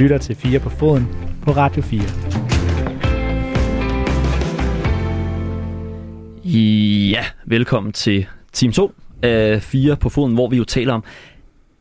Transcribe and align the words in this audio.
lytter 0.00 0.18
til 0.18 0.36
4 0.36 0.60
på 0.60 0.70
foden 0.70 1.08
på 1.42 1.50
Radio 1.50 1.82
4. 1.82 2.00
Ja, 7.10 7.24
velkommen 7.44 7.92
til 7.92 8.26
Team 8.52 8.72
2 8.72 8.92
af 9.22 9.62
4 9.62 9.96
på 9.96 10.08
foden, 10.08 10.34
hvor 10.34 10.48
vi 10.48 10.56
jo 10.56 10.64
taler 10.64 10.94
om 10.94 11.04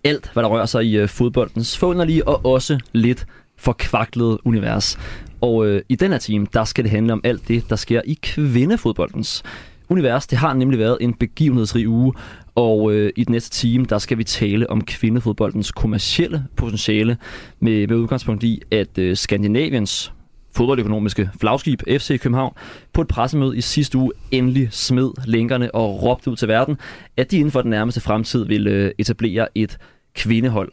alt, 0.03 0.29
hvad 0.33 0.43
der 0.43 0.49
rører 0.49 0.65
sig 0.65 0.85
i 0.85 0.97
øh, 0.97 1.07
fodboldens 1.09 1.77
forunderlige 1.77 2.27
og 2.27 2.45
også 2.45 2.79
lidt 2.93 3.25
forkvaklede 3.57 4.47
univers. 4.47 4.99
Og 5.41 5.67
øh, 5.67 5.81
i 5.89 5.95
den 5.95 6.11
her 6.11 6.19
team, 6.19 6.45
der 6.45 6.63
skal 6.63 6.83
det 6.83 6.91
handle 6.91 7.13
om 7.13 7.21
alt 7.23 7.47
det, 7.47 7.69
der 7.69 7.75
sker 7.75 8.01
i 8.05 8.19
kvindefodboldens 8.23 9.43
univers. 9.89 10.27
Det 10.27 10.37
har 10.37 10.53
nemlig 10.53 10.79
været 10.79 10.97
en 11.01 11.13
begivenhedsrig 11.13 11.89
uge, 11.89 12.13
og 12.55 12.93
øh, 12.93 13.13
i 13.15 13.23
den 13.23 13.31
næste 13.31 13.49
time, 13.49 13.85
der 13.85 13.97
skal 13.97 14.17
vi 14.17 14.23
tale 14.23 14.69
om 14.69 14.83
kvindefodboldens 14.83 15.71
kommercielle 15.71 16.45
potentiale 16.55 17.17
med, 17.59 17.87
med 17.87 17.97
udgangspunkt 17.97 18.43
i, 18.43 18.61
at 18.71 18.97
øh, 18.97 19.17
Skandinaviens 19.17 20.13
fodboldøkonomiske 20.55 21.29
flagskib 21.39 21.81
FC 21.87 22.19
København 22.19 22.53
på 22.93 23.01
et 23.01 23.07
pressemøde 23.07 23.57
i 23.57 23.61
sidste 23.61 23.97
uge 23.97 24.11
endelig 24.31 24.67
smed 24.71 25.11
lænkerne 25.25 25.75
og 25.75 26.03
råbte 26.03 26.31
ud 26.31 26.35
til 26.35 26.47
verden, 26.47 26.77
at 27.17 27.31
de 27.31 27.37
inden 27.37 27.51
for 27.51 27.61
den 27.61 27.69
nærmeste 27.69 28.01
fremtid 28.01 28.45
vil 28.45 28.67
øh, 28.67 28.91
etablere 28.97 29.47
et 29.55 29.77
kvindehold. 30.13 30.71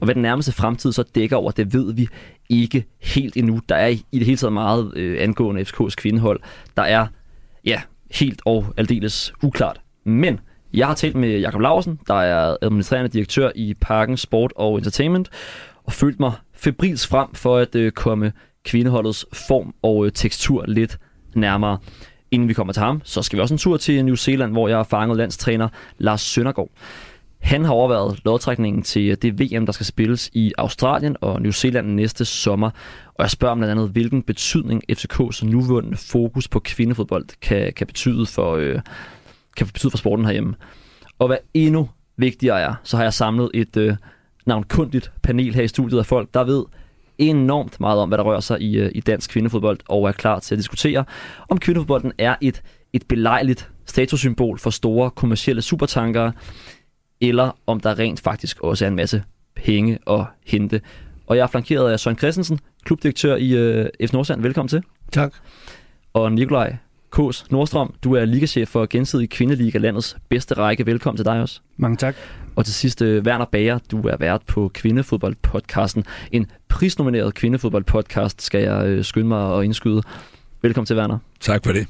Og 0.00 0.04
hvad 0.04 0.14
den 0.14 0.22
nærmeste 0.22 0.52
fremtid 0.52 0.92
så 0.92 1.02
dækker 1.14 1.36
over, 1.36 1.50
det 1.50 1.74
ved 1.74 1.94
vi 1.94 2.08
ikke 2.48 2.84
helt 3.00 3.36
endnu. 3.36 3.60
Der 3.68 3.74
er 3.74 3.88
i 3.88 4.18
det 4.18 4.24
hele 4.24 4.36
taget 4.36 4.52
meget 4.52 4.92
øh, 4.96 5.22
angående 5.22 5.62
FCK's 5.62 5.94
kvindehold. 5.96 6.40
Der 6.76 6.82
er, 6.82 7.06
ja, 7.64 7.82
helt 8.10 8.42
og 8.44 8.66
aldeles 8.76 9.32
uklart. 9.42 9.80
Men 10.04 10.40
jeg 10.74 10.86
har 10.86 10.94
talt 10.94 11.16
med 11.16 11.38
Jakob 11.38 11.60
Larsen, 11.60 12.00
der 12.08 12.14
er 12.14 12.56
administrerende 12.62 13.08
direktør 13.08 13.50
i 13.54 13.74
Parken 13.80 14.16
Sport 14.16 14.52
og 14.56 14.76
Entertainment, 14.76 15.30
og 15.84 15.92
følt 15.92 16.20
mig 16.20 16.32
febrils 16.54 17.06
frem 17.06 17.34
for 17.34 17.56
at 17.56 17.74
øh, 17.74 17.92
komme 17.92 18.32
kvindeholdets 18.64 19.26
form 19.32 19.74
og 19.82 20.06
øh, 20.06 20.12
tekstur 20.12 20.64
lidt 20.66 20.98
nærmere. 21.34 21.78
Inden 22.30 22.48
vi 22.48 22.54
kommer 22.54 22.72
til 22.72 22.82
ham, 22.82 23.00
så 23.04 23.22
skal 23.22 23.36
vi 23.36 23.42
også 23.42 23.54
en 23.54 23.58
tur 23.58 23.76
til 23.76 24.04
New 24.04 24.14
Zealand, 24.14 24.52
hvor 24.52 24.68
jeg 24.68 24.76
har 24.76 24.84
fanget 24.84 25.16
landstræner 25.16 25.68
Lars 25.98 26.20
Søndergaard. 26.20 26.70
Han 27.40 27.64
har 27.64 27.72
overvejet 27.72 28.20
lodtrækningen 28.24 28.82
til 28.82 29.10
øh, 29.10 29.16
det 29.22 29.40
VM, 29.40 29.66
der 29.66 29.72
skal 29.72 29.86
spilles 29.86 30.30
i 30.32 30.52
Australien 30.58 31.16
og 31.20 31.42
New 31.42 31.52
Zealand 31.52 31.86
næste 31.86 32.24
sommer. 32.24 32.70
Og 33.14 33.22
jeg 33.22 33.30
spørger 33.30 33.52
om 33.52 33.58
blandt 33.58 33.72
andet, 33.72 33.90
hvilken 33.90 34.22
betydning 34.22 34.82
FCK's 34.92 35.46
nuvundne 35.46 35.96
fokus 35.96 36.48
på 36.48 36.60
kvindefodbold 36.60 37.26
kan, 37.40 37.72
kan, 37.72 37.86
betyde 37.86 38.26
for, 38.26 38.56
øh, 38.56 38.80
kan 39.58 39.66
betyde 39.66 39.90
for 39.90 39.98
sporten 39.98 40.24
herhjemme. 40.24 40.54
Og 41.18 41.26
hvad 41.26 41.36
endnu 41.54 41.88
vigtigere 42.16 42.60
er, 42.60 42.74
så 42.84 42.96
har 42.96 43.04
jeg 43.04 43.14
samlet 43.14 43.50
et 43.54 43.76
øh, 43.76 43.96
navnkundigt 44.46 45.12
panel 45.22 45.54
her 45.54 45.62
i 45.62 45.68
studiet 45.68 45.98
af 45.98 46.06
folk, 46.06 46.34
der 46.34 46.44
ved 46.44 46.64
enormt 47.18 47.80
meget 47.80 47.98
om, 48.00 48.08
hvad 48.08 48.18
der 48.18 48.24
rører 48.24 48.40
sig 48.40 48.60
i, 48.60 48.78
øh, 48.78 48.90
i 48.94 49.00
dansk 49.00 49.30
kvindefodbold, 49.30 49.78
og 49.88 50.08
er 50.08 50.12
klar 50.12 50.38
til 50.38 50.54
at 50.54 50.58
diskutere, 50.58 51.04
om 51.48 51.58
kvindefodbolden 51.58 52.12
er 52.18 52.34
et, 52.40 52.62
et 52.92 53.02
belejligt 53.08 53.70
statussymbol 53.86 54.58
for 54.58 54.70
store 54.70 55.10
kommercielle 55.10 55.62
supertankere, 55.62 56.32
eller 57.20 57.58
om 57.66 57.80
der 57.80 57.98
rent 57.98 58.20
faktisk 58.20 58.60
også 58.60 58.84
er 58.84 58.88
en 58.88 58.96
masse 58.96 59.22
penge 59.56 59.98
at 60.06 60.24
hente. 60.46 60.80
Og 61.26 61.36
jeg 61.36 61.42
er 61.42 61.46
flankeret 61.46 61.92
af 61.92 62.00
Søren 62.00 62.18
Christensen, 62.18 62.58
klubdirektør 62.84 63.36
i 63.36 63.50
øh, 63.50 63.88
F. 64.08 64.12
Nordsjælland. 64.12 64.42
Velkommen 64.42 64.68
til. 64.68 64.82
Tak. 65.12 65.34
Og 66.12 66.32
Nikolaj 66.32 66.76
Kås 67.18 67.50
Nordstrøm, 67.50 67.94
du 68.04 68.12
er 68.12 68.24
ligachef 68.24 68.68
for 68.68 68.86
gensidig 68.90 69.30
kvindeliga, 69.30 69.78
landets 69.78 70.16
bedste 70.28 70.54
række. 70.54 70.86
Velkommen 70.86 71.16
til 71.16 71.24
dig 71.24 71.40
også. 71.40 71.60
Mange 71.76 71.96
tak. 71.96 72.16
Og 72.56 72.64
til 72.64 72.74
sidst, 72.74 73.02
uh, 73.02 73.08
Werner 73.08 73.44
Bager, 73.44 73.78
du 73.90 74.00
er 74.00 74.16
vært 74.16 74.42
på 74.46 74.70
Kvindefodboldpodcasten. 74.74 76.04
En 76.32 76.46
prisnomineret 76.68 77.34
kvindefodboldpodcast, 77.34 78.42
skal 78.42 78.62
jeg 78.62 78.98
uh, 78.98 79.04
skynde 79.04 79.28
mig 79.28 79.58
at 79.58 79.64
indskyde. 79.64 80.02
Velkommen 80.62 80.86
til, 80.86 80.96
Werner. 80.96 81.18
Tak 81.40 81.64
for 81.64 81.72
det. 81.72 81.86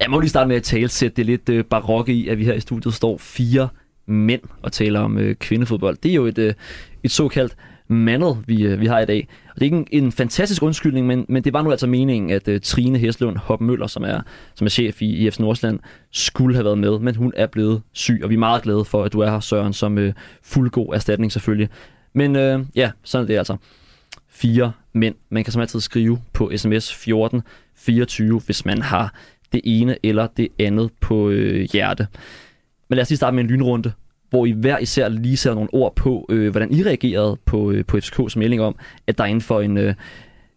Jeg 0.00 0.10
må 0.10 0.20
lige 0.20 0.30
starte 0.30 0.48
med 0.48 0.56
at 0.56 0.62
tale 0.62 0.88
sætte 0.88 1.16
det 1.16 1.26
lidt 1.26 1.48
uh, 1.48 1.60
barokke 1.60 2.12
i, 2.12 2.28
at 2.28 2.38
vi 2.38 2.44
her 2.44 2.54
i 2.54 2.60
studiet 2.60 2.94
står 2.94 3.18
fire 3.18 3.68
mænd 4.06 4.42
og 4.62 4.72
taler 4.72 5.00
om 5.00 5.18
kvindefodbold. 5.40 5.96
Det 6.02 6.10
er 6.10 6.14
jo 6.14 6.26
et, 6.26 6.54
et 7.02 7.10
såkaldt 7.10 7.56
mandet, 7.88 8.44
vi, 8.46 8.62
øh, 8.62 8.80
vi 8.80 8.86
har 8.86 9.00
i 9.00 9.06
dag. 9.06 9.28
Og 9.48 9.54
det 9.54 9.60
er 9.60 9.64
ikke 9.64 9.76
en, 9.76 10.04
en 10.04 10.12
fantastisk 10.12 10.62
undskyldning, 10.62 11.06
men, 11.06 11.26
men 11.28 11.44
det 11.44 11.52
var 11.52 11.62
nu 11.62 11.70
altså 11.70 11.86
meningen, 11.86 12.30
at 12.30 12.48
uh, 12.48 12.54
Trine 12.62 12.98
Heslund 12.98 13.36
Hopmøller, 13.36 13.86
som 13.86 14.04
er, 14.04 14.20
som 14.54 14.64
er 14.64 14.68
chef 14.68 15.02
i 15.02 15.26
IF 15.26 15.38
Nordsjælland, 15.38 15.80
skulle 16.10 16.54
have 16.54 16.64
været 16.64 16.78
med, 16.78 16.98
men 16.98 17.14
hun 17.14 17.32
er 17.36 17.46
blevet 17.46 17.82
syg, 17.92 18.20
og 18.22 18.30
vi 18.30 18.34
er 18.34 18.38
meget 18.38 18.62
glade 18.62 18.84
for, 18.84 19.04
at 19.04 19.12
du 19.12 19.20
er 19.20 19.30
her, 19.30 19.40
Søren, 19.40 19.72
som 19.72 19.98
uh, 19.98 20.08
fuldgod 20.42 20.94
erstatning 20.94 21.32
selvfølgelig. 21.32 21.68
Men 22.12 22.36
uh, 22.36 22.66
ja, 22.76 22.90
sådan 23.04 23.22
er 23.24 23.26
det 23.26 23.38
altså. 23.38 23.56
Fire 24.28 24.72
mænd. 24.92 25.14
Man 25.30 25.44
kan 25.44 25.52
som 25.52 25.60
altid 25.60 25.80
skrive 25.80 26.18
på 26.32 26.52
sms 26.56 26.94
14 26.94 27.42
24, 27.76 28.40
hvis 28.40 28.64
man 28.64 28.82
har 28.82 29.14
det 29.52 29.60
ene 29.64 29.96
eller 30.02 30.26
det 30.26 30.48
andet 30.58 30.90
på 31.00 31.28
øh, 31.28 31.68
hjerte. 31.72 32.06
Men 32.88 32.96
lad 32.96 33.02
os 33.02 33.10
lige 33.10 33.16
starte 33.16 33.34
med 33.34 33.44
en 33.44 33.50
lynrunde, 33.50 33.92
hvor 34.30 34.46
I 34.46 34.50
hver 34.50 34.78
især 34.78 35.08
lige 35.08 35.36
sætter 35.36 35.54
nogle 35.54 35.74
ord 35.74 35.96
på, 35.96 36.26
øh, 36.28 36.50
hvordan 36.50 36.72
I 36.72 36.84
reagerede 36.84 37.38
på, 37.44 37.70
øh, 37.70 37.84
på 37.84 37.96
FCK's 37.96 38.38
melding 38.38 38.62
om, 38.62 38.76
at 39.06 39.18
der 39.18 39.24
inden 39.24 39.40
for 39.40 39.60
en, 39.60 39.76
øh, 39.76 39.94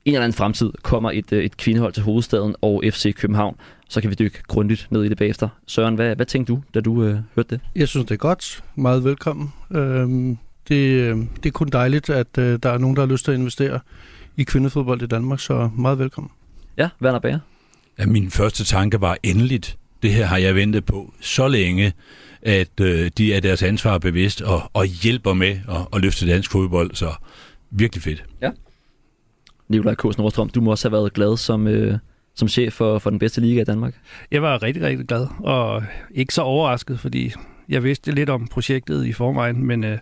en 0.05 0.13
eller 0.13 0.23
anden 0.23 0.37
fremtid 0.37 0.71
kommer 0.81 1.11
et, 1.11 1.33
øh, 1.33 1.43
et 1.43 1.57
kvindehold 1.57 1.93
til 1.93 2.03
hovedstaden 2.03 2.55
og 2.61 2.83
FC 2.85 3.15
København. 3.15 3.55
Så 3.89 4.01
kan 4.01 4.09
vi 4.09 4.15
dykke 4.15 4.43
grundigt 4.47 4.87
ned 4.91 5.03
i 5.03 5.09
det 5.09 5.17
bagefter. 5.17 5.49
Søren, 5.67 5.95
hvad, 5.95 6.15
hvad 6.15 6.25
tænkte 6.25 6.53
du, 6.53 6.61
da 6.73 6.79
du 6.79 7.03
øh, 7.03 7.17
hørte 7.35 7.49
det? 7.49 7.59
Jeg 7.75 7.87
synes, 7.87 8.05
det 8.05 8.13
er 8.13 8.17
godt. 8.17 8.63
Meget 8.75 9.03
velkommen. 9.03 9.53
Øhm, 9.71 10.37
det, 10.67 10.75
øh, 10.75 11.17
det 11.17 11.45
er 11.45 11.51
kun 11.51 11.67
dejligt, 11.67 12.09
at 12.09 12.37
øh, 12.37 12.59
der 12.63 12.69
er 12.69 12.77
nogen, 12.77 12.95
der 12.95 13.01
har 13.01 13.07
lyst 13.07 13.25
til 13.25 13.31
at 13.31 13.37
investere 13.37 13.79
i 14.37 14.43
kvindefodbold 14.43 15.01
i 15.01 15.07
Danmark, 15.07 15.39
så 15.39 15.69
meget 15.77 15.99
velkommen. 15.99 16.31
Ja, 16.77 16.89
Werner 17.01 17.19
Bager. 17.19 17.39
Ja, 17.99 18.05
min 18.05 18.31
første 18.31 18.63
tanke 18.63 19.01
var 19.01 19.17
endeligt. 19.23 19.77
Det 20.03 20.13
her 20.13 20.25
har 20.25 20.37
jeg 20.37 20.55
ventet 20.55 20.85
på 20.85 21.13
så 21.21 21.47
længe, 21.47 21.93
at 22.41 22.79
øh, 22.81 23.11
de 23.17 23.33
er 23.33 23.39
deres 23.39 23.63
ansvar 23.63 23.97
bevidst 23.97 24.41
og, 24.41 24.61
og 24.73 24.85
hjælper 24.85 25.33
med 25.33 25.49
at, 25.49 25.87
at 25.93 26.01
løfte 26.01 26.27
dansk 26.27 26.51
fodbold, 26.51 26.95
så 26.95 27.13
virkelig 27.71 28.03
fedt. 28.03 28.23
Ja. 28.41 28.51
Nikolaj 29.69 29.95
K. 29.95 30.17
Nordstrøm, 30.17 30.49
du 30.49 30.61
må 30.61 30.71
også 30.71 30.89
have 30.89 30.97
været 30.97 31.13
glad 31.13 31.37
som, 31.37 31.67
øh, 31.67 31.97
som 32.35 32.47
chef 32.47 32.73
for, 32.73 32.99
for 32.99 33.09
den 33.09 33.19
bedste 33.19 33.41
liga 33.41 33.61
i 33.61 33.63
Danmark. 33.63 33.93
Jeg 34.31 34.41
var 34.41 34.63
rigtig, 34.63 34.83
rigtig 34.83 35.07
glad, 35.07 35.27
og 35.39 35.83
ikke 36.11 36.33
så 36.33 36.41
overrasket, 36.41 36.99
fordi 36.99 37.33
jeg 37.69 37.83
vidste 37.83 38.11
lidt 38.11 38.29
om 38.29 38.47
projektet 38.47 39.05
i 39.05 39.13
forvejen, 39.13 39.65
men 39.65 39.83
øh, 39.83 39.97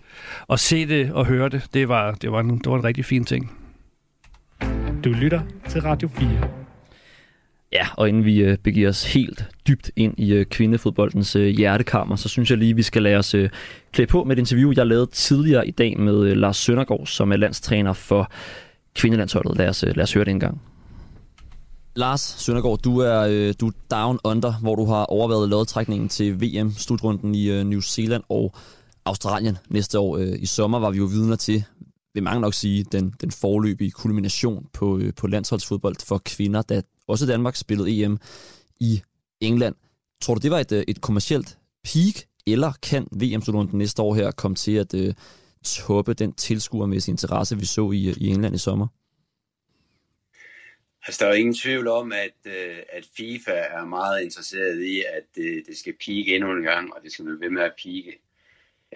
at 0.49 0.59
se 0.59 0.85
det 0.85 1.11
og 1.11 1.25
høre 1.25 1.49
det, 1.49 1.65
det 1.73 1.89
var, 1.89 2.11
det 2.11 2.31
var, 2.31 2.39
en, 2.39 2.57
det 2.57 2.65
var 2.65 2.77
en 2.77 2.83
rigtig 2.83 3.05
fin 3.05 3.25
ting. 3.25 3.51
Du 5.03 5.09
lytter 5.09 5.41
til 5.69 5.81
Radio 5.81 6.07
4. 6.07 6.58
Ja, 7.71 7.87
og 7.97 8.09
inden 8.09 8.25
vi 8.25 8.39
øh, 8.39 8.57
begiver 8.57 8.89
os 8.89 9.13
helt 9.13 9.45
dybt 9.67 9.91
ind 9.95 10.13
i 10.17 10.33
øh, 10.33 10.45
kvindefodboldens 10.45 11.35
øh, 11.35 11.47
hjertekammer, 11.47 12.15
så 12.15 12.29
synes 12.29 12.49
jeg 12.49 12.57
lige, 12.57 12.75
vi 12.75 12.81
skal 12.81 13.03
lade 13.03 13.17
os 13.17 13.33
øh, 13.33 13.49
klæde 13.91 14.07
på 14.07 14.23
med 14.23 14.37
et 14.37 14.39
interview, 14.39 14.73
jeg 14.75 14.87
lavede 14.87 15.05
tidligere 15.05 15.67
i 15.67 15.71
dag 15.71 15.99
med 15.99 16.23
øh, 16.23 16.37
Lars 16.37 16.57
Søndergaard, 16.57 17.05
som 17.05 17.31
er 17.31 17.37
landstræner 17.37 17.93
for 17.93 18.31
kvindelandsholdet. 18.95 19.57
Lad 19.57 19.69
os, 19.69 19.83
øh, 19.83 19.95
lad 19.95 20.03
os 20.03 20.13
høre 20.13 20.25
det 20.25 20.31
en 20.31 20.39
gang. 20.39 20.61
Lars 21.95 22.35
Søndergaard, 22.37 22.79
du 22.79 22.97
er, 22.97 23.27
øh, 23.29 23.53
du 23.59 23.67
er 23.67 23.71
down 23.91 24.19
under, 24.23 24.53
hvor 24.61 24.75
du 24.75 24.85
har 24.85 25.05
overvejet 25.05 25.49
lodtrækningen 25.49 26.09
til 26.09 26.41
VM-slutrunden 26.41 27.35
i 27.35 27.49
øh, 27.49 27.63
New 27.63 27.79
Zealand 27.79 28.23
og 28.29 28.53
Australien 29.05 29.57
næste 29.69 29.99
år. 29.99 30.17
Øh, 30.17 30.35
I 30.39 30.45
sommer 30.45 30.79
var 30.79 30.89
vi 30.91 30.97
jo 30.97 31.05
vidner 31.05 31.35
til, 31.35 31.63
vil 32.13 32.23
mange 32.23 32.41
nok 32.41 32.53
sige, 32.53 32.85
den, 32.91 33.13
den 33.21 33.31
forløbige 33.31 33.91
kulmination 33.91 34.65
på, 34.73 34.97
øh, 34.97 35.13
på 35.13 35.27
landsholdsfodbold 35.27 35.95
for 36.05 36.21
kvinder, 36.25 36.61
da 36.61 36.81
også 37.09 37.25
Danmark 37.25 37.55
spillede 37.55 38.03
EM 38.03 38.17
i 38.79 39.01
England. 39.41 39.75
Tror 40.21 40.33
du, 40.35 40.39
det 40.39 40.51
var 40.51 40.59
et, 40.59 40.71
øh, 40.71 40.83
et 40.87 41.01
kommercielt 41.01 41.57
peak, 41.83 42.25
eller 42.47 42.71
kan 42.81 43.07
VM-slutrunden 43.11 43.77
næste 43.77 44.01
år 44.01 44.15
her 44.15 44.31
komme 44.31 44.55
til 44.55 44.75
at 44.75 44.93
øh, 44.93 45.13
toppe 45.63 46.13
den 46.13 46.33
tilskuermæssige 46.33 47.13
interesse, 47.13 47.57
vi 47.57 47.65
så 47.65 47.91
i, 47.91 48.09
øh, 48.09 48.17
i 48.17 48.27
England 48.27 48.55
i 48.55 48.57
sommer? 48.57 48.87
Altså, 51.07 51.25
der 51.25 51.31
er 51.31 51.35
ingen 51.35 51.53
tvivl 51.53 51.87
om, 51.87 52.11
at, 52.11 52.37
øh, 52.45 52.77
at 52.93 53.05
FIFA 53.17 53.51
er 53.51 53.85
meget 53.85 54.23
interesseret 54.23 54.83
i, 54.83 55.03
at 55.13 55.23
det, 55.35 55.63
det 55.67 55.77
skal 55.77 55.93
pike 56.05 56.35
endnu 56.35 56.51
en 56.51 56.63
gang, 56.63 56.93
og 56.93 57.03
det 57.03 57.11
skal 57.11 57.25
blive 57.25 57.41
ved 57.41 57.49
med 57.49 57.61
at 57.61 57.73
pike. 57.83 58.19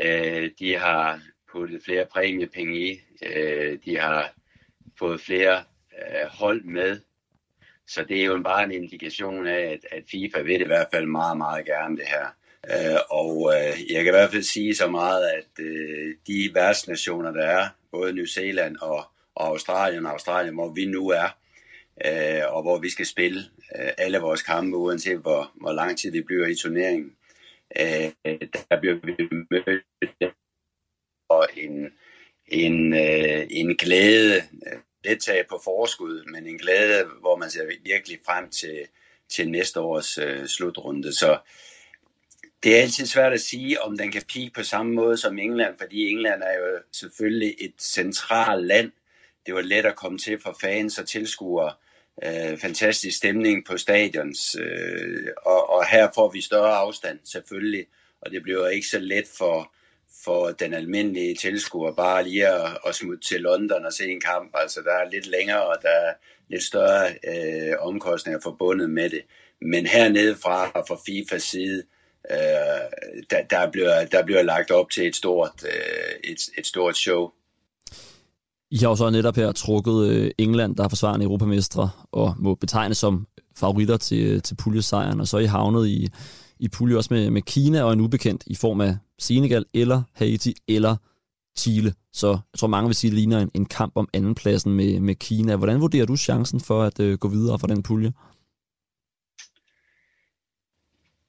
Øh, 0.05 0.51
de 0.59 0.77
har 0.77 1.21
puttet 1.51 1.83
flere 1.83 2.05
præmiepenge 2.11 2.91
i. 2.91 2.99
Øh, 3.25 3.79
de 3.85 3.97
har 3.97 4.33
fået 4.99 5.21
flere 5.21 5.63
øh, 5.91 6.27
hold 6.29 6.63
med. 6.63 6.99
Så 7.87 8.03
det 8.03 8.21
er 8.21 8.25
jo 8.25 8.41
bare 8.43 8.63
en 8.63 8.71
indikation 8.71 9.47
af, 9.47 9.59
at, 9.59 9.79
at 9.91 10.03
FIFA 10.11 10.41
vil 10.41 10.53
det 10.53 10.61
i 10.61 10.67
hvert 10.67 10.87
fald 10.93 11.05
meget, 11.05 11.37
meget 11.37 11.65
gerne 11.65 11.97
det 11.97 12.05
her. 12.07 12.27
Øh, 12.71 12.99
og 13.09 13.53
øh, 13.55 13.91
jeg 13.91 14.03
kan 14.03 14.13
i 14.13 14.17
hvert 14.17 14.31
fald 14.31 14.43
sige 14.43 14.75
så 14.75 14.87
meget, 14.87 15.25
at 15.25 15.65
øh, 15.65 16.15
de 16.27 16.51
værtsnationer, 16.53 17.31
der 17.31 17.45
er, 17.45 17.67
både 17.91 18.13
New 18.13 18.25
Zealand 18.25 18.77
og, 18.77 19.03
og 19.35 19.47
Australien 19.47 20.05
og 20.05 20.11
Australien, 20.11 20.53
hvor 20.53 20.73
vi 20.73 20.85
nu 20.85 21.09
er, 21.09 21.37
øh, 22.05 22.55
og 22.55 22.61
hvor 22.61 22.79
vi 22.79 22.89
skal 22.89 23.05
spille 23.05 23.39
øh, 23.75 23.91
alle 23.97 24.17
vores 24.17 24.41
kampe, 24.41 24.77
uanset 24.77 25.17
hvor, 25.17 25.51
hvor 25.55 25.73
lang 25.73 25.97
tid 25.97 26.11
vi 26.11 26.21
bliver 26.21 26.47
i 26.47 26.55
turneringen. 26.55 27.15
Øh, 27.79 28.11
der 28.69 28.79
bliver 28.79 28.95
vi 29.03 29.29
mødt 29.51 29.83
og 31.29 31.47
en, 31.57 31.93
en, 32.47 32.93
øh, 32.93 33.47
en 33.49 33.77
glæde, 33.77 34.41
øh, 35.05 35.09
lidt 35.09 35.23
tage 35.23 35.43
på 35.49 35.61
forskud, 35.63 36.25
men 36.31 36.47
en 36.47 36.57
glæde, 36.57 37.05
hvor 37.19 37.35
man 37.35 37.49
ser 37.49 37.65
virkelig 37.83 38.19
frem 38.25 38.49
til, 38.49 38.87
til 39.29 39.49
næste 39.49 39.79
års 39.79 40.17
øh, 40.17 40.47
slutrunde. 40.47 41.13
Så 41.13 41.39
det 42.63 42.77
er 42.77 42.81
altid 42.81 43.05
svært 43.05 43.33
at 43.33 43.41
sige, 43.41 43.81
om 43.81 43.97
den 43.97 44.11
kan 44.11 44.21
peak 44.33 44.53
på 44.55 44.63
samme 44.63 44.93
måde 44.93 45.17
som 45.17 45.39
England, 45.39 45.75
fordi 45.79 46.07
England 46.09 46.43
er 46.43 46.53
jo 46.53 46.79
selvfølgelig 46.91 47.55
et 47.59 47.73
centralt 47.79 48.65
land. 48.65 48.91
Det 49.45 49.53
var 49.53 49.61
let 49.61 49.85
at 49.85 49.95
komme 49.95 50.17
til 50.17 50.39
for 50.39 50.57
fans 50.61 50.99
og 50.99 51.07
tilskuere. 51.07 51.73
Øh, 52.23 52.57
fantastisk 52.57 53.17
stemning 53.17 53.65
på 53.65 53.77
stadions, 53.77 54.55
øh, 54.59 55.27
og, 55.45 55.69
og 55.69 55.85
her 55.87 56.09
får 56.15 56.31
vi 56.31 56.41
større 56.41 56.75
afstand 56.75 57.19
selvfølgelig, 57.23 57.85
og 58.21 58.31
det 58.31 58.43
bliver 58.43 58.67
ikke 58.67 58.87
så 58.87 58.99
let 58.99 59.27
for, 59.37 59.73
for 60.23 60.51
den 60.51 60.73
almindelige 60.73 61.35
tilskuer 61.35 61.91
bare 61.91 62.23
lige 62.23 62.47
at, 62.47 62.77
at 62.87 62.95
smutte 62.95 63.27
til 63.27 63.41
London 63.41 63.85
og 63.85 63.93
se 63.93 64.11
en 64.11 64.21
kamp. 64.21 64.51
Altså 64.53 64.81
der 64.85 64.91
er 64.91 65.09
lidt 65.09 65.27
længere, 65.27 65.67
og 65.67 65.75
der 65.81 65.89
er 65.89 66.13
lidt 66.49 66.63
større 66.63 67.07
øh, 67.09 67.73
omkostninger 67.79 68.39
forbundet 68.43 68.89
med 68.89 69.09
det. 69.09 69.21
Men 69.61 69.85
hernede 69.85 70.35
fra, 70.35 70.65
fra 70.65 70.97
FIFAs 71.05 71.43
side, 71.43 71.83
øh, 72.31 72.37
der, 73.29 73.43
der, 73.49 73.71
bliver, 73.71 74.05
der 74.05 74.25
bliver 74.25 74.43
lagt 74.43 74.71
op 74.71 74.89
til 74.89 75.07
et 75.07 75.15
stort, 75.15 75.51
øh, 75.63 76.31
et, 76.31 76.39
et 76.57 76.67
stort 76.67 76.97
show. 76.97 77.29
I 78.71 78.77
har 78.77 78.89
jo 78.89 78.95
så 78.95 79.09
netop 79.09 79.35
her 79.35 79.51
trukket 79.51 80.07
øh, 80.09 80.31
England, 80.37 80.75
der 80.75 80.83
er 80.83 80.89
forsvarende 80.89 81.25
europamestre, 81.25 81.89
og 82.11 82.35
må 82.39 82.55
betegnes 82.55 82.97
som 82.97 83.27
favoritter 83.57 83.97
til, 83.97 84.41
til 84.41 84.55
puljesejren, 84.55 85.19
og 85.19 85.27
så 85.27 85.37
er 85.37 85.41
I 85.41 85.45
havnet 85.45 85.87
i, 85.87 86.09
i 86.63 86.69
pulje 86.69 86.97
også 86.97 87.13
med, 87.13 87.29
med 87.29 87.41
Kina 87.41 87.83
og 87.83 87.93
en 87.93 88.01
ubekendt 88.01 88.43
i 88.47 88.55
form 88.55 88.81
af 88.81 88.97
Senegal 89.19 89.65
eller 89.73 90.01
Haiti 90.13 90.55
eller 90.67 90.95
Chile. 91.57 91.93
Så 92.13 92.27
jeg 92.27 92.59
tror, 92.59 92.67
mange 92.67 92.87
vil 92.87 92.95
sige, 92.95 93.09
at 93.09 93.11
det 93.11 93.19
ligner 93.19 93.39
en, 93.39 93.51
en 93.53 93.65
kamp 93.65 93.93
om 93.95 94.09
andenpladsen 94.13 94.73
med, 94.73 94.99
med 94.99 95.15
Kina. 95.15 95.55
Hvordan 95.55 95.81
vurderer 95.81 96.05
du 96.05 96.17
chancen 96.17 96.59
for 96.59 96.83
at 96.83 96.99
øh, 96.99 97.17
gå 97.17 97.27
videre 97.27 97.59
fra 97.59 97.67
den 97.67 97.83
pulje? 97.83 98.13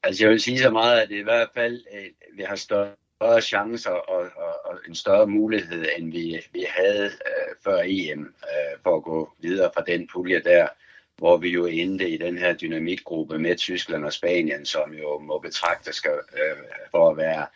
Altså 0.03 0.25
jeg 0.25 0.31
vil 0.31 0.41
sige 0.41 0.59
så 0.59 0.71
meget, 0.71 1.01
at 1.01 1.09
det 1.09 1.19
i 1.19 1.23
hvert 1.23 1.49
fald 1.55 1.85
øh, 1.95 2.37
vi 2.37 2.43
har 2.43 2.57
større 2.57 3.41
chancer 3.43 3.91
og, 3.91 4.23
og, 4.37 4.55
og 4.65 4.79
en 4.89 4.95
større 4.95 5.27
mulighed, 5.27 5.87
end 5.99 6.13
vi, 6.13 6.41
vi 6.53 6.67
havde 6.69 7.05
øh, 7.05 7.51
før 7.65 7.83
EM 7.85 8.23
øh, 8.23 8.79
for 8.83 8.97
at 8.97 9.03
gå 9.03 9.33
videre 9.41 9.71
fra 9.75 9.85
den 9.87 10.09
pulje 10.13 10.43
der, 10.45 10.69
hvor 11.17 11.37
vi 11.37 11.49
jo 11.49 11.67
endte 11.67 12.09
i 12.09 12.17
den 12.17 12.39
her 12.39 12.53
dynamikgruppe 12.53 13.39
med 13.39 13.57
Tyskland 13.57 14.05
og 14.05 14.13
Spanien, 14.13 14.67
som 14.67 14.95
jo 14.95 15.19
må 15.19 15.39
betragtes 15.39 15.97
skal, 15.97 16.11
øh, 16.13 16.57
for 16.91 17.11
at 17.11 17.17
være 17.17 17.47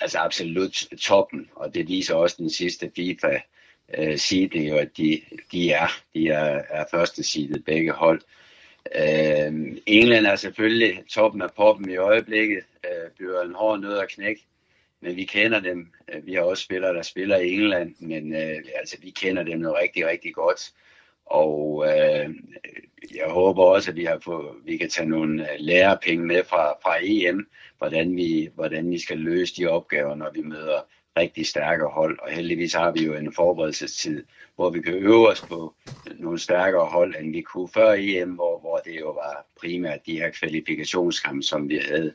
altså 0.00 0.18
absolut 0.18 0.86
toppen, 1.00 1.50
og 1.54 1.74
det 1.74 1.88
viser 1.88 2.14
også 2.14 2.36
den 2.38 2.50
sidste 2.50 2.90
FIFA 2.96 3.38
øh, 3.98 4.18
det 4.30 4.68
jo, 4.68 4.76
at 4.76 4.96
de, 4.96 5.20
de 5.52 5.70
er, 5.70 5.88
de 6.14 6.28
er, 6.28 6.62
er 6.70 6.84
første 6.90 7.22
seedet 7.22 7.64
begge 7.64 7.92
hold. 7.92 8.20
Øh, 8.94 9.76
England 9.86 10.26
er 10.26 10.36
selvfølgelig 10.36 11.04
toppen 11.08 11.42
af 11.42 11.52
poppen 11.56 11.90
i 11.90 11.96
øjeblikket, 11.96 12.62
øh, 12.84 13.10
bliver 13.16 13.42
en 13.42 13.54
hård 13.54 13.80
nød 13.80 13.98
at 13.98 14.08
knække, 14.08 14.46
men 15.00 15.16
vi 15.16 15.24
kender 15.24 15.60
dem. 15.60 15.92
Vi 16.22 16.34
har 16.34 16.42
også 16.42 16.62
spillere, 16.62 16.94
der 16.94 17.02
spiller 17.02 17.36
i 17.36 17.52
England, 17.52 17.94
men 17.98 18.34
øh, 18.34 18.62
altså, 18.76 18.96
vi 19.02 19.10
kender 19.10 19.42
dem 19.42 19.62
jo 19.62 19.76
rigtig, 19.76 20.06
rigtig 20.06 20.34
godt. 20.34 20.72
Og 21.26 21.84
øh, 21.86 22.34
jeg 23.14 23.26
håber 23.28 23.62
også, 23.64 23.90
at 23.90 23.96
vi, 23.96 24.04
har 24.04 24.18
fået, 24.18 24.54
vi 24.64 24.76
kan 24.76 24.90
tage 24.90 25.08
nogle 25.08 25.52
øh, 25.52 25.56
lærepenge 25.58 26.26
med 26.26 26.44
fra, 26.44 26.72
fra 26.72 26.96
EM, 27.02 27.46
hvordan 27.78 28.16
vi, 28.16 28.48
hvordan 28.54 28.90
vi 28.90 28.98
skal 28.98 29.18
løse 29.18 29.56
de 29.56 29.66
opgaver, 29.66 30.14
når 30.14 30.30
vi 30.34 30.42
møder 30.42 30.80
rigtig 31.16 31.46
stærke 31.46 31.84
hold. 31.84 32.18
Og 32.18 32.30
heldigvis 32.30 32.74
har 32.74 32.90
vi 32.90 33.04
jo 33.04 33.14
en 33.14 33.32
forberedelsestid, 33.32 34.24
hvor 34.56 34.70
vi 34.70 34.80
kan 34.80 34.94
øve 34.94 35.28
os 35.28 35.40
på 35.40 35.74
nogle 36.18 36.38
stærkere 36.38 36.86
hold, 36.86 37.14
end 37.20 37.32
vi 37.32 37.40
kunne 37.40 37.68
før 37.68 37.94
EM, 37.98 38.30
hvor, 38.30 38.60
hvor 38.60 38.76
det 38.76 39.00
jo 39.00 39.10
var 39.10 39.46
primært 39.60 40.06
de 40.06 40.18
her 40.18 40.30
kvalifikationskampe, 40.30 41.42
som 41.42 41.68
vi 41.68 41.80
havde. 41.90 42.14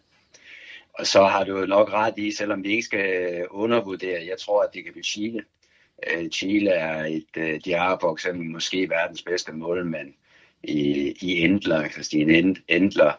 Og 0.94 1.08
så 1.08 1.24
har 1.24 1.44
du 1.44 1.60
jo 1.60 1.66
nok 1.66 1.94
ret 1.94 2.18
i, 2.18 2.32
selvom 2.32 2.64
vi 2.64 2.70
ikke 2.70 2.84
skal 2.84 3.48
undervurdere, 3.50 4.26
jeg 4.28 4.38
tror, 4.40 4.64
at 4.64 4.70
det 4.74 4.84
kan 4.84 4.94
blive 4.94 5.04
Chile. 5.04 5.44
Øh, 6.08 6.30
Chile 6.30 6.70
er 6.70 7.06
et, 7.06 7.38
øh, 7.38 7.60
de 7.66 7.74
har 7.74 7.98
for 8.02 8.14
eksempel 8.14 8.46
måske 8.46 8.90
verdens 8.90 9.22
bedste 9.22 9.52
målmand 9.52 10.14
i, 10.64 11.14
i 11.22 11.42
Endler, 11.42 11.90
Christine 11.90 12.56
Endler, 12.68 13.14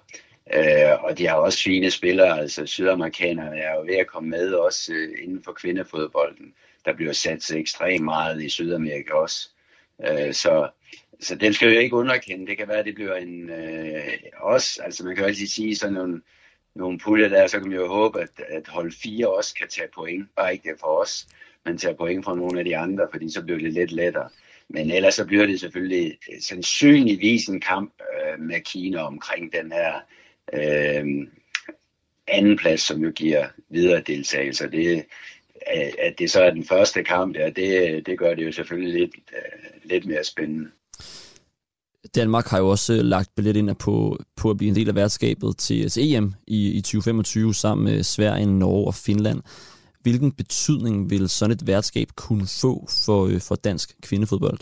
øh, 0.55 1.05
og 1.05 1.19
de 1.19 1.27
har 1.27 1.35
også 1.35 1.63
fine 1.63 1.91
spillere, 1.91 2.39
altså 2.39 2.67
sydamerikanerne 2.67 3.59
er 3.59 3.75
jo 3.75 3.83
ved 3.83 3.97
at 3.97 4.07
komme 4.07 4.31
med 4.31 4.53
også 4.53 4.93
øh, 4.93 5.23
inden 5.23 5.43
for 5.45 5.53
kvindefodbolden. 5.53 6.55
Der 6.85 6.93
bliver 6.93 7.13
sat 7.13 7.43
sig 7.43 7.61
ekstremt 7.61 8.05
meget 8.05 8.43
i 8.43 8.49
Sydamerika 8.49 9.13
også. 9.13 9.49
Øh, 10.09 10.35
så, 10.35 10.69
så 11.21 11.35
den 11.35 11.53
skal 11.53 11.73
jo 11.73 11.79
ikke 11.79 11.97
underkende. 11.97 12.47
Det 12.47 12.59
kan 12.59 12.69
være, 12.69 12.79
at 12.79 12.85
det 12.85 12.95
bliver 12.95 13.17
en 13.17 13.51
øh, 13.51 14.13
også, 14.37 14.83
altså 14.83 15.05
man 15.05 15.15
kan 15.15 15.25
jo 15.25 15.29
altid 15.29 15.47
sige 15.47 15.77
sådan 15.77 15.95
nogle, 15.95 16.23
nogle 16.75 16.99
puljer 16.99 17.29
der, 17.29 17.47
så 17.47 17.61
kan 17.61 17.71
vi 17.71 17.77
jo 17.77 17.87
håbe, 17.87 18.21
at, 18.21 18.41
at 18.49 18.69
hold 18.69 18.93
4 18.93 19.29
også 19.29 19.55
kan 19.55 19.69
tage 19.69 19.89
point, 19.95 20.29
bare 20.37 20.53
ikke 20.53 20.71
det 20.71 20.81
for 20.81 21.01
os, 21.01 21.27
men 21.65 21.79
tager 21.79 21.97
point 21.97 22.25
fra 22.25 22.35
nogle 22.35 22.59
af 22.59 22.65
de 22.65 22.77
andre, 22.77 23.07
fordi 23.13 23.31
så 23.31 23.43
bliver 23.43 23.59
det 23.59 23.73
lidt 23.73 23.93
lettere. 23.93 24.29
Men 24.69 24.91
ellers 24.91 25.15
så 25.15 25.25
bliver 25.27 25.47
det 25.47 25.61
selvfølgelig 25.61 26.19
øh, 26.33 26.41
sandsynligvis 26.43 27.47
en 27.47 27.61
kamp 27.61 27.93
øh, 28.01 28.41
med 28.41 28.61
Kina 28.61 28.99
omkring 29.03 29.53
den 29.53 29.73
her 29.73 29.95
øh, 30.53 31.27
anden 32.29 32.57
plads, 32.57 32.81
som 32.81 33.01
jo 33.01 33.11
giver 33.11 33.47
videre 33.69 34.03
deltagelse. 34.07 34.71
Det, 34.71 35.05
øh, 35.77 35.93
at 35.99 36.19
det 36.19 36.31
så 36.31 36.43
er 36.43 36.51
den 36.51 36.65
første 36.65 37.05
kamp, 37.05 37.37
ja, 37.37 37.51
det, 37.51 38.07
det 38.07 38.19
gør 38.19 38.35
det 38.35 38.47
jo 38.47 38.53
selvfølgelig 38.53 39.01
lidt, 39.01 39.15
øh, 39.33 39.91
lidt 39.91 40.07
mere 40.07 40.25
spændende. 40.25 40.71
Danmark 42.15 42.47
har 42.47 42.59
jo 42.59 42.69
også 42.69 42.93
øh, 42.93 43.01
lagt 43.01 43.35
billet 43.37 43.57
ind 43.57 43.77
på, 43.77 44.19
på 44.37 44.51
at 44.51 44.57
blive 44.57 44.69
en 44.69 44.75
del 44.75 44.89
af 44.89 44.95
værtskabet 44.95 45.59
til, 45.59 45.91
til 45.91 46.15
EM 46.15 46.35
i, 46.47 46.71
i 46.71 46.81
2025 46.81 47.55
sammen 47.55 47.85
med 47.85 48.03
Sverige, 48.03 48.47
Norge 48.47 48.87
og 48.87 48.95
Finland. 48.95 49.43
Hvilken 50.01 50.33
betydning 50.33 51.11
vil 51.11 51.29
sådan 51.29 51.57
et 51.57 51.67
værtskab 51.67 52.09
kunne 52.17 52.47
få 52.47 52.87
for, 53.07 53.27
øh, 53.27 53.41
for 53.41 53.55
dansk 53.55 53.97
kvindefodbold? 54.03 54.59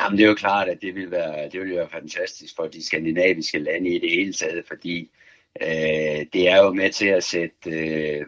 Jamen, 0.00 0.18
det 0.18 0.24
er 0.24 0.28
jo 0.28 0.34
klart, 0.34 0.68
at 0.68 0.82
det 0.82 0.94
vil 0.94 1.10
være, 1.10 1.48
det 1.48 1.60
vil 1.60 1.76
være 1.76 1.88
fantastisk 1.88 2.56
for 2.56 2.66
de 2.66 2.86
skandinaviske 2.86 3.58
lande 3.58 3.90
i 3.90 3.98
det 3.98 4.10
hele 4.10 4.32
taget, 4.32 4.64
fordi 4.68 5.10
øh, 5.62 6.26
det 6.32 6.48
er 6.48 6.56
jo 6.56 6.72
med 6.72 6.92
til 6.92 7.06
at 7.06 7.24
sætte 7.24 7.70
øh, 7.70 8.26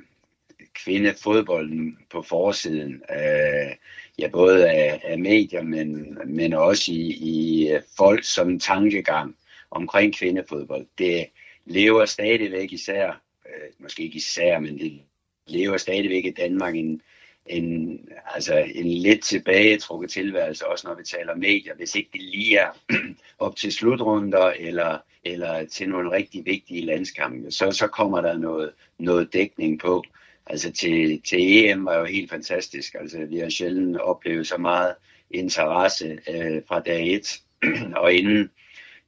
kvindefodbolden 0.84 1.98
på 2.10 2.22
forsiden, 2.22 3.02
øh, 3.10 3.74
ja, 4.18 4.28
både 4.28 4.70
af, 4.70 5.00
af 5.04 5.18
medier, 5.18 5.62
men, 5.62 6.18
men 6.26 6.52
også 6.52 6.92
i, 6.92 7.12
i 7.12 7.68
øh, 7.72 7.82
folk 7.96 8.24
som 8.24 8.60
tankegang 8.60 9.36
omkring 9.70 10.14
kvindefodbold. 10.14 10.86
Det 10.98 11.26
lever 11.64 12.04
stadigvæk 12.04 12.72
især, 12.72 13.22
øh, 13.48 13.70
måske 13.78 14.02
ikke 14.02 14.16
især, 14.16 14.58
men 14.58 14.78
det 14.78 15.00
lever 15.46 15.76
stadigvæk 15.76 16.24
i 16.24 16.30
Danmark 16.30 16.74
en, 16.76 17.02
en, 17.46 18.00
altså 18.34 18.56
en 18.74 18.86
lidt 18.88 19.24
tilbagetrukket 19.24 20.10
tilværelse, 20.10 20.66
også 20.66 20.88
når 20.88 20.94
vi 20.94 21.04
taler 21.04 21.34
medier, 21.34 21.74
hvis 21.74 21.94
ikke 21.94 22.10
det 22.12 22.20
lige 22.22 22.58
er 22.58 22.70
op 23.38 23.56
til 23.56 23.72
slutrunder 23.72 24.46
eller, 24.46 24.98
eller 25.24 25.66
til 25.66 25.88
nogle 25.88 26.10
rigtig 26.10 26.46
vigtige 26.46 26.86
landskampe, 26.86 27.50
så, 27.50 27.72
så 27.72 27.86
kommer 27.86 28.20
der 28.20 28.38
noget, 28.38 28.72
noget 28.98 29.32
dækning 29.32 29.80
på. 29.80 30.04
Altså 30.46 30.72
til, 30.72 31.22
til 31.22 31.38
EM 31.40 31.84
var 31.84 31.98
jo 31.98 32.04
helt 32.04 32.30
fantastisk. 32.30 32.94
Altså 32.94 33.24
vi 33.24 33.38
har 33.38 33.48
sjældent 33.48 33.96
oplevet 33.96 34.46
så 34.46 34.56
meget 34.56 34.94
interesse 35.30 36.18
øh, 36.30 36.62
fra 36.68 36.80
dag 36.80 37.14
1 37.14 37.40
og 38.02 38.12
inden. 38.12 38.50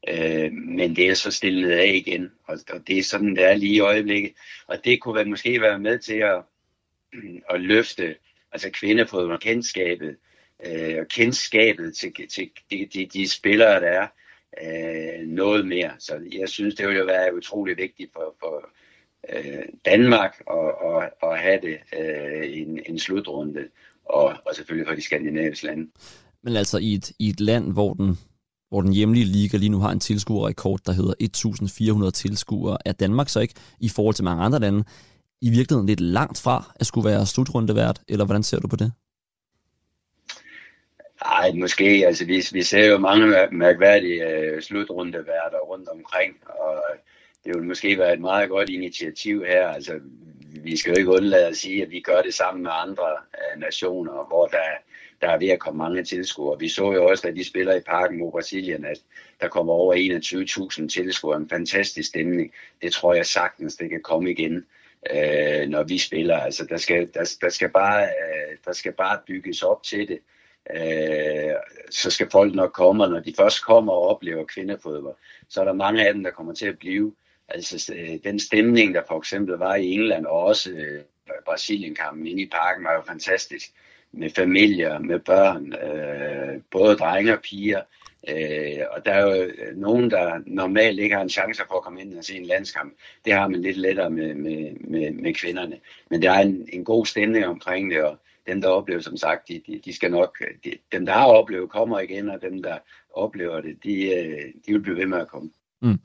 Øh, 0.08 0.52
men 0.52 0.96
det 0.96 1.10
er 1.10 1.14
så 1.14 1.30
stillet 1.30 1.70
af 1.70 1.92
igen, 1.94 2.30
og, 2.44 2.58
og 2.72 2.80
det 2.86 2.98
er 2.98 3.02
sådan, 3.02 3.36
det 3.36 3.44
er 3.44 3.54
lige 3.54 3.74
i 3.74 3.80
øjeblikket. 3.80 4.32
Og 4.66 4.84
det 4.84 5.00
kunne 5.00 5.14
man 5.14 5.30
måske 5.30 5.60
være 5.60 5.78
med 5.78 5.98
til 5.98 6.14
at, 6.14 6.42
at 7.54 7.60
løfte 7.60 8.16
altså 8.52 8.70
kvindefodbold 8.72 9.32
og 9.32 9.40
kendskabet, 9.40 10.16
øh, 10.66 10.96
og 11.00 11.08
kendskabet 11.08 11.96
til, 11.96 12.12
til 12.28 12.50
de, 12.70 12.88
de, 12.94 13.06
de 13.06 13.28
spillere, 13.28 13.80
der 13.80 13.88
er, 13.88 14.06
øh, 14.62 15.26
noget 15.28 15.66
mere. 15.66 15.90
Så 15.98 16.20
jeg 16.38 16.48
synes, 16.48 16.74
det 16.74 16.86
ville 16.86 17.00
jo 17.00 17.06
være 17.06 17.36
utrolig 17.36 17.76
vigtigt 17.76 18.12
for, 18.12 18.34
for 18.40 18.68
øh, 19.28 19.64
Danmark 19.84 20.42
at, 20.50 20.74
at, 20.96 21.30
at 21.30 21.38
have 21.38 21.60
det 21.60 21.78
øh, 21.98 22.58
en, 22.60 22.80
en 22.86 22.98
slutrunde, 22.98 23.68
og, 24.04 24.34
og 24.46 24.54
selvfølgelig 24.54 24.88
for 24.88 24.94
de 24.94 25.02
skandinaviske 25.02 25.66
lande. 25.66 25.90
Men 26.42 26.56
altså 26.56 26.78
i 26.78 26.94
et, 26.94 27.12
i 27.18 27.28
et 27.28 27.40
land, 27.40 27.72
hvor 27.72 27.94
den, 27.94 28.18
hvor 28.70 28.80
den 28.80 28.92
hjemlige 28.92 29.24
liga 29.24 29.56
lige 29.56 29.68
nu 29.68 29.78
har 29.78 29.90
en 29.90 30.00
tilskuerrekord, 30.00 30.80
der 30.86 30.92
hedder 30.92 31.14
1.400 32.04 32.10
tilskuere, 32.10 32.78
er 32.84 32.92
Danmark 32.92 33.28
så 33.28 33.40
ikke 33.40 33.54
i 33.80 33.88
forhold 33.88 34.14
til 34.14 34.24
mange 34.24 34.44
andre 34.44 34.58
lande 34.58 34.84
i 35.42 35.50
virkeligheden 35.50 35.86
lidt 35.86 36.00
langt 36.00 36.40
fra 36.40 36.72
at 36.80 36.86
skulle 36.86 37.10
være 37.10 37.26
slutrundevært, 37.26 38.00
eller 38.08 38.24
hvordan 38.24 38.42
ser 38.42 38.58
du 38.58 38.68
på 38.68 38.76
det? 38.76 38.92
Nej, 41.24 41.52
måske. 41.52 42.04
Altså, 42.06 42.24
vi, 42.24 42.44
vi 42.52 42.62
ser 42.62 42.86
jo 42.86 42.98
mange 42.98 43.26
mærkværdige 43.52 44.28
øh, 44.28 44.56
uh, 44.56 44.60
slutrundeværter 44.60 45.58
rundt 45.58 45.88
omkring, 45.88 46.36
og 46.46 46.74
øh, 46.74 46.98
det 47.44 47.54
vil 47.54 47.68
måske 47.68 47.98
være 47.98 48.12
et 48.12 48.20
meget 48.20 48.48
godt 48.48 48.68
initiativ 48.68 49.44
her. 49.44 49.68
Altså, 49.68 49.92
vi 50.64 50.76
skal 50.76 50.90
jo 50.90 50.98
ikke 50.98 51.10
undlade 51.10 51.46
at 51.46 51.56
sige, 51.56 51.82
at 51.82 51.90
vi 51.90 52.00
gør 52.00 52.22
det 52.22 52.34
sammen 52.34 52.62
med 52.62 52.70
andre 52.74 53.08
øh, 53.10 53.60
nationer, 53.60 54.26
hvor 54.28 54.46
der, 54.46 54.68
der 55.20 55.28
er 55.28 55.38
ved 55.38 55.48
at 55.48 55.58
komme 55.58 55.78
mange 55.78 56.04
tilskuere. 56.04 56.58
Vi 56.58 56.68
så 56.68 56.92
jo 56.92 57.06
også, 57.06 57.28
da 57.28 57.34
de 57.34 57.44
spiller 57.44 57.74
i 57.74 57.80
parken 57.80 58.18
mod 58.18 58.30
Brasilien, 58.30 58.84
at 58.84 59.00
der 59.40 59.48
kommer 59.48 59.72
over 59.72 59.94
21.000 60.80 60.88
tilskuere. 60.88 61.36
En 61.36 61.48
fantastisk 61.48 62.08
stemning. 62.08 62.52
Det 62.82 62.92
tror 62.92 63.14
jeg 63.14 63.26
sagtens, 63.26 63.76
det 63.76 63.90
kan 63.90 64.02
komme 64.02 64.30
igen 64.30 64.66
øh, 65.10 65.68
når 65.68 65.82
vi 65.82 65.98
spiller. 65.98 66.36
Altså, 66.36 66.66
der 66.66 66.76
skal, 66.76 67.10
der, 67.14 67.36
der, 67.40 67.48
skal 67.48 67.70
bare, 67.70 68.02
øh, 68.02 68.56
der 68.64 68.72
skal 68.72 68.92
bare 68.92 69.18
bygges 69.26 69.62
op 69.62 69.82
til 69.82 70.08
det. 70.08 70.18
Øh, 70.70 71.54
så 71.90 72.10
skal 72.10 72.30
folk 72.30 72.54
nok 72.54 72.72
komme, 72.72 73.04
og 73.04 73.10
når 73.10 73.20
de 73.20 73.34
først 73.36 73.64
kommer 73.64 73.92
og 73.92 74.08
oplever 74.08 74.44
kvindefodbold, 74.44 75.16
så 75.48 75.60
er 75.60 75.64
der 75.64 75.72
mange 75.72 76.06
af 76.06 76.14
dem, 76.14 76.22
der 76.22 76.30
kommer 76.30 76.54
til 76.54 76.66
at 76.66 76.78
blive. 76.78 77.14
Altså 77.48 77.94
øh, 77.96 78.18
den 78.24 78.40
stemning, 78.40 78.94
der 78.94 79.02
for 79.08 79.18
eksempel 79.18 79.54
var 79.54 79.74
i 79.74 79.92
England, 79.92 80.26
og 80.26 80.40
også 80.40 80.70
øh, 80.70 81.02
Brasilien-kampen 81.44 82.26
inde 82.26 82.42
i 82.42 82.48
parken, 82.48 82.84
var 82.84 82.94
jo 82.94 83.02
fantastisk. 83.06 83.72
Med 84.12 84.30
familier, 84.30 84.98
med 84.98 85.18
børn, 85.18 85.72
øh, 85.72 86.62
både 86.70 86.96
drenge 86.96 87.32
og 87.32 87.40
piger. 87.42 87.80
Øh, 88.28 88.84
og 88.96 89.04
der 89.04 89.12
er 89.12 89.22
jo 89.22 89.42
øh, 89.42 89.76
nogen, 89.76 90.10
der 90.10 90.40
normalt 90.46 91.00
ikke 91.00 91.14
har 91.14 91.22
en 91.22 91.28
chance 91.28 91.62
for 91.68 91.76
at 91.76 91.82
komme 91.82 92.00
ind 92.00 92.18
og 92.18 92.24
se 92.24 92.36
en 92.36 92.46
landskamp. 92.46 92.92
Det 93.24 93.32
har 93.32 93.48
man 93.48 93.62
lidt 93.62 93.76
lettere 93.76 94.10
med, 94.10 94.34
med, 94.34 94.72
med, 94.80 95.12
med 95.12 95.34
kvinderne. 95.34 95.76
Men 96.10 96.22
der 96.22 96.32
er 96.32 96.40
en, 96.40 96.68
en 96.72 96.84
god 96.84 97.06
stemning 97.06 97.46
omkring 97.46 97.90
det, 97.90 98.02
og 98.02 98.16
dem, 98.46 98.60
der 98.60 98.68
oplever, 98.68 99.00
som 99.00 99.16
sagt, 99.16 99.48
de, 99.48 99.60
de, 99.66 99.80
de 99.84 99.92
skal 99.92 100.10
nok, 100.10 100.38
de, 100.64 100.72
dem, 100.92 101.06
der 101.06 101.12
har 101.12 101.26
oplevet, 101.26 101.70
kommer 101.70 102.00
igen, 102.00 102.30
og 102.30 102.38
dem, 102.42 102.62
der 102.62 102.78
oplever 103.14 103.60
det, 103.60 103.76
de, 103.84 104.14
øh, 104.14 104.44
de 104.66 104.72
vil 104.72 104.82
blive 104.82 104.96
ved 104.96 105.06
med 105.06 105.18
at 105.18 105.28
komme. 105.28 105.50
Mm. 105.82 106.00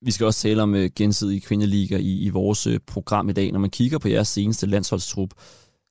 Vi 0.00 0.10
skal 0.10 0.26
også 0.26 0.42
tale 0.42 0.62
om 0.62 0.74
øh, 0.74 0.90
gensidige 0.96 1.40
kvindeliga 1.40 1.96
i, 1.96 2.24
i 2.26 2.28
vores 2.28 2.68
program 2.86 3.28
i 3.28 3.32
dag. 3.32 3.52
Når 3.52 3.60
man 3.60 3.70
kigger 3.70 3.98
på 3.98 4.08
jeres 4.08 4.28
seneste 4.28 4.66
landsholdstrup, 4.66 5.30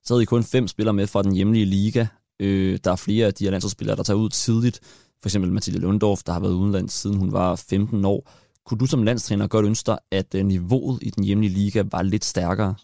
så 0.04 0.14
havde 0.14 0.22
I 0.22 0.26
kun 0.26 0.44
fem 0.44 0.68
spillere 0.68 0.94
med 0.94 1.06
fra 1.06 1.22
den 1.22 1.32
hjemlige 1.32 1.64
liga. 1.64 2.06
Øh, 2.40 2.78
der 2.84 2.92
er 2.92 2.96
flere 2.96 3.26
af 3.26 3.34
de 3.34 3.44
her 3.44 3.50
landsholdsspillere, 3.50 3.96
der 3.96 4.02
tager 4.02 4.18
ud 4.18 4.30
tidligt. 4.30 4.80
For 5.20 5.28
eksempel 5.28 5.52
Mathilde 5.52 5.80
Lundorf, 5.80 6.22
der 6.22 6.32
har 6.32 6.40
været 6.40 6.52
udenlands 6.52 6.92
siden 6.92 7.16
hun 7.16 7.32
var 7.32 7.56
15 7.56 8.04
år. 8.04 8.30
Kunne 8.64 8.78
du 8.78 8.86
som 8.86 9.02
landstræner 9.02 9.46
godt 9.46 9.66
ønske 9.66 9.86
dig, 9.86 9.98
at 10.10 10.34
øh, 10.34 10.44
niveauet 10.44 11.02
i 11.02 11.10
den 11.10 11.24
hjemlige 11.24 11.52
liga 11.52 11.82
var 11.90 12.02
lidt 12.02 12.24
stærkere? 12.24 12.74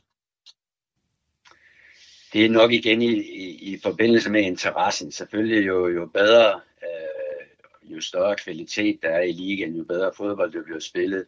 Det 2.32 2.44
er 2.44 2.50
nok 2.50 2.72
igen 2.72 3.02
i, 3.02 3.12
i, 3.14 3.72
i 3.72 3.78
forbindelse 3.82 4.30
med 4.30 4.42
interessen. 4.42 5.12
Selvfølgelig 5.12 5.66
jo, 5.66 5.88
jo 5.88 6.06
bedre 6.06 6.60
øh, 6.82 7.92
jo 7.94 8.00
større 8.00 8.36
kvalitet 8.36 8.98
der 9.02 9.08
er 9.08 9.22
i 9.22 9.32
ligaen, 9.32 9.76
jo 9.76 9.84
bedre 9.84 10.10
fodbold 10.16 10.52
det 10.52 10.64
bliver 10.64 10.80
spillet. 10.80 11.24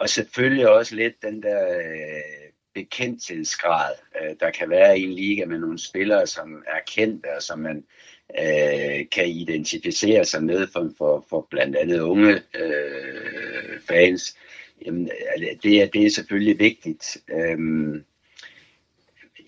Og 0.00 0.08
selvfølgelig 0.08 0.68
også 0.68 0.94
lidt 0.94 1.22
den 1.22 1.42
der 1.42 1.68
øh, 1.68 2.52
bekendthedsgrad, 2.74 3.94
øh, 4.20 4.36
der 4.40 4.50
kan 4.50 4.70
være 4.70 4.98
i 4.98 5.02
en 5.02 5.12
liga 5.12 5.44
med 5.44 5.58
nogle 5.58 5.78
spillere, 5.78 6.26
som 6.26 6.64
er 6.66 6.80
kendte, 6.86 7.26
og 7.36 7.42
som 7.42 7.58
man 7.58 7.84
øh, 8.38 9.08
kan 9.12 9.28
identificere 9.28 10.24
sig 10.24 10.44
med 10.44 10.66
for, 10.72 10.90
for, 10.98 11.26
for 11.30 11.46
blandt 11.50 11.76
andet 11.76 12.00
unge 12.00 12.42
øh, 12.54 13.80
fans. 13.88 14.36
Jamen, 14.86 15.10
altså, 15.28 15.58
det, 15.62 15.82
er, 15.82 15.86
det 15.86 16.06
er 16.06 16.10
selvfølgelig 16.10 16.58
vigtigt. 16.58 17.16
Øhm, 17.30 18.04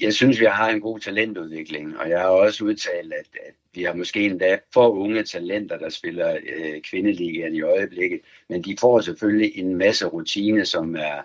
jeg 0.01 0.15
synes, 0.15 0.41
vi 0.41 0.45
har 0.45 0.71
en 0.71 0.81
god 0.81 0.99
talentudvikling, 0.99 1.99
og 1.99 2.11
jeg 2.11 2.21
har 2.21 2.29
også 2.29 2.65
udtalt, 2.65 3.13
at, 3.13 3.27
at 3.47 3.55
vi 3.75 3.83
har 3.83 3.95
måske 3.95 4.25
endda 4.25 4.59
for 4.73 4.89
unge 4.89 5.23
talenter, 5.23 5.79
der 5.79 5.89
spiller 5.89 6.39
øh, 6.47 6.81
kvindeligaen 6.83 7.55
i 7.55 7.63
øjeblikket, 7.63 8.21
men 8.49 8.63
de 8.63 8.77
får 8.81 9.01
selvfølgelig 9.01 9.59
en 9.59 9.77
masse 9.77 10.07
rutine, 10.07 10.67
som 10.67 10.97
er 10.97 11.23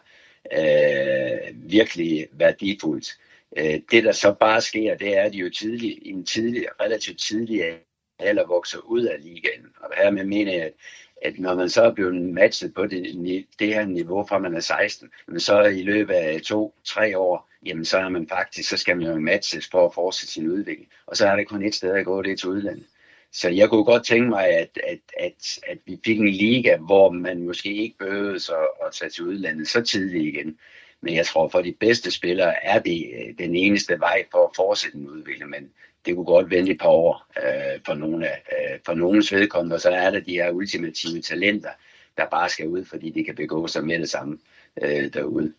øh, 0.52 1.72
virkelig 1.72 2.28
værdifuldt. 2.32 3.18
Øh, 3.58 3.80
det, 3.92 4.04
der 4.04 4.12
så 4.12 4.34
bare 4.34 4.62
sker, 4.62 4.96
det 4.96 5.18
er, 5.18 5.24
at 5.24 5.34
de 5.34 5.38
jo 5.38 5.50
tidlig, 5.50 6.08
i 6.08 6.10
en 6.10 6.26
tidlig, 6.26 6.66
relativt 6.82 7.20
tidlig 7.20 7.80
alder 8.20 8.48
vokser 8.48 8.80
ud 8.80 9.04
af 9.04 9.24
ligaen. 9.24 9.66
Og 9.82 9.90
hermed 9.98 10.24
mener 10.24 10.54
jeg, 10.54 10.66
at 10.66 10.74
at 11.22 11.40
når 11.40 11.56
man 11.56 11.70
så 11.70 11.84
er 11.84 11.94
blevet 11.94 12.16
matchet 12.16 12.74
på 12.74 12.88
det, 12.88 13.46
det 13.60 13.68
her 13.68 13.86
niveau 13.86 14.26
fra 14.28 14.40
man 14.40 14.56
er 14.56 14.60
16, 14.60 15.10
men 15.28 15.40
så 15.40 15.64
i 15.64 15.82
løbet 15.82 16.14
af 16.14 16.42
to-tre 16.42 17.18
år, 17.18 17.50
jamen 17.66 17.86
så 17.86 17.98
er 17.98 18.10
man 18.10 18.28
faktisk, 18.28 18.70
så 18.70 18.78
skal 18.78 18.98
man 18.98 19.08
jo 19.08 19.20
matches 19.20 19.68
for 19.72 19.86
at 19.86 19.94
fortsætte 19.94 20.34
sin 20.34 20.48
udvikling. 20.48 20.90
Og 21.06 21.18
så 21.18 21.28
er 21.28 21.36
det 21.36 21.48
kun 21.48 21.64
et 21.64 21.76
sted 21.76 21.92
at 21.92 22.06
gå, 22.06 22.22
det 22.22 22.32
er 22.32 22.38
til 22.38 22.50
udlandet. 22.50 22.86
Så 23.34 23.50
jeg 23.50 23.70
kunne 23.70 23.84
godt 23.84 24.06
tænke 24.06 24.30
mig, 24.30 24.48
at, 24.48 24.80
at, 24.88 25.00
at, 25.20 25.60
at 25.68 25.78
vi 25.86 26.00
fik 26.06 26.20
en 26.20 26.30
liga, 26.30 26.78
hvor 26.78 27.12
man 27.12 27.44
måske 27.44 27.74
ikke 27.74 27.98
behøvede 27.98 28.40
så 28.40 28.68
at 28.86 28.94
tage 28.94 29.10
til 29.10 29.24
udlandet 29.24 29.68
så 29.68 29.82
tidligt 29.82 30.36
igen. 30.36 30.58
Men 31.02 31.16
jeg 31.16 31.26
tror, 31.26 31.48
for 31.48 31.62
de 31.62 31.76
bedste 31.80 32.12
spillere 32.12 32.66
er 32.66 32.80
det 32.80 33.06
øh, 33.14 33.34
den 33.38 33.56
eneste 33.56 34.00
vej 34.00 34.24
for 34.32 34.48
at 34.48 34.56
fortsætte 34.56 34.98
en 34.98 35.08
udvikling. 35.08 35.50
Men 35.50 35.70
det 36.06 36.16
kunne 36.16 36.26
godt 36.26 36.50
vente 36.50 36.72
et 36.72 36.80
par 36.80 36.90
år 36.90 37.26
øh, 37.38 37.80
for, 37.86 37.94
nogle 37.94 38.28
af, 38.28 38.42
øh, 38.52 38.80
for 38.86 38.94
nogens 38.94 39.32
vedkommende. 39.32 39.74
Og 39.74 39.82
så 39.82 39.90
er 39.90 40.12
der 40.12 40.20
de 40.20 40.32
her 40.32 40.52
ultimative 40.52 41.22
talenter, 41.22 41.70
der 42.18 42.26
bare 42.32 42.50
skal 42.50 42.68
ud, 42.68 42.86
fordi 42.86 43.10
de 43.10 43.24
kan 43.24 43.36
begå 43.36 43.68
sig 43.68 43.86
med 43.86 44.00
det 44.00 44.10
samme 44.10 44.38
øh, 44.82 45.14
derude. 45.14 45.54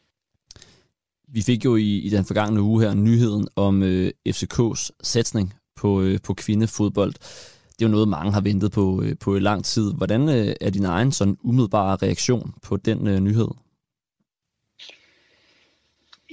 Vi 1.29 1.43
fik 1.43 1.65
jo 1.65 1.77
i, 1.77 1.99
i 1.99 2.09
den 2.09 2.25
forgangne 2.25 2.63
uge 2.63 2.83
her 2.83 2.95
nyheden 2.95 3.49
om 3.57 3.83
øh, 3.83 4.11
FCK's 4.29 4.91
satsning 5.03 5.55
på, 5.77 6.03
øh, 6.03 6.19
på 6.25 6.35
kvindefodbold. 6.35 7.15
Det 7.81 7.87
er 7.87 7.91
jo 7.91 7.93
noget, 7.93 8.09
mange 8.09 8.33
har 8.33 8.41
ventet 8.41 8.73
på, 8.73 9.03
øh, 9.03 9.17
på 9.21 9.37
i 9.37 9.41
lang 9.41 9.65
tid. 9.65 9.95
Hvordan 9.95 10.29
øh, 10.29 10.55
er 10.61 10.71
din 10.71 10.85
egen 10.85 11.13
sådan 11.13 11.37
umiddelbare 11.43 11.97
reaktion 11.97 12.55
på 12.63 12.77
den 12.77 13.07
øh, 13.07 13.21
nyhed? 13.21 13.49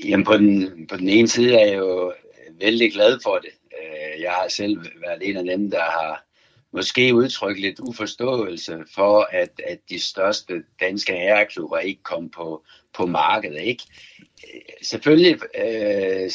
Jamen 0.05 0.25
på 0.25 0.37
den, 0.37 0.87
på 0.87 0.97
den 0.97 1.09
ene 1.09 1.27
side 1.27 1.53
er 1.53 1.65
jeg 1.65 1.77
jo 1.77 2.13
vældig 2.61 2.93
glad 2.93 3.19
for 3.23 3.35
det. 3.35 3.49
Øh, 3.79 4.21
jeg 4.21 4.31
har 4.31 4.47
selv 4.49 4.77
været 4.77 5.29
en 5.29 5.37
af 5.37 5.57
dem, 5.57 5.71
der 5.71 5.83
har 5.83 6.25
måske 6.73 7.15
udtrykt 7.15 7.59
lidt 7.59 7.79
uforståelse 7.79 8.83
for, 8.95 9.27
at, 9.31 9.61
at 9.67 9.79
de 9.89 9.99
største 9.99 10.53
danske 10.79 11.13
herreklubber 11.13 11.77
ikke 11.77 12.03
kom 12.03 12.29
på, 12.29 12.63
på 12.97 13.05
markedet. 13.05 13.61
Ikke? 13.61 13.83
Øh, 14.19 14.61
selvfølgelig, 14.81 15.39
øh, 15.65 16.29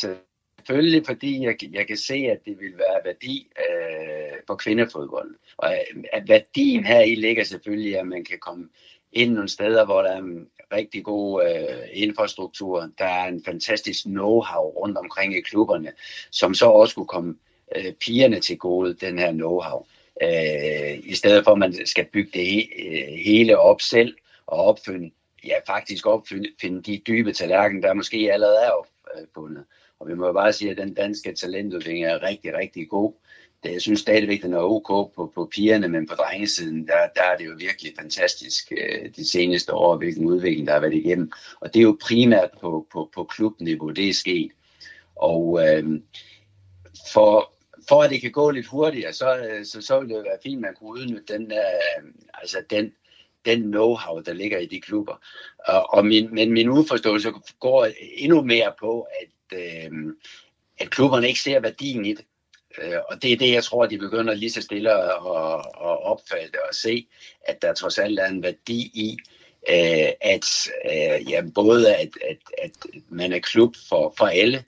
selvfølgelig 0.66 1.06
fordi 1.06 1.44
jeg, 1.44 1.56
jeg 1.72 1.86
kan 1.86 1.96
se, 1.96 2.14
at 2.14 2.38
det 2.44 2.60
vil 2.60 2.78
være 2.78 3.00
værdi 3.04 3.48
øh, 3.58 4.38
på 4.46 4.54
kvindefodbold. 4.56 5.34
Og 5.56 5.72
øh, 5.72 6.04
at 6.12 6.28
værdien 6.28 6.84
her 6.84 7.00
i 7.00 7.14
ligger 7.14 7.44
selvfølgelig, 7.44 7.98
at 7.98 8.06
man 8.06 8.24
kan 8.24 8.38
komme 8.38 8.68
ind 9.12 9.32
nogle 9.32 9.48
steder, 9.48 9.84
hvor 9.84 10.02
der 10.02 10.10
er 10.10 10.18
en 10.18 10.48
rigtig 10.72 11.04
god 11.04 11.44
øh, 11.44 11.88
infrastruktur. 11.92 12.90
Der 12.98 13.04
er 13.04 13.28
en 13.28 13.44
fantastisk 13.44 14.06
know-how 14.06 14.60
rundt 14.60 14.98
omkring 14.98 15.36
i 15.36 15.40
klubberne, 15.40 15.92
som 16.30 16.54
så 16.54 16.66
også 16.66 16.94
kunne 16.94 17.06
komme 17.06 17.36
øh, 17.76 17.92
pigerne 17.92 18.40
til 18.40 18.58
gode, 18.58 18.94
den 18.94 19.18
her 19.18 19.32
know-how. 19.32 19.86
Øh, 20.22 20.98
I 21.04 21.14
stedet 21.14 21.44
for, 21.44 21.52
at 21.52 21.58
man 21.58 21.86
skal 21.86 22.04
bygge 22.04 22.30
det 22.34 22.46
he, 22.46 22.68
øh, 22.88 23.18
hele 23.18 23.58
op 23.58 23.80
selv 23.80 24.16
og 24.46 24.58
opfinde, 24.58 25.10
ja 25.44 25.54
faktisk 25.66 26.06
opfinde 26.06 26.82
de 26.82 27.02
dybe 27.06 27.32
tallerkener, 27.32 27.80
der 27.80 27.94
måske 27.94 28.32
allerede 28.32 28.58
er 28.64 28.70
opfundet. 28.70 29.64
Og 30.02 30.08
vi 30.08 30.14
må 30.14 30.26
jo 30.26 30.32
bare 30.32 30.52
sige, 30.52 30.70
at 30.70 30.76
den 30.76 30.94
danske 30.94 31.34
talentudvikling 31.34 32.04
er 32.04 32.22
rigtig, 32.22 32.54
rigtig 32.54 32.88
god. 32.88 33.12
Det, 33.62 33.72
jeg 33.72 33.80
synes 33.80 34.00
stadigvæk, 34.00 34.42
den 34.42 34.52
er 34.52 34.58
ok 34.58 35.14
på, 35.14 35.32
på 35.34 35.48
pigerne, 35.54 35.88
men 35.88 36.06
på 36.06 36.14
drengesiden, 36.14 36.86
der, 36.86 37.08
der 37.14 37.22
er 37.22 37.36
det 37.36 37.46
jo 37.46 37.54
virkelig 37.58 37.92
fantastisk 37.98 38.72
øh, 38.72 39.10
de 39.16 39.30
seneste 39.30 39.74
år, 39.74 39.96
hvilken 39.96 40.26
udvikling 40.26 40.66
der 40.66 40.72
har 40.72 40.80
været 40.80 40.94
igennem. 40.94 41.32
Og 41.60 41.74
det 41.74 41.80
er 41.80 41.84
jo 41.84 41.98
primært 42.00 42.50
på, 42.60 42.86
på, 42.92 43.10
på 43.14 43.24
klubniveau, 43.24 43.90
det 43.90 44.08
er 44.08 44.14
sket. 44.14 44.50
Og 45.16 45.68
øh, 45.68 46.00
for, 47.12 47.52
for 47.88 48.02
at 48.02 48.10
det 48.10 48.20
kan 48.20 48.32
gå 48.32 48.50
lidt 48.50 48.66
hurtigere, 48.66 49.12
så, 49.12 49.36
øh, 49.36 49.64
så, 49.64 49.80
så 49.80 50.00
ville 50.00 50.16
det 50.16 50.24
være 50.24 50.38
fint, 50.42 50.58
at 50.58 50.62
man 50.62 50.74
kunne 50.74 50.90
udnytte 50.90 51.34
den, 51.34 51.52
øh, 51.52 52.12
altså 52.34 52.58
den, 52.70 52.92
den 53.44 53.74
know-how, 53.74 54.22
der 54.22 54.32
ligger 54.32 54.58
i 54.58 54.66
de 54.66 54.80
klubber. 54.80 55.20
Og, 55.68 55.94
og 55.94 56.06
min, 56.06 56.34
men 56.34 56.52
min 56.52 56.68
uforståelse 56.68 57.32
går 57.60 57.88
endnu 58.16 58.42
mere 58.42 58.72
på, 58.80 59.00
at, 59.00 59.28
øh, 59.52 60.14
at 60.78 60.90
klubberne 60.90 61.28
ikke 61.28 61.40
ser 61.40 61.60
værdien 61.60 62.06
i 62.06 62.14
det. 62.14 62.24
Øh, 62.78 62.98
og 63.10 63.22
det 63.22 63.32
er 63.32 63.36
det, 63.36 63.52
jeg 63.52 63.64
tror, 63.64 63.86
de 63.86 63.98
begynder 63.98 64.34
lige 64.34 64.50
så 64.50 64.62
stille 64.62 64.92
at, 64.92 65.10
at, 65.10 65.58
at 65.58 66.02
opfatte 66.02 66.56
og 66.68 66.74
se, 66.74 67.06
at 67.46 67.62
der 67.62 67.74
trods 67.74 67.98
alt 67.98 68.18
er 68.18 68.26
en 68.26 68.42
værdi 68.42 68.80
i, 68.94 69.18
øh, 69.68 70.12
at 70.20 70.68
øh, 70.84 71.30
ja, 71.30 71.42
både 71.54 71.96
at, 71.96 72.10
at, 72.28 72.38
at 72.62 72.70
man 73.08 73.32
er 73.32 73.38
klub 73.38 73.74
for, 73.88 74.14
for 74.18 74.26
alle, 74.26 74.64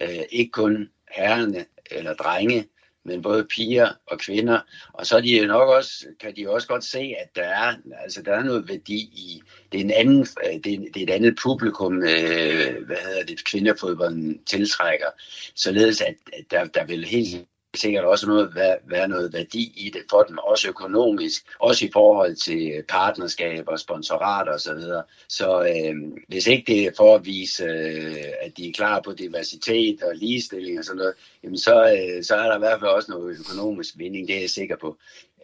øh, 0.00 0.22
ikke 0.30 0.50
kun 0.50 0.90
herrene, 1.10 1.66
eller 1.90 2.14
drenge, 2.14 2.66
men 3.06 3.22
både 3.22 3.44
piger 3.44 3.88
og 4.06 4.18
kvinder. 4.18 4.60
Og 4.92 5.06
så 5.06 5.16
er 5.16 5.20
de 5.20 5.38
jo 5.40 5.46
nok 5.46 5.68
også, 5.68 6.06
kan 6.20 6.36
de 6.36 6.50
også 6.50 6.68
godt 6.68 6.84
se, 6.84 6.98
at 6.98 7.36
der 7.36 7.42
er, 7.42 7.74
altså 8.02 8.22
der 8.22 8.32
er 8.32 8.42
noget 8.42 8.68
værdi 8.68 8.96
i, 8.96 9.42
det 9.72 9.80
er, 9.80 9.84
en 9.84 9.90
anden, 9.90 10.26
øh, 10.44 10.60
det 10.64 10.74
er, 10.74 10.78
det 10.94 10.96
er 10.96 11.02
et 11.02 11.10
andet 11.10 11.38
publikum, 11.42 11.96
øh, 11.96 12.86
hvad 12.86 12.96
hedder 12.96 13.24
det, 13.28 13.44
kvindefodbolden 13.44 14.44
tiltrækker. 14.44 15.06
Således 15.54 16.00
at, 16.00 16.14
at 16.32 16.44
der, 16.50 16.64
der 16.64 16.84
vil 16.84 17.04
helt 17.04 17.46
sikkert 17.76 18.04
også 18.04 18.26
noget, 18.26 18.54
være, 18.54 18.76
være 18.86 19.08
noget 19.08 19.32
værdi 19.32 19.72
i 19.76 19.90
det 19.90 20.02
for 20.10 20.22
dem, 20.22 20.38
også 20.38 20.68
økonomisk, 20.68 21.46
også 21.58 21.86
i 21.86 21.90
forhold 21.92 22.36
til 22.36 22.72
øh, 22.72 22.82
partnerskaber, 22.82 23.76
sponsorater 23.76 24.52
osv. 24.52 24.58
Så, 24.58 24.74
videre. 24.74 25.02
så 25.28 25.62
øh, 25.62 25.94
hvis 26.28 26.46
ikke 26.46 26.72
det 26.72 26.84
er 26.84 26.90
for 26.96 27.14
at 27.14 27.26
vise, 27.26 27.64
øh, 27.64 28.24
at 28.40 28.56
de 28.56 28.68
er 28.68 28.72
klar 28.72 29.00
på 29.00 29.12
diversitet 29.12 30.02
og 30.02 30.16
ligestilling 30.16 30.78
og 30.78 30.84
sådan 30.84 30.98
noget, 30.98 31.14
jamen 31.44 31.58
så, 31.58 31.84
øh, 31.84 32.24
så 32.24 32.34
er 32.34 32.48
der 32.48 32.56
i 32.56 32.58
hvert 32.58 32.80
fald 32.80 32.90
også 32.90 33.10
noget 33.10 33.38
økonomisk 33.40 33.94
vinding, 33.98 34.28
det 34.28 34.36
er 34.36 34.40
jeg 34.40 34.50
sikker 34.50 34.76
på. 34.76 34.96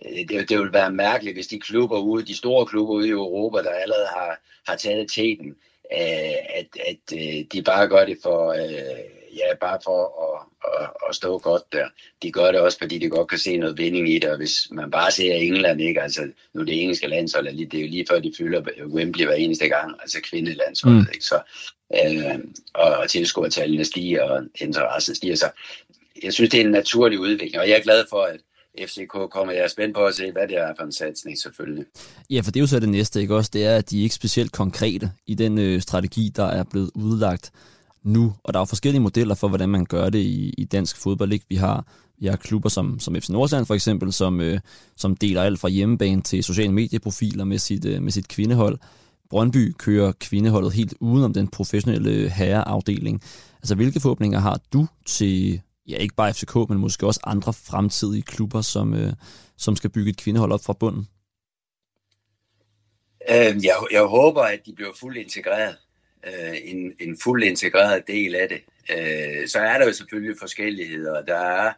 Øh, 0.07 0.29
det, 0.29 0.49
det 0.49 0.59
vil 0.59 0.73
være 0.73 0.93
mærkeligt, 0.93 1.37
hvis 1.37 1.47
de 1.47 1.61
klubber 1.61 1.99
ude, 1.99 2.27
de 2.27 2.37
store 2.37 2.67
klubber 2.67 2.95
ude 2.95 3.09
i 3.09 3.11
Europa, 3.11 3.59
der 3.59 3.71
allerede 3.71 4.07
har, 4.07 4.41
har 4.67 4.77
taget 4.77 5.11
teten, 5.11 5.57
øh, 5.93 6.39
at, 6.59 6.67
at 6.87 7.17
øh, 7.19 7.45
de 7.53 7.63
bare 7.63 7.89
gør 7.89 8.05
det 8.05 8.19
for, 8.23 8.53
øh, 8.53 9.22
ja, 9.37 9.55
bare 9.61 9.79
for 9.85 10.01
at, 10.25 10.47
at, 10.81 10.91
at 11.09 11.15
stå 11.15 11.39
godt 11.39 11.63
der. 11.73 11.87
De 12.23 12.33
gør 12.33 12.53
det 12.53 12.61
også, 12.61 12.79
fordi 12.79 12.99
de 12.99 13.09
godt 13.09 13.29
kan 13.29 13.39
se 13.39 13.57
noget 13.57 13.79
vinding 13.79 14.09
i 14.09 14.19
det, 14.19 14.31
og 14.31 14.37
hvis 14.37 14.69
man 14.71 14.91
bare 14.91 15.11
ser 15.11 15.35
England, 15.35 15.81
ikke, 15.81 16.03
altså 16.03 16.29
nu 16.55 16.63
det 16.63 16.83
engelske 16.83 17.07
landshold, 17.07 17.71
det 17.71 17.79
er 17.79 17.83
jo 17.83 17.89
lige 17.89 18.07
før 18.11 18.21
de 18.21 18.33
fylder 18.39 18.63
Wembley 18.87 19.25
hver 19.25 19.35
eneste 19.35 19.69
gang, 19.69 19.95
altså 20.01 20.19
kvindelandsholdet, 20.31 21.01
mm. 21.01 21.13
ikke, 21.15 21.25
så, 21.25 21.41
øh, 21.95 22.39
og, 22.75 22.97
og 22.97 23.11
tilskuertallene 23.11 23.85
stiger, 23.85 24.23
og 24.23 24.43
interessen 24.61 25.15
stiger, 25.15 25.37
så 25.37 25.51
jeg 26.23 26.33
synes, 26.33 26.51
det 26.51 26.61
er 26.61 26.65
en 26.65 26.71
naturlig 26.71 27.21
udvikling, 27.21 27.59
og 27.59 27.69
jeg 27.69 27.79
er 27.79 27.83
glad 27.83 28.05
for, 28.11 28.23
at 28.23 28.41
FCK 28.89 29.31
kommer. 29.31 29.53
Jeg 29.53 29.65
er 29.65 29.69
spændt 29.69 29.95
på 29.95 30.07
at 30.07 30.15
se, 30.15 30.33
hvad 30.33 30.49
det 30.49 30.57
er 30.59 30.75
for 30.79 30.85
en 30.85 30.93
satsning 30.93 31.39
selvfølgelig. 31.39 31.85
Ja, 32.31 32.41
for 32.41 32.51
det 32.51 32.57
er 32.57 32.61
jo 32.61 32.67
så 32.67 32.81
det 32.81 32.89
næste, 32.89 33.21
ikke 33.21 33.37
også? 33.37 33.51
Det 33.53 33.65
er, 33.65 33.77
at 33.77 33.91
de 33.91 33.99
er 33.99 34.03
ikke 34.03 34.15
specielt 34.15 34.53
konkrete 34.53 35.11
i 35.27 35.35
den 35.35 35.59
øh, 35.59 35.81
strategi, 35.81 36.33
der 36.37 36.47
er 36.47 36.65
blevet 36.71 36.91
udlagt 36.95 37.53
nu. 38.05 38.35
Og 38.45 38.55
der 38.55 38.59
er 38.59 38.63
jo 38.63 38.65
forskellige 38.65 39.03
modeller 39.03 39.35
for, 39.35 39.49
hvordan 39.49 39.69
man 39.69 39.85
gør 39.85 40.11
det 40.11 40.19
i, 40.19 40.55
i 40.59 40.65
dansk 40.65 40.97
fodbold. 40.97 41.33
Ikke? 41.33 41.47
Vi 41.49 41.57
har 41.57 41.87
vi 42.23 42.27
har 42.27 42.37
klubber 42.37 42.69
som, 42.69 43.01
som 43.01 43.15
FC 43.15 43.29
Nordsjælland 43.29 43.67
for 43.67 43.75
eksempel, 43.75 44.13
som, 44.13 44.41
øh, 44.41 44.61
som 44.97 45.17
deler 45.17 45.43
alt 45.43 45.61
fra 45.61 45.69
hjemmebane 45.69 46.23
til 46.23 46.45
sociale 46.45 46.73
medieprofiler 46.73 47.45
med 47.45 47.59
sit, 47.59 47.85
øh, 47.85 48.03
med 48.03 48.13
sit 48.13 48.29
kvindehold. 48.29 48.79
Brøndby 49.31 49.75
kører 49.79 50.13
kvindeholdet 50.21 50.73
helt 50.73 50.95
udenom 51.01 51.33
den 51.33 51.49
professionelle 51.49 52.31
herreafdeling. 52.31 53.23
Altså, 53.57 53.75
hvilke 53.75 54.01
forhåbninger 54.01 54.39
har 54.39 54.61
du 54.73 54.87
til, 55.07 55.61
ja, 55.89 55.97
ikke 55.97 56.15
bare 56.15 56.35
FCK, 56.35 56.55
men 56.69 56.79
måske 56.79 57.07
også 57.07 57.21
andre 57.25 57.53
fremtidige 57.53 58.23
klubber, 58.23 58.61
som, 58.61 58.95
øh, 58.95 59.13
som 59.57 59.77
skal 59.77 59.91
bygge 59.91 60.11
et 60.11 60.17
kvindehold 60.17 60.53
op 60.53 60.65
fra 60.65 60.73
bunden? 60.73 61.09
Øhm, 63.31 63.61
jeg, 63.63 63.75
jeg 63.93 64.03
håber, 64.03 64.43
at 64.43 64.61
de 64.67 64.73
bliver 64.75 64.93
fuldt 65.01 65.19
integreret 65.19 65.77
øh, 66.27 66.57
en, 66.65 66.93
en 67.01 67.19
fuld 67.23 67.45
integreret 67.45 68.07
del 68.07 68.35
af 68.35 68.49
det. 68.49 68.61
Øh, 68.91 69.49
så 69.49 69.59
er 69.59 69.79
der 69.79 69.87
jo 69.87 69.93
selvfølgelig 69.93 70.37
forskelligheder. 70.39 71.25
Der 71.25 71.39
er, 71.39 71.73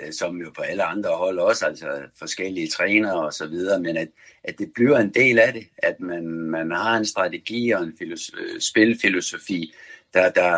øh, 0.00 0.12
som 0.12 0.36
jo 0.36 0.50
på 0.56 0.62
alle 0.62 0.84
andre 0.84 1.10
hold 1.10 1.38
også, 1.38 1.66
altså 1.66 2.02
forskellige 2.18 2.68
trænere 2.68 3.26
og 3.26 3.32
så 3.32 3.46
videre, 3.46 3.80
men 3.80 3.96
at, 3.96 4.08
at 4.44 4.58
det 4.58 4.72
bliver 4.74 4.98
en 4.98 5.14
del 5.14 5.38
af 5.38 5.52
det, 5.52 5.66
at 5.78 6.00
man, 6.00 6.26
man 6.28 6.70
har 6.70 6.96
en 6.96 7.06
strategi 7.06 7.70
og 7.70 7.82
en 7.82 7.94
filosofi, 7.98 8.38
øh, 8.40 8.60
spilfilosofi, 8.60 9.74
der, 10.14 10.30
der, 10.30 10.52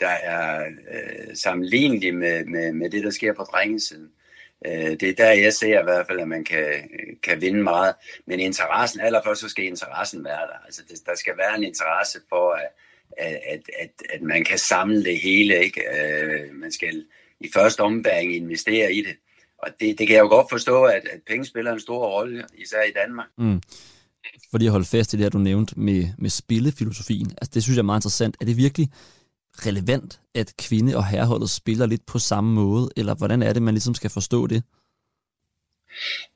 der 0.00 0.08
er 0.08 0.66
øh, 0.66 1.36
sammenlignelig 1.36 2.14
med, 2.14 2.44
med, 2.44 2.72
med 2.72 2.90
det, 2.90 3.04
der 3.04 3.10
sker 3.10 3.32
på 3.32 3.42
drengesiden. 3.42 4.10
Øh, 4.66 4.90
det 5.00 5.02
er 5.02 5.14
der, 5.14 5.30
jeg 5.30 5.52
ser 5.52 5.80
i 5.80 5.84
hvert 5.84 6.06
fald, 6.06 6.20
at 6.20 6.28
man 6.28 6.44
kan, 6.44 6.90
kan 7.22 7.40
vinde 7.40 7.62
meget. 7.62 7.94
Men 8.26 8.40
interessen, 8.40 9.00
allerførst 9.00 9.40
så 9.40 9.48
skal 9.48 9.64
interessen 9.64 10.24
være 10.24 10.46
der. 10.46 10.64
Altså, 10.66 10.82
det, 10.88 11.06
der 11.06 11.14
skal 11.14 11.34
være 11.38 11.56
en 11.58 11.64
interesse 11.64 12.18
for, 12.28 12.52
at, 12.52 12.68
at, 13.48 13.62
at, 13.78 13.90
at 14.14 14.22
man 14.22 14.44
kan 14.44 14.58
samle 14.58 15.04
det 15.04 15.20
hele. 15.20 15.64
Ikke? 15.64 15.80
Øh, 15.80 16.54
man 16.54 16.72
skal 16.72 17.04
i 17.40 17.50
første 17.54 17.80
ombæring 17.80 18.36
investere 18.36 18.92
i 18.92 19.02
det. 19.02 19.16
Og 19.58 19.68
det, 19.80 19.98
det 19.98 20.06
kan 20.06 20.16
jeg 20.16 20.22
jo 20.22 20.28
godt 20.28 20.46
forstå, 20.50 20.84
at, 20.84 21.02
at 21.12 21.20
penge 21.26 21.44
spiller 21.44 21.72
en 21.72 21.80
stor 21.80 22.06
rolle, 22.06 22.44
især 22.58 22.82
i 22.82 22.92
Danmark. 22.92 23.28
Mm. 23.38 23.62
Fordi 24.50 24.66
at 24.66 24.72
holde 24.72 24.86
fast 24.86 25.12
i 25.12 25.16
det 25.16 25.24
her, 25.24 25.30
du 25.30 25.38
nævnte 25.38 25.80
med, 25.80 26.04
med 26.18 26.30
spillefilosofien. 26.30 27.30
Altså, 27.30 27.50
det 27.54 27.62
synes 27.62 27.76
jeg 27.76 27.82
er 27.82 27.86
meget 27.86 27.98
interessant. 28.00 28.36
Er 28.40 28.44
det 28.44 28.56
virkelig 28.56 28.88
relevant, 29.66 30.20
at 30.34 30.56
kvinde- 30.56 30.96
og 30.96 31.06
herreholdet 31.06 31.50
spiller 31.50 31.86
lidt 31.86 32.06
på 32.06 32.18
samme 32.18 32.54
måde, 32.54 32.90
eller 32.96 33.14
hvordan 33.14 33.42
er 33.42 33.52
det, 33.52 33.62
man 33.62 33.74
ligesom 33.74 33.94
skal 33.94 34.10
forstå 34.10 34.46
det? 34.46 34.62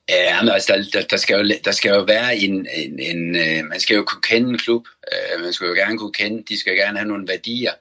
Ja, 0.09 0.41
men 0.41 0.49
altså, 0.49 0.73
der, 0.73 0.99
der, 0.99 1.07
der, 1.07 1.17
skal 1.17 1.39
jo, 1.39 1.55
der 1.65 1.71
skal 1.71 1.89
jo 1.89 2.01
være 2.01 2.37
en, 2.37 2.67
en, 2.73 2.99
en 2.99 3.35
øh, 3.35 3.65
man 3.65 3.79
skal 3.79 3.95
jo 3.95 4.03
kunne 4.03 4.21
kende 4.21 4.49
en 4.49 4.57
klub, 4.57 4.87
øh, 5.11 5.43
man 5.43 5.53
skal 5.53 5.67
jo 5.67 5.73
gerne 5.73 5.97
kunne 5.97 6.13
kende, 6.13 6.43
de 6.49 6.59
skal 6.59 6.75
gerne 6.75 6.97
have 6.97 7.07
nogle 7.07 7.27
værdier, 7.27 7.71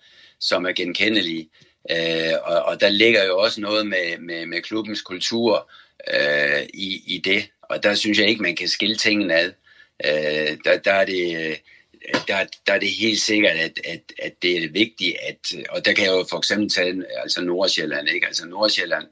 som 0.40 0.64
er 0.64 0.72
genkendelige, 0.72 1.48
uh, 1.92 2.34
og, 2.42 2.62
og 2.62 2.80
der 2.80 2.88
ligger 2.88 3.24
jo 3.24 3.38
også 3.38 3.60
noget 3.60 3.86
med, 3.86 4.18
med, 4.18 4.46
med 4.46 4.62
klubbens 4.62 5.02
kultur 5.02 5.70
øh, 6.14 6.62
i, 6.74 7.02
i 7.06 7.18
det, 7.24 7.50
og 7.62 7.82
der 7.82 7.94
synes 7.94 8.18
jeg 8.18 8.28
ikke, 8.28 8.42
man 8.42 8.56
kan 8.56 8.68
skille 8.68 8.96
tingene 8.96 9.34
ad. 9.34 9.52
Øh, 10.04 10.58
der, 10.64 10.78
der 10.78 10.92
er 10.92 11.04
det 11.04 11.56
der, 12.12 12.44
der 12.66 12.72
er 12.72 12.78
det 12.78 12.90
helt 12.90 13.20
sikkert, 13.20 13.56
at, 13.56 13.80
at, 13.84 14.00
at 14.18 14.42
det 14.42 14.64
er 14.64 14.68
vigtigt, 14.68 15.16
at, 15.28 15.54
og 15.70 15.84
der 15.84 15.92
kan 15.92 16.04
jeg 16.04 16.12
jo 16.12 16.26
for 16.30 16.38
eksempel 16.38 16.70
tage 16.70 17.04
altså 17.22 17.40
Nordsjælland, 17.40 18.08
ikke? 18.08 18.26
Altså 18.26 18.46
Nordsjælland 18.46 19.06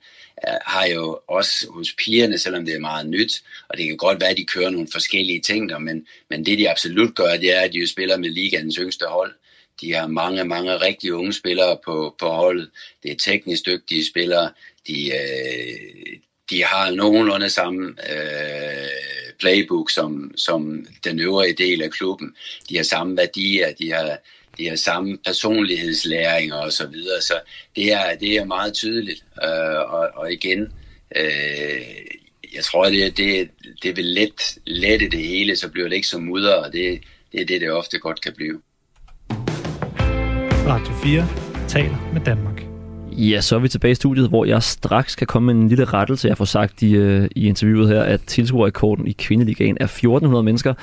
uh, 0.48 0.55
har 0.66 0.87
jo 0.87 1.20
også 1.28 1.66
hos 1.70 1.94
pigerne, 2.05 2.38
selvom 2.38 2.64
det 2.64 2.74
er 2.74 2.81
meget 2.81 3.07
nyt, 3.07 3.42
og 3.68 3.78
det 3.78 3.87
kan 3.87 3.96
godt 3.96 4.20
være, 4.20 4.31
at 4.31 4.37
de 4.37 4.44
kører 4.44 4.70
nogle 4.70 4.88
forskellige 4.92 5.40
ting 5.40 5.68
der, 5.68 5.78
men, 5.78 6.07
men 6.31 6.46
det 6.46 6.59
de 6.59 6.70
absolut 6.70 7.14
gør, 7.14 7.37
det 7.37 7.57
er, 7.57 7.61
at 7.61 7.72
de 7.72 7.78
jo 7.78 7.87
spiller 7.87 8.16
med 8.16 8.31
ligands 8.31 8.76
yngste 8.76 9.07
hold. 9.07 9.33
De 9.81 9.94
har 9.94 10.07
mange, 10.07 10.44
mange 10.44 10.76
rigtig 10.76 11.12
unge 11.12 11.33
spillere 11.33 11.78
på, 11.85 12.14
på 12.18 12.28
holdet. 12.28 12.70
Det 13.02 13.11
er 13.11 13.16
teknisk 13.16 13.66
dygtige 13.66 14.07
spillere. 14.07 14.52
De, 14.87 15.12
øh, 15.12 16.16
de 16.50 16.64
har 16.64 16.90
nogenlunde 16.90 17.50
samme 17.50 17.96
øh, 18.11 19.21
playbook 19.42 19.90
som, 19.90 20.33
som 20.37 20.87
den 21.05 21.20
øvrige 21.20 21.55
del 21.55 21.83
af 21.83 21.90
klubben. 21.90 22.35
De 22.68 22.76
har 22.76 22.85
samme 22.85 23.16
værdier, 23.16 23.72
de 23.78 23.92
har, 23.92 24.18
de 24.59 24.68
har 24.68 24.76
samme 24.76 25.18
personlighedslæringer 25.24 26.57
og 26.57 26.72
så 26.72 26.87
videre, 26.87 27.20
så 27.20 27.35
det 27.76 27.92
er, 27.92 28.16
det 28.20 28.37
er 28.37 28.44
meget 28.44 28.74
tydeligt. 28.74 29.24
Øh, 29.44 29.92
og, 29.94 30.09
og 30.14 30.33
igen, 30.33 30.61
øh, 31.16 31.81
jeg 32.55 32.64
tror, 32.64 32.85
det, 32.85 33.16
det, 33.16 33.50
det 33.83 33.96
vil 33.96 34.05
let, 34.05 34.59
lette 34.66 35.09
det 35.11 35.24
hele, 35.24 35.57
så 35.57 35.68
bliver 35.68 35.88
det 35.88 35.96
ikke 35.96 36.09
så 36.09 36.18
mudder, 36.18 36.55
og 36.55 36.72
det, 36.72 37.00
det 37.33 37.40
er 37.40 37.46
det, 37.46 37.61
det 37.61 37.70
ofte 37.70 37.98
godt 37.98 38.20
kan 38.20 38.33
blive. 38.37 38.61
Radio 40.66 40.94
4 41.02 41.68
taler 41.68 42.12
med 42.12 42.20
Danmark. 42.20 42.71
Ja, 43.16 43.40
så 43.40 43.57
er 43.57 43.61
vi 43.61 43.68
tilbage 43.68 43.92
i 43.92 43.94
studiet, 43.94 44.29
hvor 44.29 44.44
jeg 44.44 44.62
straks 44.62 45.16
kan 45.16 45.27
komme 45.27 45.55
med 45.55 45.62
en 45.62 45.68
lille 45.68 45.85
rettelse. 45.85 46.29
Jeg 46.29 46.37
får 46.37 46.44
sagt 46.44 46.83
i, 46.83 46.94
øh, 46.94 47.29
i 47.37 47.48
interviewet 47.48 47.88
her, 47.88 48.03
at 48.03 48.20
tilskuerrekorden 48.27 49.07
i 49.07 49.12
kvindeligaen 49.12 49.77
er 49.81 49.85
1400 49.85 50.42
mennesker. 50.42 50.75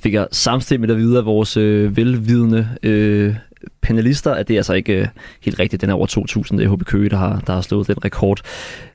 Fik 0.00 0.14
jeg 0.14 0.26
samstemmigt 0.32 0.92
at 0.92 0.98
vide 0.98 1.18
af 1.18 1.24
vores 1.24 1.56
øh, 1.56 1.96
velvidende 1.96 2.68
øh, 2.82 3.34
panelister, 3.82 4.34
at 4.34 4.48
det 4.48 4.54
er 4.54 4.58
altså 4.58 4.74
ikke 4.74 5.00
øh, 5.00 5.06
helt 5.40 5.58
rigtigt. 5.58 5.82
Den 5.82 5.90
er 5.90 5.94
over 5.94 6.06
2000. 6.06 6.58
Det 6.58 6.66
er 6.66 6.76
HB 6.76 6.84
Køge, 6.84 7.08
der 7.08 7.16
har, 7.16 7.42
der 7.46 7.52
har 7.52 7.60
slået 7.60 7.86
den 7.86 8.04
rekord. 8.04 8.40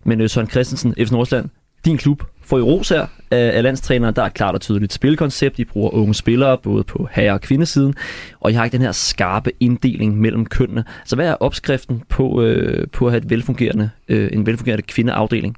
Men 0.03 0.21
øh, 0.21 0.29
Søren 0.29 0.49
Christensen, 0.49 0.95
FC 0.95 1.11
Nordsjælland, 1.11 1.49
din 1.85 1.97
klub 1.97 2.23
får 2.51 2.57
i 2.57 2.61
ros 2.61 2.89
her 2.89 3.07
af, 3.31 3.57
af 3.57 3.63
landstræneren. 3.63 4.15
Der 4.15 4.23
er 4.23 4.29
klart 4.29 4.55
og 4.55 4.61
tydeligt 4.61 4.93
spilkoncept. 4.93 5.59
I 5.59 5.65
bruger 5.65 5.93
unge 5.93 6.13
spillere, 6.13 6.57
både 6.57 6.83
på 6.83 7.07
herre- 7.11 7.33
og 7.33 7.41
kvindesiden. 7.41 7.93
Og 8.39 8.51
I 8.51 8.53
har 8.53 8.63
ikke 8.65 8.77
den 8.77 8.85
her 8.85 8.91
skarpe 8.91 9.51
inddeling 9.59 10.17
mellem 10.17 10.45
kønnene. 10.45 10.83
Så 11.05 11.15
hvad 11.15 11.27
er 11.27 11.33
opskriften 11.33 12.03
på, 12.09 12.41
øh, 12.41 12.87
på 12.87 13.05
at 13.05 13.11
have 13.11 13.17
et 13.23 13.29
velfungerende, 13.29 13.89
øh, 14.07 14.29
en 14.33 14.45
velfungerende 14.45 14.83
kvindeafdeling? 14.83 15.55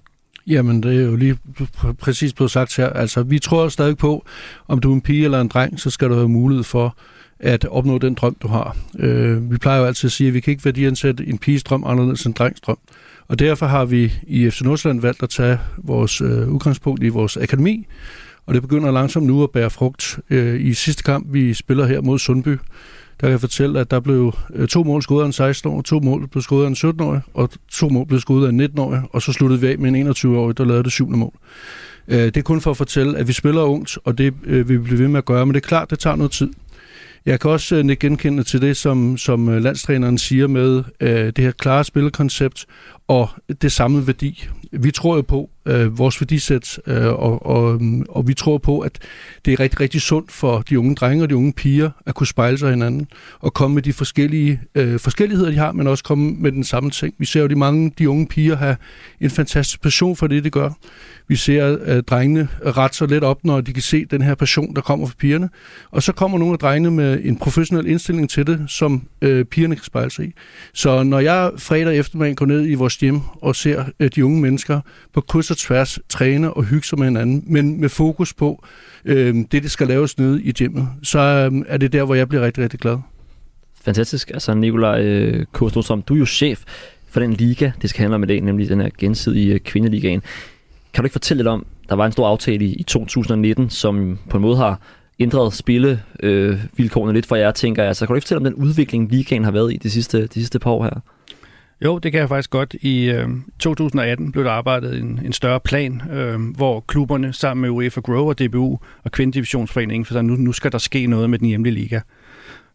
Jamen, 0.48 0.84
det 0.84 0.96
er 0.96 1.06
jo 1.06 1.16
lige 1.16 1.38
pr- 1.60 1.92
præcis 1.92 2.34
blevet 2.34 2.52
sagt 2.52 2.78
her. 2.78 2.90
Altså, 2.90 3.24
vi 3.24 3.40
tror 3.40 3.68
stadig 3.68 3.98
på, 3.98 4.26
om 4.68 4.80
du 4.80 4.92
er 4.92 4.96
en 4.96 5.02
pige 5.02 5.24
eller 5.24 5.42
en 5.42 5.48
dreng, 5.48 5.80
så 5.80 5.90
skal 5.90 6.10
du 6.10 6.14
have 6.14 6.30
mulighed 6.30 6.64
for 6.64 6.96
at 7.40 7.66
opnå 7.66 7.98
den 7.98 8.14
drøm, 8.14 8.36
du 8.42 8.48
har. 8.48 8.78
Øh, 9.00 9.52
vi 9.52 9.58
plejer 9.58 9.80
jo 9.80 9.86
altid 9.86 10.08
at 10.08 10.12
sige, 10.12 10.28
at 10.28 10.34
vi 10.34 10.40
kan 10.40 10.52
ikke 10.52 10.66
værdiansætte 10.66 11.28
en 11.28 11.38
piges 11.38 11.64
drøm 11.64 11.84
anderledes 11.88 12.26
end 12.26 12.34
en 12.34 12.38
drengs 12.38 12.62
drøm. 12.62 12.78
Og 13.28 13.40
derfor 13.40 13.66
har 13.66 13.86
vi 13.86 14.14
i 14.28 14.50
FC 14.50 14.62
Nordsjælland 14.62 15.02
valgt 15.02 15.24
at 15.24 15.30
tage 15.30 15.60
vores 15.78 16.22
øh, 16.22 16.50
udgangspunkt 16.50 17.04
i 17.04 17.10
vores 17.10 17.38
akademi, 17.38 17.88
og 18.46 18.54
det 18.54 18.62
begynder 18.62 18.92
langsomt 18.92 19.28
nu 19.28 19.44
at 19.44 19.52
bære 19.52 19.70
frugt. 19.70 20.20
Øh, 20.30 20.62
I 20.62 20.74
sidste 20.74 21.04
kamp, 21.04 21.28
vi 21.34 21.54
spiller 21.54 21.86
her 21.86 22.02
mod 22.02 22.20
Sundby, 22.20 22.50
der 23.22 23.28
kan 23.28 23.32
jeg 23.32 23.40
fortælle, 23.40 23.80
at 23.80 23.92
der 23.92 24.00
blev 24.00 24.34
øh, 24.54 24.68
to 24.68 24.84
mål 24.84 25.02
skudt 25.02 25.38
af 25.38 25.44
en 25.44 25.52
16-årig, 25.52 25.86
to 25.86 26.00
mål 26.00 26.28
blev 26.28 26.42
skudt 26.42 26.64
af 26.64 26.68
en 26.68 26.90
17-årig, 26.90 27.22
og 27.34 27.50
to 27.72 27.90
mål 27.90 28.08
blev 28.08 28.20
skudt 28.20 28.46
af 28.46 28.50
en 28.50 28.62
19-årig, 28.62 29.02
og 29.10 29.22
så 29.22 29.34
sluttede 29.34 29.62
vi 29.62 29.68
af 29.68 29.80
med 29.80 29.90
en 29.90 30.08
21-årig, 30.08 30.58
der 30.58 30.66
lavede 30.66 30.84
det 30.84 30.92
syvende 30.92 31.18
mål. 31.18 31.34
Øh, 32.08 32.20
det 32.20 32.38
er 32.38 32.42
kun 32.42 32.62
for 32.62 32.72
at 32.72 32.78
fortælle, 32.78 33.18
at 33.18 33.28
vi 33.28 33.34
spiller 33.34 33.62
ungt, 33.62 33.98
og 34.04 34.18
det 34.18 34.34
øh, 34.44 34.70
vil 34.70 34.78
vi 34.80 34.84
blive 34.84 35.00
ved 35.00 35.08
med 35.08 35.18
at 35.18 35.26
gøre, 35.26 35.46
men 35.46 35.56
det 35.56 35.64
er 35.64 35.68
klart, 35.68 35.90
det 35.90 36.00
tager 36.00 36.16
noget 36.16 36.32
tid. 36.32 36.50
Jeg 37.26 37.40
kan 37.40 37.52
også 37.52 37.76
øh, 37.76 37.98
genkende 38.00 38.44
til 38.44 38.62
det, 38.62 38.78
som, 38.78 39.18
som 39.18 39.50
øh, 39.50 39.64
landstræneren 39.64 40.18
siger 40.18 40.48
med 40.48 40.84
øh, 41.00 41.26
det 41.26 41.38
her 41.38 41.52
klare 41.52 41.84
spilkoncept 41.84 42.66
og 43.08 43.30
det 43.62 43.72
samme 43.72 44.08
værdi. 44.08 44.48
Vi 44.72 44.92
tror 44.92 45.16
jo 45.16 45.22
på, 45.22 45.50
øh, 45.66 45.98
vores 45.98 46.22
værdisæt, 46.22 46.80
øh, 46.88 47.06
og, 47.06 47.46
og, 47.46 47.82
og 48.10 48.28
vi 48.28 48.34
tror 48.34 48.58
på, 48.58 48.80
at 48.80 49.00
det 49.46 49.54
er 49.54 49.60
rigtig, 49.60 49.80
rigtig 49.80 50.02
sundt 50.02 50.32
for 50.32 50.62
de 50.62 50.80
unge 50.80 50.96
drenge 50.96 51.24
og 51.24 51.30
de 51.30 51.36
unge 51.36 51.54
piger 51.54 51.90
at 52.06 52.16
kunne 52.16 52.28
spejle 52.28 52.58
sig 52.58 52.70
hinanden 52.70 53.08
og 53.40 53.54
komme 53.54 53.74
med 53.74 53.82
de 53.82 53.94
forskellige 53.94 54.62
øh, 54.76 55.00
forskelligheder, 55.00 55.52
de 55.52 55.58
har, 55.58 55.72
men 55.72 55.88
også 55.88 56.04
komme 56.04 56.32
med 56.32 56.52
den 56.52 56.64
samme 56.64 56.90
ting. 56.90 57.16
Vi 57.18 57.26
ser 57.26 57.42
jo 57.42 57.48
de 57.48 57.56
mange 57.56 57.92
de 57.98 58.10
unge 58.10 58.28
piger 58.28 58.56
have 58.56 58.78
en 59.22 59.30
fantastisk 59.30 59.82
passion 59.82 60.16
for 60.16 60.28
det, 60.28 60.44
de 60.44 60.50
gør. 60.50 60.70
Vi 61.28 61.36
ser 61.36 61.78
øh, 61.86 62.04
drengene 62.04 62.48
ret 62.66 62.96
så 62.96 63.06
let 63.06 63.24
op, 63.24 63.44
når 63.44 63.62
de 63.62 63.74
kan 63.74 63.84
se 63.84 64.06
den 64.06 64.22
her 64.22 64.36
passion, 64.36 64.76
der 64.76 64.82
kommer 64.82 65.08
fra 65.08 65.16
pigerne. 65.18 65.50
Og 65.92 66.04
så 66.04 66.12
kommer 66.12 66.38
nogle 66.38 66.54
af 66.54 66.60
drengene 66.60 66.92
med 66.92 67.20
en 67.24 67.38
professionel 67.38 67.88
indstilling 67.88 68.30
til 68.30 68.48
det, 68.48 68.66
som 68.68 69.08
øh, 69.22 69.46
pigerne 69.46 69.76
kan 69.76 69.86
spejle 69.86 70.12
sig 70.12 70.26
i. 70.26 70.32
Så 70.74 71.04
når 71.04 71.20
jeg 71.20 71.52
fredag 71.58 71.98
eftermiddag 71.98 72.36
går 72.36 72.46
ned 72.46 72.70
i 72.70 72.74
vores 72.74 72.96
hjem 72.96 73.22
og 73.42 73.56
ser 73.56 73.84
øh, 74.00 74.10
de 74.16 74.26
unge 74.26 74.42
mennesker 74.42 74.82
på 75.14 75.22
kryds 75.22 75.52
og 75.54 75.58
tværs 75.58 76.00
træne 76.10 76.54
og 76.54 76.64
hygge 76.64 76.88
sig 76.88 77.00
med 77.00 77.08
hinanden, 77.08 77.44
men 77.48 77.82
med 77.82 77.90
fokus 77.90 78.34
på 78.34 78.66
øh, 79.06 79.36
det, 79.36 79.64
det 79.64 79.72
skal 79.72 79.88
laves 79.88 80.18
nede 80.18 80.44
i 80.44 80.54
hjemmet, 80.60 80.88
så 81.04 81.20
øh, 81.20 81.62
er 81.68 81.78
det 81.78 81.94
der, 81.94 82.04
hvor 82.04 82.16
jeg 82.16 82.30
bliver 82.30 82.46
rigtig, 82.46 82.64
rigtig 82.64 82.80
glad. 82.80 82.98
Fantastisk. 83.86 84.32
Altså, 84.34 84.54
Nikolaj 84.54 85.02
øh, 85.02 85.46
Kostrom, 85.52 86.02
du 86.02 86.14
er 86.14 86.20
jo 86.20 86.26
chef 86.26 86.64
for 87.08 87.20
den 87.20 87.34
liga, 87.34 87.72
det 87.82 87.90
skal 87.90 88.00
handle 88.00 88.16
om 88.16 88.24
i 88.24 88.26
dag, 88.26 88.42
nemlig 88.42 88.70
den 88.70 88.82
her 88.82 88.90
gensidige 88.98 89.54
øh, 89.54 89.60
kvindeligaen. 89.60 90.22
Kan 90.94 91.02
du 91.02 91.06
ikke 91.06 91.14
fortælle 91.14 91.40
lidt 91.40 91.48
om, 91.48 91.66
der 91.90 91.96
var 91.96 92.06
en 92.06 92.12
stor 92.12 92.28
aftale 92.28 92.66
i, 92.66 92.74
i 92.74 92.84
2019, 92.84 93.70
som 93.70 94.20
på 94.30 94.38
en 94.38 94.42
måde 94.42 94.58
har 94.58 94.80
ændret 95.20 95.54
spillevilkårene 95.54 97.10
øh, 97.10 97.14
lidt 97.14 97.26
for 97.26 97.36
jer, 97.36 97.52
tænker 97.52 97.84
jeg. 97.84 97.96
Så 97.96 98.06
kan 98.06 98.14
du 98.14 98.16
ikke 98.16 98.24
fortælle 98.24 98.38
om 98.38 98.44
den 98.44 98.54
udvikling, 98.54 99.12
ligaen 99.12 99.44
har 99.44 99.52
været 99.52 99.74
i 99.74 99.78
de 99.78 99.90
sidste, 99.90 100.28
de 100.28 100.34
sidste 100.34 100.60
par 100.60 100.72
år 100.72 100.84
her? 100.84 101.00
Jo, 101.84 101.98
det 101.98 102.12
kan 102.12 102.20
jeg 102.20 102.30
faktisk 102.30 102.50
godt. 102.50 102.76
I 102.82 103.10
øh, 103.10 103.28
2018 103.60 104.32
blev 104.32 104.44
der 104.44 104.52
arbejdet 104.52 104.98
en, 104.98 105.22
en 105.26 105.34
større 105.34 105.60
plan, 105.60 106.02
øh, 106.12 106.42
hvor 106.56 106.80
klubberne 106.80 107.34
sammen 107.34 107.62
med 107.62 107.70
UEFA 107.70 108.02
Grow 108.02 108.30
og 108.30 108.40
DBU 108.40 108.80
og 109.04 109.12
Kvindedivisionsforeningen, 109.12 110.06
for 110.06 110.22
nu, 110.22 110.36
nu 110.36 110.52
skal 110.52 110.72
der 110.72 110.78
ske 110.78 111.08
noget 111.08 111.30
med 111.30 111.40
den 111.40 111.48
hjemlige 111.48 111.74
liga. 111.74 112.00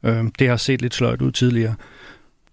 Øh, 0.03 0.25
det 0.39 0.49
har 0.49 0.57
set 0.57 0.83
lidt 0.83 0.95
sløjt 0.95 1.23
ud 1.23 1.33
tidligere. 1.33 1.75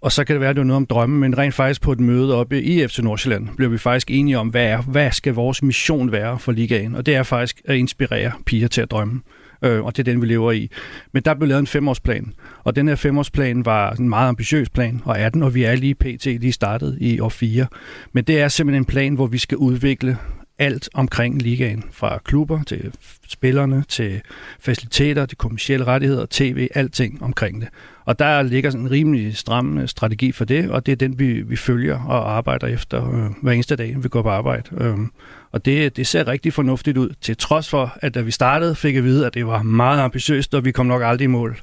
Og 0.01 0.11
så 0.11 0.23
kan 0.23 0.33
det 0.33 0.41
være, 0.41 0.49
at 0.49 0.55
det 0.55 0.61
er 0.61 0.65
noget 0.65 0.77
om 0.77 0.85
drømme, 0.85 1.19
men 1.19 1.37
rent 1.37 1.53
faktisk 1.53 1.81
på 1.81 1.91
et 1.91 1.99
møde 1.99 2.35
oppe 2.35 2.63
i 2.63 2.87
FC 2.87 2.99
Nordsjælland 2.99 3.47
blev 3.57 3.71
vi 3.71 3.77
faktisk 3.77 4.11
enige 4.11 4.39
om, 4.39 4.47
hvad, 4.47 4.65
er, 4.65 4.81
hvad 4.81 5.11
skal 5.11 5.33
vores 5.33 5.63
mission 5.63 6.11
være 6.11 6.39
for 6.39 6.51
ligaen? 6.51 6.95
Og 6.95 7.05
det 7.05 7.15
er 7.15 7.23
faktisk 7.23 7.61
at 7.65 7.75
inspirere 7.75 8.31
piger 8.45 8.67
til 8.67 8.81
at 8.81 8.91
drømme. 8.91 9.13
Øh, 9.15 9.44
øh, 9.61 9.83
og 9.83 9.97
det 9.97 10.07
er 10.07 10.11
den, 10.11 10.21
vi 10.21 10.27
lever 10.27 10.51
i. 10.51 10.69
Men 11.11 11.23
der 11.23 11.33
blev 11.33 11.47
lavet 11.47 11.59
en 11.59 11.67
femårsplan, 11.67 12.33
og 12.63 12.75
den 12.75 12.87
her 12.87 12.95
femårsplan 12.95 13.65
var 13.65 13.91
en 13.91 14.09
meget 14.09 14.29
ambitiøs 14.29 14.69
plan, 14.69 15.01
og 15.05 15.19
er 15.19 15.29
den, 15.29 15.43
og 15.43 15.55
vi 15.55 15.63
er 15.63 15.75
lige 15.75 15.95
pt. 15.95 16.25
lige 16.25 16.51
startet 16.51 16.97
i 17.01 17.19
år 17.19 17.29
4. 17.29 17.67
Men 18.13 18.23
det 18.23 18.41
er 18.41 18.47
simpelthen 18.47 18.81
en 18.81 18.85
plan, 18.85 19.15
hvor 19.15 19.27
vi 19.27 19.37
skal 19.37 19.57
udvikle 19.57 20.17
alt 20.59 20.89
omkring 20.93 21.41
ligaen, 21.41 21.83
fra 21.91 22.19
klubber 22.23 22.63
til 22.63 22.93
spillerne, 23.27 23.83
til 23.87 24.21
faciliteter, 24.59 25.25
til 25.25 25.37
kommersielle 25.37 25.85
rettigheder, 25.85 26.25
tv, 26.29 26.67
alting 26.75 27.23
omkring 27.23 27.61
det. 27.61 27.69
Og 28.05 28.19
der 28.19 28.41
ligger 28.41 28.69
sådan 28.69 28.85
en 28.85 28.91
rimelig 28.91 29.37
stram 29.37 29.77
øh, 29.77 29.87
strategi 29.87 30.31
for 30.31 30.45
det, 30.45 30.69
og 30.69 30.85
det 30.85 30.91
er 30.91 30.95
den, 30.95 31.19
vi, 31.19 31.41
vi 31.41 31.55
følger 31.55 31.99
og 31.99 32.37
arbejder 32.37 32.67
efter 32.67 33.13
øh, 33.13 33.31
hver 33.41 33.51
eneste 33.51 33.75
dag, 33.75 33.95
vi 34.03 34.09
går 34.09 34.21
på 34.21 34.29
arbejde. 34.29 34.63
Øh, 34.77 34.97
og 35.51 35.65
det, 35.65 35.97
det 35.97 36.07
ser 36.07 36.27
rigtig 36.27 36.53
fornuftigt 36.53 36.97
ud, 36.97 37.09
til 37.21 37.37
trods 37.37 37.69
for, 37.69 37.97
at 38.01 38.13
da 38.13 38.21
vi 38.21 38.31
startede, 38.31 38.75
fik 38.75 38.93
jeg 38.93 38.99
at 38.99 39.03
vide, 39.03 39.25
at 39.25 39.33
det 39.33 39.47
var 39.47 39.61
meget 39.61 39.99
ambitiøst, 39.99 40.55
og 40.55 40.65
vi 40.65 40.71
kom 40.71 40.85
nok 40.85 41.01
aldrig 41.05 41.25
i 41.25 41.27
mål 41.27 41.57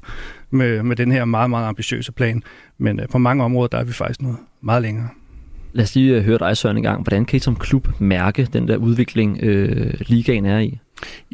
med, 0.49 0.83
med 0.83 0.95
den 0.95 1.11
her 1.11 1.25
meget, 1.25 1.49
meget 1.49 1.67
ambitiøse 1.67 2.11
plan. 2.11 2.43
Men 2.77 2.99
øh, 2.99 3.07
på 3.07 3.17
mange 3.17 3.43
områder, 3.43 3.67
der 3.67 3.77
er 3.77 3.83
vi 3.83 3.93
faktisk 3.93 4.21
noget 4.21 4.37
meget 4.61 4.81
længere. 4.81 5.07
Lad 5.73 5.83
os 5.83 5.95
lige 5.95 6.15
øh, 6.15 6.23
høre 6.23 6.37
dig, 6.37 6.57
Søren, 6.57 6.77
en 6.77 6.83
gang. 6.83 7.01
Hvordan 7.03 7.25
kan 7.25 7.37
I 7.37 7.39
som 7.39 7.55
klub 7.55 7.87
mærke 7.99 8.47
den 8.53 8.67
der 8.67 8.77
udvikling, 8.77 9.39
øh, 9.41 9.93
ligaen 9.99 10.45
er 10.45 10.59
i? 10.59 10.79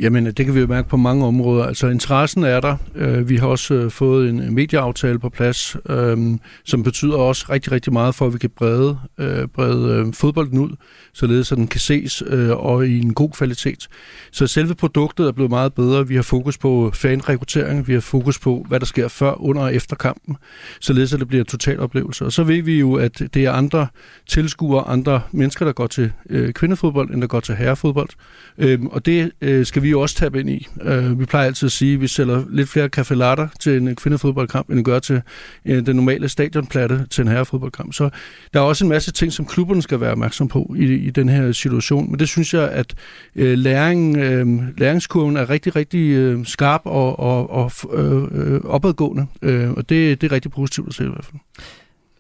Jamen, 0.01 0.25
det 0.25 0.45
kan 0.45 0.55
vi 0.55 0.59
jo 0.59 0.67
mærke 0.67 0.89
på 0.89 0.97
mange 0.97 1.25
områder. 1.25 1.65
Altså, 1.65 1.87
interessen 1.87 2.43
er 2.43 2.59
der. 2.59 2.77
Øh, 2.95 3.29
vi 3.29 3.35
har 3.35 3.47
også 3.47 3.73
øh, 3.73 3.91
fået 3.91 4.29
en 4.29 4.55
medieaftale 4.55 5.19
på 5.19 5.29
plads, 5.29 5.75
øhm, 5.89 6.39
som 6.65 6.83
betyder 6.83 7.17
også 7.17 7.45
rigtig, 7.49 7.71
rigtig 7.71 7.93
meget 7.93 8.15
for, 8.15 8.27
at 8.27 8.33
vi 8.33 8.37
kan 8.37 8.49
brede, 8.49 8.99
øh, 9.17 9.47
brede 9.47 10.13
fodbolden 10.13 10.59
ud, 10.59 10.69
således 11.13 11.51
at 11.51 11.57
den 11.57 11.67
kan 11.67 11.79
ses 11.79 12.21
og 12.51 12.87
i 12.87 12.99
en 12.99 13.13
god 13.13 13.29
kvalitet. 13.29 13.87
Så 14.31 14.47
selve 14.47 14.75
produktet 14.75 15.27
er 15.27 15.31
blevet 15.31 15.49
meget 15.49 15.73
bedre. 15.73 16.07
Vi 16.07 16.15
har 16.15 16.21
fokus 16.21 16.57
på 16.57 16.91
fanrekruttering, 16.93 17.87
vi 17.87 17.93
har 17.93 18.01
fokus 18.01 18.39
på, 18.39 18.65
hvad 18.67 18.79
der 18.79 18.85
sker 18.85 19.07
før, 19.07 19.41
under 19.41 19.61
og 19.61 19.75
efter 19.75 19.95
kampen, 19.95 20.37
således 20.79 21.13
at 21.13 21.19
det 21.19 21.27
bliver 21.27 21.43
en 21.43 21.47
total 21.47 21.79
oplevelse. 21.79 22.25
Og 22.25 22.31
så 22.31 22.43
ved 22.43 22.61
vi 22.61 22.79
jo, 22.79 22.93
at 22.93 23.21
det 23.33 23.45
er 23.45 23.51
andre 23.51 23.87
tilskuere, 24.27 24.87
andre 24.87 25.21
mennesker, 25.31 25.65
der 25.65 25.73
går 25.73 25.87
til 25.87 26.11
kvindefodbold, 26.53 27.09
end 27.13 27.21
der 27.21 27.27
går 27.27 27.39
til 27.39 27.55
herrefodbold. 27.55 28.09
Øhm, 28.57 28.87
og 28.87 29.05
det 29.05 29.31
øh, 29.59 29.65
skal 29.65 29.83
vi 29.83 29.89
jo 29.89 30.01
også 30.01 30.15
tabe 30.15 30.39
ind 30.39 30.49
i. 30.49 30.67
Øh, 30.81 31.19
vi 31.19 31.25
plejer 31.25 31.45
altid 31.45 31.65
at 31.65 31.71
sige, 31.71 31.93
at 31.93 32.01
vi 32.01 32.07
sælger 32.07 32.43
lidt 32.49 32.69
flere 32.69 32.89
kaffelatter 32.89 33.47
til 33.59 33.77
en 33.77 33.95
kvindefodboldkamp, 33.95 34.69
end 34.69 34.77
vi 34.77 34.83
gør 34.83 34.99
til 34.99 35.21
øh, 35.65 35.85
den 35.85 35.95
normale 35.95 36.29
stadionplatte 36.29 37.05
til 37.09 37.21
en 37.21 37.27
herrefodboldkamp. 37.27 37.93
Så 37.93 38.09
der 38.53 38.59
er 38.59 38.63
også 38.63 38.85
en 38.85 38.89
masse 38.89 39.11
ting, 39.11 39.33
som 39.33 39.45
klubberne 39.45 39.81
skal 39.81 39.99
være 39.99 40.11
opmærksom 40.11 40.47
på 40.47 40.75
i, 40.77 40.83
i 40.83 41.09
den 41.09 41.29
her 41.29 41.51
situation. 41.51 42.11
Men 42.11 42.19
det 42.19 42.29
synes 42.29 42.53
jeg, 42.53 42.69
at 42.69 42.95
øh, 43.35 43.57
læring, 43.57 44.17
øh, 44.17 44.47
læringskurven 44.77 45.37
er 45.37 45.49
rigtig, 45.49 45.75
rigtig 45.75 46.09
øh, 46.09 46.45
skarp 46.45 46.81
og, 46.85 47.19
og, 47.19 47.49
og 47.49 47.71
øh, 47.93 48.23
øh, 48.31 48.61
opadgående. 48.61 49.27
Øh, 49.41 49.71
og 49.71 49.89
det, 49.89 50.21
det 50.21 50.31
er 50.31 50.35
rigtig 50.35 50.51
positivt 50.51 50.87
at 50.87 50.93
se 50.93 51.03
i 51.03 51.07
hvert 51.07 51.25
fald. 51.25 51.41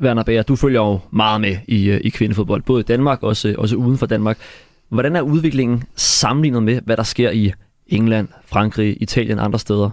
Werner 0.01 0.23
Bager, 0.23 0.43
du 0.43 0.55
følger 0.55 0.81
jo 0.81 0.99
meget 1.11 1.41
med 1.41 1.57
i, 1.67 1.89
øh, 1.89 2.01
i 2.03 2.09
kvindefodbold, 2.09 2.61
både 2.61 2.79
i 2.79 2.83
Danmark 2.83 3.23
og 3.23 3.29
også, 3.29 3.55
også 3.57 3.75
uden 3.75 3.97
for 3.97 4.05
Danmark. 4.05 4.37
Hvordan 4.89 5.15
er 5.15 5.21
udviklingen 5.21 5.83
sammenlignet 5.95 6.63
med, 6.63 6.81
hvad 6.85 6.97
der 6.97 7.03
sker 7.03 7.31
i 7.31 7.53
England, 7.87 8.27
Frankrig, 8.45 9.01
Italien 9.01 9.39
og 9.39 9.45
andre 9.45 9.59
steder? 9.59 9.89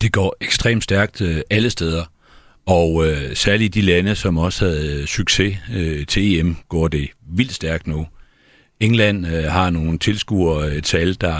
Det 0.00 0.12
går 0.12 0.36
ekstremt 0.40 0.84
stærkt 0.84 1.20
øh, 1.20 1.40
alle 1.50 1.70
steder. 1.70 2.04
Og 2.66 3.06
øh, 3.06 3.36
særligt 3.36 3.74
de 3.74 3.80
lande, 3.80 4.14
som 4.14 4.38
også 4.38 4.64
havde 4.64 5.00
øh, 5.00 5.06
succes 5.06 5.58
øh, 5.74 6.06
til 6.06 6.40
EM, 6.40 6.56
går 6.68 6.88
det 6.88 7.08
vildt 7.36 7.52
stærkt 7.52 7.86
nu. 7.86 8.06
England 8.80 9.26
øh, 9.26 9.44
har 9.44 9.70
nogle 9.70 9.98
tilskuertal, 9.98 11.08
øh, 11.08 11.14
der 11.20 11.36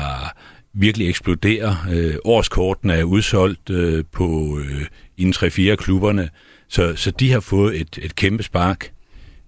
virkelig 0.72 1.08
eksploderer. 1.08 1.86
Øh, 1.92 2.14
årskortene 2.24 2.94
er 2.94 3.04
udsolgt 3.04 3.70
øh, 3.70 4.04
på 4.12 4.58
øh, 4.58 4.86
inden 5.16 5.34
3-4 5.72 5.74
klubberne, 5.74 6.28
så, 6.68 6.92
så 6.96 7.10
de 7.10 7.32
har 7.32 7.40
fået 7.40 7.80
et, 7.80 7.98
et 8.02 8.16
kæmpe 8.16 8.42
spark. 8.42 8.92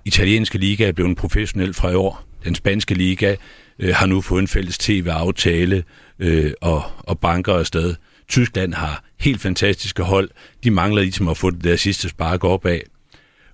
Italienske 0.04 0.58
liga 0.58 0.88
er 0.88 0.92
blevet 0.92 1.16
professionel 1.16 1.74
fra 1.74 1.90
i 1.90 1.94
år. 1.94 2.24
Den 2.44 2.54
spanske 2.54 2.94
liga 2.94 3.36
øh, 3.78 3.94
har 3.94 4.06
nu 4.06 4.20
fået 4.20 4.42
en 4.42 4.48
fælles 4.48 4.78
tv-aftale 4.78 5.84
øh, 6.18 6.52
og, 6.60 6.82
og 6.98 7.18
banker 7.18 7.54
afsted. 7.54 7.94
Tyskland 8.28 8.74
har 8.74 9.04
helt 9.20 9.40
fantastiske 9.40 10.02
hold. 10.02 10.30
De 10.64 10.70
mangler 10.70 11.02
ligesom 11.02 11.28
at 11.28 11.36
få 11.36 11.50
det 11.50 11.64
der 11.64 11.76
sidste 11.76 12.08
spark 12.08 12.44
op 12.44 12.66
af. 12.66 12.82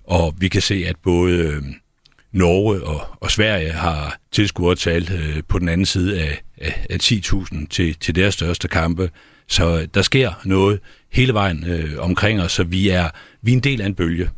Og 0.03 0.35
vi 0.37 0.47
kan 0.47 0.61
se, 0.61 0.83
at 0.87 0.95
både 1.03 1.37
øh, 1.37 1.61
Norge 2.31 2.83
og, 2.83 3.01
og 3.21 3.31
Sverige 3.31 3.71
har 3.71 4.17
tilskuertal 4.31 5.11
øh, 5.13 5.43
på 5.47 5.59
den 5.59 5.69
anden 5.69 5.85
side 5.85 6.21
af, 6.21 6.41
af, 6.57 6.85
af 6.89 6.97
10.000 7.03 7.67
til, 7.69 7.95
til 7.95 8.15
deres 8.15 8.33
største 8.33 8.67
kampe. 8.67 9.09
Så 9.47 9.79
øh, 9.79 9.87
der 9.93 10.01
sker 10.01 10.31
noget 10.45 10.79
hele 11.11 11.33
vejen 11.33 11.65
øh, 11.67 11.89
omkring 11.99 12.41
os, 12.41 12.51
så 12.51 12.63
vi 12.63 12.89
er, 12.89 13.09
vi 13.41 13.51
er 13.51 13.55
en 13.55 13.63
del 13.63 13.81
af 13.81 13.85
en 13.85 13.95
bølge. 13.95 14.29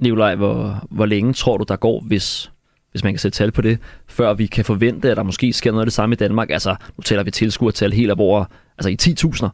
Nikolaj, 0.00 0.34
hvor, 0.34 0.86
hvor 0.90 1.06
længe 1.06 1.32
tror 1.32 1.56
du, 1.56 1.64
der 1.68 1.76
går, 1.76 2.00
hvis 2.06 2.50
hvis 2.96 3.04
man 3.04 3.12
kan 3.12 3.18
sætte 3.18 3.38
tal 3.38 3.52
på 3.52 3.62
det, 3.62 3.78
før 4.06 4.34
vi 4.34 4.46
kan 4.46 4.64
forvente, 4.64 5.10
at 5.10 5.16
der 5.16 5.22
måske 5.22 5.52
sker 5.52 5.70
noget 5.70 5.82
af 5.82 5.86
det 5.86 5.92
samme 5.92 6.12
i 6.12 6.16
Danmark. 6.16 6.50
Altså, 6.50 6.76
nu 6.96 7.02
taler 7.02 7.22
vi 7.22 7.30
tilskuertal 7.30 7.92
helt 7.92 8.10
op 8.10 8.20
over, 8.20 8.44
altså 8.78 8.88
i 8.88 9.14
10.000 9.24 9.48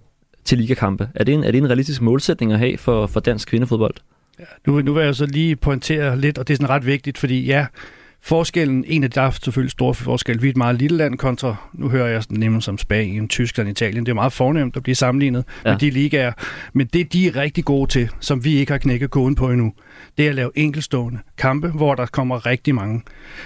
til 0.45 0.59
ligakampe. 0.59 1.09
Er 1.15 1.25
det, 1.25 1.35
en, 1.35 1.45
er 1.45 1.51
det 1.51 1.59
en 1.59 1.69
realistisk 1.69 2.03
målsætning 2.03 2.53
at 2.53 2.59
have 2.59 2.79
for, 2.79 3.07
for 3.07 3.21
dansk 3.21 3.49
kvindefodbold? 3.49 3.95
Ja, 4.39 4.45
nu, 4.67 4.81
nu 4.81 4.93
vil 4.93 5.05
jeg 5.05 5.15
så 5.15 5.27
lige 5.27 5.57
pointere 5.57 6.21
lidt, 6.21 6.39
og 6.39 6.49
det 6.49 6.55
er 6.55 6.57
sådan 6.57 6.71
ret 6.71 6.87
vigtigt, 6.87 7.19
fordi 7.19 7.45
ja, 7.45 7.67
Forskellen, 8.25 8.85
en 8.87 9.05
af 9.05 9.11
de 9.11 9.15
der 9.15 9.27
er 9.27 9.31
selvfølgelig 9.31 9.71
store 9.71 9.95
forskel. 9.95 10.43
Vi 10.43 10.47
er 10.47 10.51
et 10.51 10.57
meget 10.57 10.77
lille 10.77 10.97
land 10.97 11.19
kontra, 11.19 11.57
nu 11.73 11.89
hører 11.89 12.09
jeg 12.09 12.23
sådan 12.23 12.39
nemt 12.39 12.65
som 12.65 12.79
Spanien, 12.79 13.29
Tyskland, 13.29 13.69
Italien. 13.69 14.07
Det 14.07 14.11
er 14.11 14.15
meget 14.15 14.33
fornemt 14.33 14.77
at 14.77 14.83
blive 14.83 14.95
sammenlignet 14.95 15.45
ja. 15.65 15.71
med 15.71 15.79
de 15.79 15.91
ligaer. 15.91 16.33
Men 16.73 16.87
det, 16.87 17.13
de 17.13 17.27
er 17.27 17.37
rigtig 17.37 17.65
gode 17.65 17.91
til, 17.91 18.11
som 18.21 18.45
vi 18.45 18.55
ikke 18.55 18.73
har 18.73 18.79
knækket 18.79 19.11
koden 19.11 19.35
på 19.35 19.51
endnu, 19.51 19.73
det 20.19 20.25
er 20.25 20.29
at 20.29 20.35
lave 20.35 20.51
enkelstående 20.55 21.19
kampe, 21.39 21.69
hvor 21.69 21.95
der 21.95 22.07
kommer 22.07 22.47
rigtig 22.47 22.75
mange. 22.75 23.03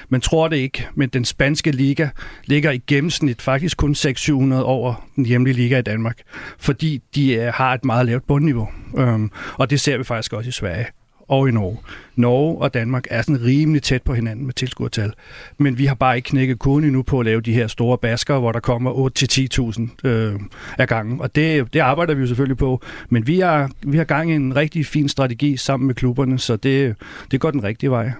Men 0.09 0.21
tror 0.21 0.49
det 0.49 0.57
ikke, 0.57 0.89
men 0.95 1.09
den 1.09 1.25
spanske 1.25 1.71
liga 1.71 2.09
ligger 2.45 2.71
i 2.71 2.79
gennemsnit 2.87 3.43
faktisk 3.43 3.77
kun 3.77 3.93
600-700 3.93 4.55
over 4.55 5.09
den 5.17 5.27
hjemlige 5.27 5.55
liga 5.55 5.79
i 5.79 5.83
Danmark, 5.83 6.19
fordi 6.59 7.03
de 7.15 7.53
har 7.55 7.75
et 7.75 7.85
meget 7.85 8.07
lavt 8.07 8.27
bundniveau. 8.27 8.69
Um, 8.93 9.33
og 9.55 9.71
det 9.71 9.81
ser 9.81 9.99
vi 9.99 10.05
faktisk 10.05 10.33
også 10.33 10.49
i 10.49 10.53
Sverige 10.53 10.87
og 11.29 11.49
i 11.49 11.53
Norge. 11.53 11.79
Norge 12.17 12.62
og 12.62 12.75
Danmark 12.75 13.05
er 13.11 13.23
sådan 13.23 13.45
rimelig 13.45 13.83
tæt 13.83 14.03
på 14.03 14.15
hinanden 14.15 14.47
med 14.47 14.55
tilskuertal. 14.55 15.12
Men 15.59 15.79
vi 15.79 15.87
har 15.87 15.95
bare 15.95 16.17
ikke 16.17 16.27
knækket 16.27 16.59
koden 16.59 16.85
endnu 16.85 17.03
på 17.03 17.21
at 17.21 17.27
lave 17.27 17.41
de 17.41 17.53
her 17.53 17.67
store 17.67 17.99
basker, 17.99 18.39
hvor 18.39 18.53
der 18.53 18.61
kommer 18.61 18.93
8-10.000 20.05 20.09
øh, 20.09 20.41
af 20.79 20.89
gangen. 20.89 21.21
Og 21.21 21.35
det, 21.35 21.73
det 21.73 21.81
arbejder 21.81 22.15
vi 22.15 22.21
jo 22.21 22.27
selvfølgelig 22.27 22.57
på. 22.57 22.83
Men 23.09 23.27
vi 23.27 23.41
har, 23.41 23.71
vi 23.87 23.97
har 23.97 24.05
gang 24.05 24.31
i 24.31 24.35
en 24.35 24.57
rigtig 24.57 24.87
fin 24.87 25.09
strategi 25.09 25.57
sammen 25.57 25.87
med 25.87 25.95
klubberne, 25.95 26.39
så 26.39 26.57
det, 26.57 26.97
det 27.31 27.41
går 27.41 27.51
den 27.51 27.65
rigtige 27.65 27.91
vej. 27.91 28.12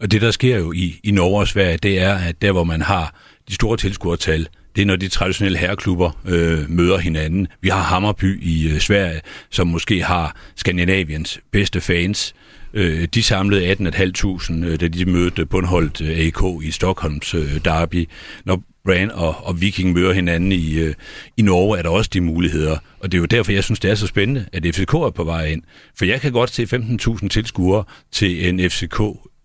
Og 0.00 0.12
det, 0.12 0.22
der 0.22 0.30
sker 0.30 0.58
jo 0.58 0.72
i, 0.72 1.00
i 1.04 1.10
Norge 1.10 1.40
og 1.40 1.48
Sverige, 1.48 1.76
det 1.76 2.02
er, 2.02 2.14
at 2.14 2.42
der, 2.42 2.52
hvor 2.52 2.64
man 2.64 2.82
har 2.82 3.14
de 3.48 3.54
store 3.54 3.76
tilskuertal, 3.76 4.48
det 4.76 4.82
er, 4.82 4.86
når 4.86 4.96
de 4.96 5.08
traditionelle 5.08 5.58
herreklubber 5.58 6.10
øh, 6.28 6.70
møder 6.70 6.98
hinanden. 6.98 7.48
Vi 7.60 7.68
har 7.68 7.82
Hammerby 7.82 8.42
i 8.42 8.68
øh, 8.68 8.80
Sverige, 8.80 9.20
som 9.50 9.66
måske 9.66 10.02
har 10.02 10.36
Skandinaviens 10.56 11.40
bedste 11.52 11.80
fans. 11.80 12.34
Øh, 12.74 13.08
de 13.14 13.22
samlede 13.22 13.72
18.500, 13.72 14.64
øh, 14.64 14.80
da 14.80 14.88
de 14.88 15.04
mødte 15.04 15.46
bundholdt 15.46 16.00
øh, 16.00 16.18
AK 16.18 16.64
i 16.64 16.70
Stockholms 16.70 17.34
øh, 17.34 17.64
derby. 17.64 18.08
Når 18.44 18.62
Brand 18.84 19.10
og, 19.10 19.34
og 19.44 19.60
Viking 19.60 19.92
møder 19.92 20.12
hinanden 20.12 20.52
i, 20.52 20.78
øh, 20.78 20.94
i 21.36 21.42
Norge, 21.42 21.78
er 21.78 21.82
der 21.82 21.90
også 21.90 22.10
de 22.12 22.20
muligheder. 22.20 22.78
Og 23.00 23.12
det 23.12 23.18
er 23.18 23.20
jo 23.20 23.26
derfor, 23.26 23.52
jeg 23.52 23.64
synes, 23.64 23.80
det 23.80 23.90
er 23.90 23.94
så 23.94 24.06
spændende, 24.06 24.46
at 24.52 24.62
FCK 24.74 24.94
er 24.94 25.12
på 25.14 25.24
vej 25.24 25.46
ind. 25.46 25.62
For 25.98 26.04
jeg 26.04 26.20
kan 26.20 26.32
godt 26.32 26.50
se 26.50 26.62
15.000 26.62 27.28
tilskuere 27.28 27.84
til 28.12 28.48
en 28.48 28.70
FCK 28.70 29.00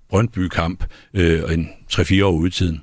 Brøndby-kamp 0.09 0.83
øh, 1.13 1.53
en 1.53 1.69
3-4 1.93 2.23
år 2.23 2.31
ude 2.31 2.47
i 2.47 2.51
tiden. 2.51 2.81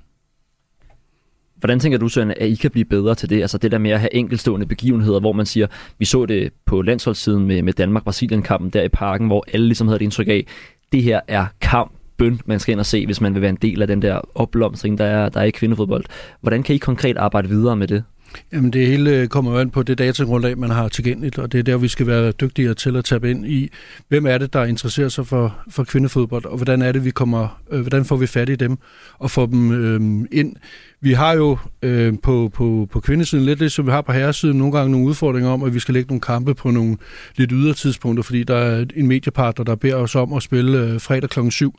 Hvordan 1.59 1.81
tænker 1.81 1.99
du, 1.99 2.09
Søren, 2.09 2.31
at 2.31 2.49
I 2.49 2.55
kan 2.55 2.71
blive 2.71 2.85
bedre 2.85 3.14
til 3.14 3.31
det? 3.31 3.40
Altså 3.40 3.59
det 3.59 3.73
der 3.73 3.79
med 3.79 3.90
at 3.90 4.01
have 4.01 4.14
enkelstående 4.14 4.66
begivenheder, 4.66 5.21
hvor 5.21 5.33
man 5.33 5.47
siger, 5.47 5.66
vi 5.99 6.05
så 6.05 6.27
det 6.27 6.53
på 6.66 6.83
landsholdssiden 6.83 7.47
med, 7.47 7.62
med 7.62 7.73
Danmark-Brasilien-kampen 7.73 8.71
der 8.71 8.83
i 8.83 8.88
parken, 8.88 9.27
hvor 9.27 9.44
alle 9.53 9.66
ligesom 9.66 9.88
havde 9.88 9.97
et 9.97 10.03
indtryk 10.03 10.29
af, 10.29 10.47
det 10.92 11.03
her 11.03 11.21
er 11.29 11.47
kamp, 11.61 11.92
bøn, 12.18 12.40
man 12.47 12.61
skal 12.61 12.73
ind 12.73 12.81
og 12.81 12.87
se, 12.87 13.07
hvis 13.07 13.21
man 13.21 13.35
vil 13.35 13.42
være 13.42 13.51
en 13.51 13.59
del 13.62 13.83
af 13.83 13.88
den 13.88 14.03
der 14.03 14.21
opblomstring, 14.35 14.99
der 14.99 15.05
er, 15.05 15.29
der 15.29 15.40
er 15.40 15.44
i 15.44 15.51
kvindefodbold. 15.51 16.05
Hvordan 16.40 16.62
kan 16.62 16.75
I 16.75 16.79
konkret 16.79 17.16
arbejde 17.16 17.49
videre 17.49 17.77
med 17.77 17.88
det? 17.88 18.05
Jamen 18.53 18.73
det 18.73 18.87
hele 18.87 19.11
øh, 19.11 19.29
kommer 19.29 19.53
jo 19.53 19.59
an 19.59 19.71
på 19.71 19.83
det 19.83 19.99
datagrundlag, 19.99 20.59
man 20.59 20.71
har 20.71 20.88
tilgængeligt, 20.88 21.38
og 21.38 21.53
det 21.53 21.59
er 21.59 21.62
der, 21.62 21.77
vi 21.77 21.88
skal 21.88 22.07
være 22.07 22.33
dygtigere 22.33 22.75
til 22.75 22.97
at 22.97 23.05
tabe 23.05 23.31
ind 23.31 23.47
i, 23.47 23.71
hvem 24.09 24.27
er 24.27 24.38
det, 24.38 24.53
der 24.53 24.64
interesserer 24.64 25.09
sig 25.09 25.27
for, 25.27 25.57
for 25.71 25.85
kvindefodbold, 25.85 26.44
og 26.44 26.57
hvordan 26.57 26.83
er 26.83 26.92
det, 26.92 27.05
vi 27.05 27.11
kommer, 27.11 27.61
øh, 27.71 27.81
hvordan 27.81 28.05
får 28.05 28.16
vi 28.16 28.27
fat 28.27 28.49
i 28.49 28.57
dem 28.57 28.79
og 29.18 29.31
får 29.31 29.47
dem 29.47 29.73
øh, 29.73 30.29
ind 30.33 30.57
vi 31.01 31.13
har 31.13 31.33
jo 31.33 31.59
øh, 31.83 32.15
på, 32.23 32.51
på, 32.55 32.89
på 32.91 33.01
kvindesiden 33.01 33.45
lidt 33.45 33.59
lidt, 33.59 33.73
som 33.73 33.87
vi 33.87 33.91
har 33.91 34.03
på 34.03 34.13
herresiden, 34.13 34.59
nogle 34.59 34.73
gange 34.73 34.93
nogle 34.93 35.07
udfordringer 35.07 35.51
om, 35.51 35.63
at 35.63 35.75
vi 35.75 35.79
skal 35.79 35.95
lægge 35.95 36.09
nogle 36.09 36.21
kampe 36.21 36.55
på 36.55 36.71
nogle 36.71 36.97
lidt 37.37 37.51
ydre 37.53 37.75
tidspunkter, 37.75 38.23
fordi 38.23 38.45
der 38.45 38.57
er 38.57 38.85
en 38.97 39.07
mediepartner, 39.07 39.65
der 39.65 39.75
beder 39.75 39.97
os 39.97 40.15
om 40.15 40.33
at 40.33 40.43
spille 40.43 40.79
øh, 40.79 41.01
fredag 41.01 41.31
kl. 41.31 41.51
7. 41.51 41.75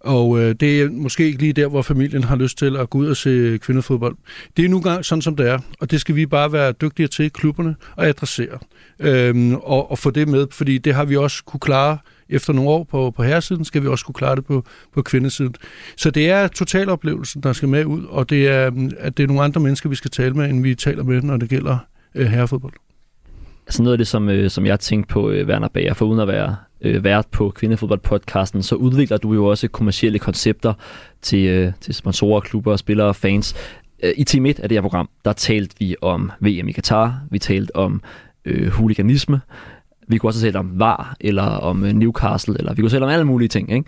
Og 0.00 0.40
øh, 0.40 0.54
det 0.60 0.82
er 0.82 0.90
måske 0.90 1.26
ikke 1.26 1.38
lige 1.38 1.52
der, 1.52 1.66
hvor 1.66 1.82
familien 1.82 2.24
har 2.24 2.36
lyst 2.36 2.58
til 2.58 2.76
at 2.76 2.90
gå 2.90 2.98
ud 2.98 3.06
og 3.06 3.16
se 3.16 3.58
kvindefodbold. 3.62 4.16
Det 4.56 4.64
er 4.64 4.68
nu 4.68 4.80
gang 4.80 5.04
sådan, 5.04 5.22
som 5.22 5.36
det 5.36 5.48
er, 5.48 5.58
og 5.80 5.90
det 5.90 6.00
skal 6.00 6.16
vi 6.16 6.26
bare 6.26 6.52
være 6.52 6.72
dygtige 6.72 7.08
til 7.08 7.24
i 7.24 7.28
klubberne 7.28 7.76
og 7.96 8.06
adressere. 8.06 8.58
Øh, 9.00 9.52
og, 9.52 9.90
og 9.90 9.98
få 9.98 10.10
det 10.10 10.28
med, 10.28 10.46
fordi 10.50 10.78
det 10.78 10.94
har 10.94 11.04
vi 11.04 11.16
også 11.16 11.44
kunne 11.44 11.60
klare 11.60 11.98
efter 12.30 12.52
nogle 12.52 12.70
år 12.70 12.84
på, 12.84 13.10
på 13.10 13.22
herresiden, 13.22 13.64
skal 13.64 13.82
vi 13.82 13.88
også 13.88 14.04
kunne 14.04 14.14
klare 14.14 14.36
det 14.36 14.44
på, 14.44 14.64
på 14.94 15.02
kvindesiden. 15.02 15.54
Så 15.96 16.10
det 16.10 16.30
er 16.30 16.48
totaloplevelsen, 16.48 17.42
der 17.42 17.52
skal 17.52 17.68
med 17.68 17.84
ud, 17.84 18.04
og 18.04 18.30
det 18.30 18.48
er, 18.48 18.70
mm, 18.70 18.90
at 18.98 19.16
det 19.16 19.22
er 19.22 19.26
nogle 19.26 19.42
andre 19.42 19.60
mennesker, 19.60 19.88
vi 19.88 19.94
skal 19.94 20.10
tale 20.10 20.34
med, 20.34 20.50
end 20.50 20.62
vi 20.62 20.74
taler 20.74 21.02
med, 21.02 21.22
når 21.22 21.36
det 21.36 21.48
gælder 21.48 21.78
øh, 22.14 22.26
herrefodbold. 22.26 22.72
Altså 23.66 23.82
noget 23.82 23.94
af 23.94 23.98
det, 23.98 24.06
som, 24.06 24.28
øh, 24.28 24.50
som 24.50 24.66
jeg 24.66 24.80
tænkte 24.80 25.12
på, 25.12 25.30
øh, 25.30 25.48
Werner 25.48 25.68
Bager, 25.68 25.94
for 25.94 26.06
uden 26.06 26.20
at 26.20 26.28
være 26.28 26.56
øh, 26.80 27.04
vært 27.04 27.26
på 27.26 27.50
Kvindefodboldpodcasten, 27.50 28.62
så 28.62 28.74
udvikler 28.74 29.16
du 29.16 29.34
jo 29.34 29.46
også 29.46 29.68
kommersielle 29.68 30.18
koncepter 30.18 30.74
til, 31.22 31.46
øh, 31.46 31.72
til 31.80 31.94
sponsorer, 31.94 32.40
klubber, 32.40 32.76
spillere 32.76 33.06
og 33.06 33.16
fans. 33.16 33.54
Øh, 34.02 34.12
I 34.16 34.24
Team 34.24 34.46
1 34.46 34.60
af 34.60 34.68
det 34.68 34.76
her 34.76 34.82
program, 34.82 35.08
der 35.24 35.32
talte 35.32 35.76
vi 35.78 35.96
om 36.02 36.32
VM 36.40 36.68
i 36.68 36.72
Katar, 36.72 37.20
vi 37.30 37.38
talte 37.38 37.76
om 37.76 38.02
øh, 38.44 38.68
huliganisme, 38.68 39.40
vi 40.10 40.18
kunne 40.18 40.30
også 40.30 40.40
tale 40.40 40.58
om 40.58 40.78
VAR, 40.78 41.16
eller 41.20 41.42
om 41.42 41.84
øh, 41.84 41.92
Newcastle, 41.92 42.58
eller 42.58 42.74
vi 42.74 42.82
kunne 42.82 42.90
tale 42.90 43.04
om 43.04 43.10
alle 43.10 43.24
mulige 43.24 43.48
ting. 43.48 43.72
Ikke? 43.72 43.84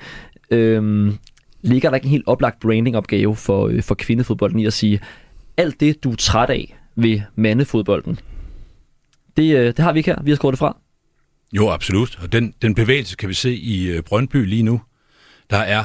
Øhm, 0.50 1.18
ligger 1.62 1.90
der 1.90 1.94
ikke 1.94 2.04
en 2.04 2.10
helt 2.10 2.26
oplagt 2.26 2.60
branding-opgave 2.60 3.36
for, 3.36 3.68
øh, 3.68 3.82
for 3.82 3.94
kvindefodbolden 3.94 4.58
i 4.58 4.66
at 4.66 4.72
sige, 4.72 5.00
alt 5.56 5.80
det, 5.80 6.04
du 6.04 6.10
er 6.12 6.16
træt 6.16 6.50
af 6.50 6.76
ved 6.96 7.20
mandefodbolden, 7.34 8.18
det, 9.36 9.56
øh, 9.56 9.66
det 9.66 9.78
har 9.78 9.92
vi 9.92 9.98
ikke 9.98 10.10
her. 10.10 10.22
Vi 10.22 10.30
har 10.30 10.36
skåret 10.36 10.52
det 10.52 10.58
fra. 10.58 10.76
Jo, 11.52 11.68
absolut. 11.70 12.18
Og 12.22 12.32
den, 12.32 12.54
den 12.62 12.74
bevægelse 12.74 13.16
kan 13.16 13.28
vi 13.28 13.34
se 13.34 13.54
i 13.54 13.86
øh, 13.86 14.02
Brøndby 14.02 14.36
lige 14.36 14.62
nu. 14.62 14.80
Der 15.50 15.58
er 15.58 15.84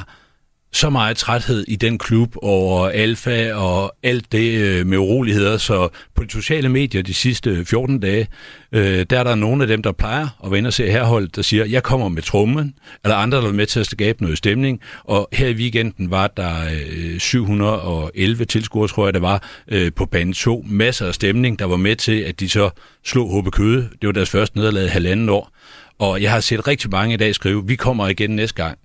så 0.72 0.90
meget 0.90 1.16
træthed 1.16 1.64
i 1.68 1.76
den 1.76 1.98
klub 1.98 2.34
over 2.42 2.88
alfa 2.88 3.54
og 3.54 3.92
alt 4.02 4.32
det 4.32 4.58
øh, 4.58 4.86
med 4.86 4.98
uroligheder, 4.98 5.56
så 5.56 5.88
på 6.14 6.24
de 6.24 6.30
sociale 6.30 6.68
medier 6.68 7.02
de 7.02 7.14
sidste 7.14 7.64
14 7.64 8.00
dage, 8.00 8.26
øh, 8.72 9.06
der 9.10 9.18
er 9.18 9.24
der 9.24 9.34
nogle 9.34 9.62
af 9.62 9.68
dem, 9.68 9.82
der 9.82 9.92
plejer 9.92 10.28
at 10.44 10.50
vende 10.50 10.68
og 10.68 10.72
se 10.72 10.90
herholdet, 10.90 11.36
der 11.36 11.42
siger, 11.42 11.64
jeg 11.64 11.82
kommer 11.82 12.08
med 12.08 12.22
trummen, 12.22 12.74
eller 13.04 13.16
andre, 13.16 13.38
der 13.38 13.48
er 13.48 13.52
med 13.52 13.66
til 13.66 13.80
at 13.80 13.86
skabe 13.86 14.22
noget 14.22 14.38
stemning, 14.38 14.80
og 15.04 15.28
her 15.32 15.48
i 15.48 15.54
weekenden 15.54 16.10
var 16.10 16.26
der 16.26 16.54
øh, 16.72 17.18
711 17.18 18.44
tilskuere, 18.44 18.88
tror 18.88 19.06
jeg 19.06 19.14
det 19.14 19.22
var, 19.22 19.42
øh, 19.68 19.92
på 19.92 20.06
bane 20.06 20.34
2. 20.34 20.64
Masser 20.66 21.06
af 21.06 21.14
stemning, 21.14 21.58
der 21.58 21.64
var 21.64 21.76
med 21.76 21.96
til, 21.96 22.20
at 22.20 22.40
de 22.40 22.48
så 22.48 22.70
slog 23.04 23.40
HB 23.40 23.50
Køde. 23.50 23.88
Det 24.00 24.06
var 24.06 24.12
deres 24.12 24.30
første 24.30 24.56
nederlag 24.56 24.84
i 24.84 24.88
halvanden 24.88 25.28
år. 25.28 25.50
Og 25.98 26.22
jeg 26.22 26.30
har 26.30 26.40
set 26.40 26.68
rigtig 26.68 26.90
mange 26.90 27.14
i 27.14 27.16
dag 27.16 27.34
skrive, 27.34 27.66
vi 27.66 27.76
kommer 27.76 28.08
igen 28.08 28.30
næste 28.30 28.62
gang. 28.62 28.78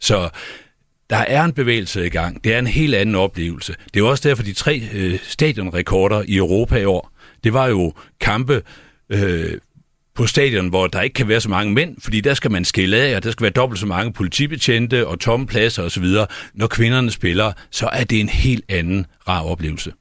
Så 0.00 0.28
der 1.10 1.16
er 1.16 1.44
en 1.44 1.52
bevægelse 1.52 2.06
i 2.06 2.08
gang. 2.08 2.44
Det 2.44 2.54
er 2.54 2.58
en 2.58 2.66
helt 2.66 2.94
anden 2.94 3.14
oplevelse. 3.14 3.74
Det 3.94 4.00
er 4.00 4.04
også 4.04 4.28
derfor, 4.28 4.42
de 4.42 4.52
tre 4.52 4.82
øh, 4.94 5.18
stadionrekorder 5.22 6.22
i 6.28 6.36
Europa 6.36 6.76
i 6.76 6.84
år, 6.84 7.12
det 7.44 7.52
var 7.52 7.66
jo 7.66 7.92
kampe 8.20 8.62
øh, 9.10 9.58
på 10.14 10.26
stadion, 10.26 10.68
hvor 10.68 10.86
der 10.86 11.00
ikke 11.00 11.14
kan 11.14 11.28
være 11.28 11.40
så 11.40 11.48
mange 11.48 11.74
mænd, 11.74 11.96
fordi 12.00 12.20
der 12.20 12.34
skal 12.34 12.50
man 12.50 12.64
skille 12.64 12.96
af, 12.96 13.16
og 13.16 13.24
der 13.24 13.30
skal 13.30 13.42
være 13.42 13.52
dobbelt 13.52 13.80
så 13.80 13.86
mange 13.86 14.12
politibetjente 14.12 15.06
og 15.06 15.20
tomme 15.20 15.46
pladser 15.46 15.82
osv. 15.82 16.04
Når 16.54 16.66
kvinderne 16.66 17.10
spiller, 17.10 17.52
så 17.70 17.88
er 17.92 18.04
det 18.04 18.20
en 18.20 18.28
helt 18.28 18.64
anden 18.68 19.06
rar 19.28 19.42
oplevelse. 19.42 19.92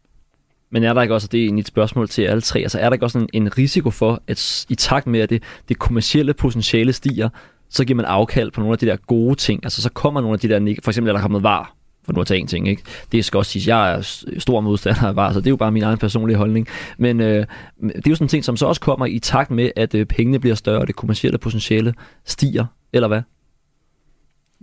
Men 0.72 0.84
er 0.84 0.94
der 0.94 1.02
ikke 1.02 1.14
også, 1.14 1.28
det 1.28 1.46
er 1.46 1.58
et 1.58 1.68
spørgsmål 1.68 2.10
til 2.10 2.22
alle 2.22 2.42
tre, 2.42 2.60
altså 2.60 2.80
er 2.80 2.84
der 2.84 2.94
ikke 2.94 3.06
også 3.06 3.18
en, 3.18 3.30
en 3.34 3.58
risiko 3.58 3.90
for, 3.90 4.22
at 4.28 4.66
i 4.70 4.76
takt 4.76 5.08
med, 5.08 5.20
at 5.20 5.30
det, 5.30 5.44
det 5.70 5.80
kommercielle 5.80 6.34
potentiale 6.34 6.94
stiger, 6.94 7.30
så 7.70 7.86
giver 7.86 7.98
man 7.98 8.06
afkald 8.06 8.52
på 8.52 8.60
nogle 8.60 8.74
af 8.74 8.80
de 8.80 8.86
der 8.86 8.96
gode 8.96 9.36
ting. 9.36 9.60
Altså 9.64 9.82
så 9.82 9.90
kommer 9.90 10.22
nogle 10.22 10.34
af 10.34 10.40
de 10.40 10.50
der, 10.50 10.76
for 10.84 10.92
eksempel 10.92 11.10
er 11.10 11.14
der 11.14 11.22
kommet 11.22 11.44
var, 11.44 11.76
for 12.06 12.14
nu 12.14 12.22
at 12.22 12.28
tage 12.28 12.40
en 12.40 12.48
ting, 12.48 12.68
ikke? 12.68 12.82
Det 13.12 13.26
skal 13.26 13.38
også 13.38 13.52
siges, 13.52 13.68
jeg 13.68 13.94
er 13.94 14.02
stor 14.38 14.62
modstander 14.62 15.04
af 15.04 15.16
var, 15.16 15.34
så 15.34 15.40
det 15.40 15.48
er 15.48 15.52
jo 15.52 15.56
bare 15.56 15.72
min 15.72 15.84
egen 15.84 15.98
personlige 15.98 16.38
holdning. 16.38 16.68
Men 16.98 17.22
øh, 17.22 17.46
det 17.82 17.96
er 17.96 18.10
jo 18.10 18.16
sådan 18.16 18.26
en 18.26 18.30
ting, 18.30 18.46
som 18.46 18.58
så 18.58 18.66
også 18.66 18.82
kommer 18.82 19.06
i 19.06 19.20
takt 19.20 19.52
med, 19.52 19.72
at 19.76 19.96
øh, 19.96 20.06
pengene 20.06 20.40
bliver 20.40 20.56
større, 20.56 20.80
og 20.80 20.88
det 20.88 20.96
kommercielle 20.96 21.38
potentiale 21.38 21.94
stiger, 22.26 22.66
eller 22.94 23.08
hvad? 23.08 23.22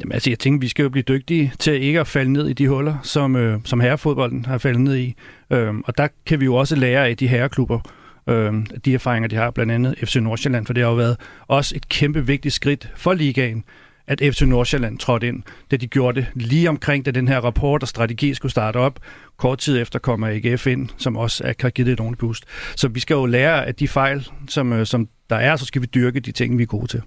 Jamen 0.00 0.12
altså, 0.12 0.30
jeg 0.30 0.38
tænker, 0.38 0.60
vi 0.60 0.68
skal 0.68 0.82
jo 0.82 0.88
blive 0.88 1.02
dygtige 1.02 1.52
til 1.58 1.82
ikke 1.82 2.00
at 2.00 2.06
falde 2.06 2.32
ned 2.32 2.48
i 2.48 2.52
de 2.52 2.68
huller, 2.68 2.94
som, 3.02 3.36
øh, 3.36 3.58
som 3.64 3.80
herrefodbolden 3.80 4.44
har 4.44 4.58
faldet 4.58 4.80
ned 4.80 4.96
i. 4.96 5.14
Øhm, 5.50 5.82
og 5.86 5.98
der 5.98 6.08
kan 6.26 6.40
vi 6.40 6.44
jo 6.44 6.54
også 6.54 6.76
lære 6.76 7.08
af 7.08 7.16
de 7.16 7.28
herreklubber, 7.28 7.80
øh, 8.32 8.66
de 8.84 8.94
erfaringer, 8.94 9.28
de 9.28 9.36
har, 9.36 9.50
blandt 9.50 9.72
andet 9.72 9.94
FC 10.04 10.16
Nordsjælland, 10.16 10.66
for 10.66 10.72
det 10.72 10.82
har 10.82 10.90
jo 10.90 10.96
været 10.96 11.16
også 11.48 11.76
et 11.76 11.88
kæmpe 11.88 12.26
vigtigt 12.26 12.54
skridt 12.54 12.92
for 12.96 13.12
ligaen, 13.12 13.64
at 14.06 14.20
FC 14.34 14.42
Nordsjælland 14.42 14.98
trådte 14.98 15.28
ind, 15.28 15.42
da 15.70 15.76
de 15.76 15.86
gjorde 15.86 16.20
det 16.20 16.28
lige 16.34 16.68
omkring, 16.68 17.04
da 17.04 17.10
den 17.10 17.28
her 17.28 17.40
rapport 17.40 17.82
og 17.82 17.88
strategi 17.88 18.34
skulle 18.34 18.52
starte 18.52 18.76
op. 18.76 19.00
Kort 19.36 19.58
tid 19.58 19.82
efter 19.82 19.98
kommer 19.98 20.28
AGF 20.28 20.66
ind, 20.66 20.88
som 20.96 21.16
også 21.16 21.54
har 21.60 21.70
givet 21.70 21.86
det 21.86 21.92
et 21.92 22.00
ordentligt 22.00 22.20
boost. 22.20 22.44
Så 22.76 22.88
vi 22.88 23.00
skal 23.00 23.14
jo 23.14 23.26
lære 23.26 23.66
af 23.66 23.74
de 23.74 23.88
fejl, 23.88 24.28
som, 24.48 24.72
øh, 24.72 24.86
som 24.86 25.08
der 25.30 25.36
er, 25.36 25.56
så 25.56 25.64
skal 25.64 25.82
vi 25.82 25.86
dyrke 25.86 26.20
de 26.20 26.32
ting, 26.32 26.58
vi 26.58 26.62
er 26.62 26.66
gode 26.66 26.86
til. 26.86 27.02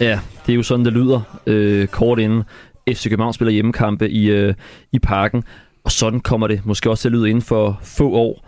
Ja, 0.00 0.20
det 0.46 0.52
er 0.52 0.56
jo 0.56 0.62
sådan, 0.62 0.84
det 0.84 0.92
lyder 0.92 1.40
øh, 1.46 1.88
kort 1.88 2.18
inden 2.18 2.42
FC 2.88 3.08
København 3.08 3.32
spiller 3.32 3.52
hjemmekampe 3.52 4.10
i, 4.10 4.30
øh, 4.30 4.54
i 4.92 4.98
parken. 4.98 5.44
Og 5.84 5.92
sådan 5.92 6.20
kommer 6.20 6.46
det 6.46 6.66
måske 6.66 6.90
også 6.90 7.02
til 7.02 7.08
at 7.08 7.12
lyde 7.12 7.28
inden 7.30 7.42
for 7.42 7.80
få 7.82 8.10
år, 8.10 8.46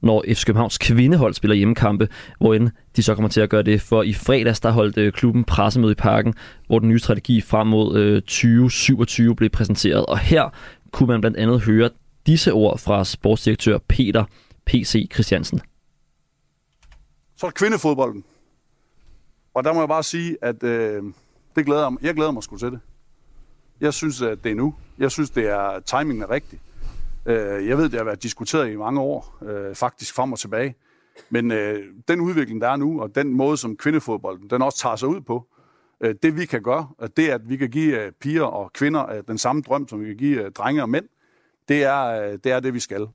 når 0.00 0.24
FC 0.34 0.44
Københavns 0.44 0.78
kvindehold 0.78 1.34
spiller 1.34 1.54
hjemmekampe, 1.54 2.08
hvor 2.38 2.58
de 2.96 3.02
så 3.02 3.14
kommer 3.14 3.28
til 3.28 3.40
at 3.40 3.50
gøre 3.50 3.62
det. 3.62 3.80
For 3.80 4.02
i 4.02 4.12
fredags, 4.12 4.60
der 4.60 4.70
holdt 4.70 4.98
øh, 4.98 5.12
klubben 5.12 5.44
pressemøde 5.44 5.92
i 5.92 5.94
parken, 5.94 6.34
hvor 6.66 6.78
den 6.78 6.88
nye 6.88 6.98
strategi 6.98 7.40
frem 7.40 7.66
mod 7.66 7.98
øh, 7.98 8.22
2027 8.22 9.36
blev 9.36 9.50
præsenteret. 9.50 10.06
Og 10.06 10.18
her 10.18 10.54
kunne 10.92 11.06
man 11.06 11.20
blandt 11.20 11.36
andet 11.36 11.60
høre 11.60 11.90
disse 12.26 12.52
ord 12.52 12.78
fra 12.78 13.04
sportsdirektør 13.04 13.78
Peter 13.88 14.24
P.C. 14.66 15.08
Christiansen. 15.12 15.60
Så 17.36 17.46
er 17.46 17.50
kvindefodbolden. 17.50 18.24
Og 19.54 19.64
der 19.64 19.72
må 19.72 19.80
jeg 19.80 19.88
bare 19.88 20.02
sige, 20.02 20.36
at 20.42 20.62
øh, 20.62 21.02
det 21.56 21.66
glæder, 21.66 21.96
jeg 22.02 22.14
glæder 22.14 22.30
mig 22.30 22.42
sgu 22.42 22.56
til 22.56 22.70
det. 22.70 22.80
Jeg 23.80 23.94
synes, 23.94 24.22
at 24.22 24.44
det 24.44 24.52
er 24.52 24.56
nu. 24.56 24.74
Jeg 24.98 25.10
synes, 25.10 25.30
det 25.30 25.46
er 25.46 25.80
timingen 25.80 26.22
er 26.22 26.30
rigtig. 26.30 26.60
Øh, 27.26 27.68
jeg 27.68 27.78
ved, 27.78 27.84
det 27.84 27.94
har 27.94 28.04
været 28.04 28.22
diskuteret 28.22 28.70
i 28.70 28.76
mange 28.76 29.00
år, 29.00 29.38
øh, 29.42 29.74
faktisk 29.74 30.14
frem 30.14 30.32
og 30.32 30.38
tilbage. 30.38 30.74
Men 31.30 31.50
øh, 31.50 31.84
den 32.08 32.20
udvikling, 32.20 32.60
der 32.60 32.68
er 32.68 32.76
nu, 32.76 33.02
og 33.02 33.14
den 33.14 33.34
måde, 33.34 33.56
som 33.56 33.76
kvindefodbolden 33.76 34.50
den 34.50 34.62
også 34.62 34.78
tager 34.78 34.96
sig 34.96 35.08
ud 35.08 35.20
på, 35.20 35.46
øh, 36.00 36.14
det 36.22 36.36
vi 36.36 36.46
kan 36.46 36.62
gøre, 36.62 36.88
det 37.16 37.30
er, 37.30 37.34
at 37.34 37.48
vi 37.48 37.56
kan 37.56 37.70
give 37.70 38.04
øh, 38.04 38.12
piger 38.12 38.42
og 38.42 38.72
kvinder 38.72 39.12
øh, 39.12 39.22
den 39.28 39.38
samme 39.38 39.62
drøm, 39.62 39.88
som 39.88 40.00
vi 40.00 40.06
kan 40.06 40.16
give 40.16 40.44
øh, 40.44 40.52
drenge 40.52 40.82
og 40.82 40.88
mænd, 40.88 41.04
det 41.68 41.84
er, 41.84 42.04
øh, 42.04 42.38
det 42.44 42.52
er 42.52 42.60
det, 42.60 42.74
vi 42.74 42.80
skal. 42.80 43.06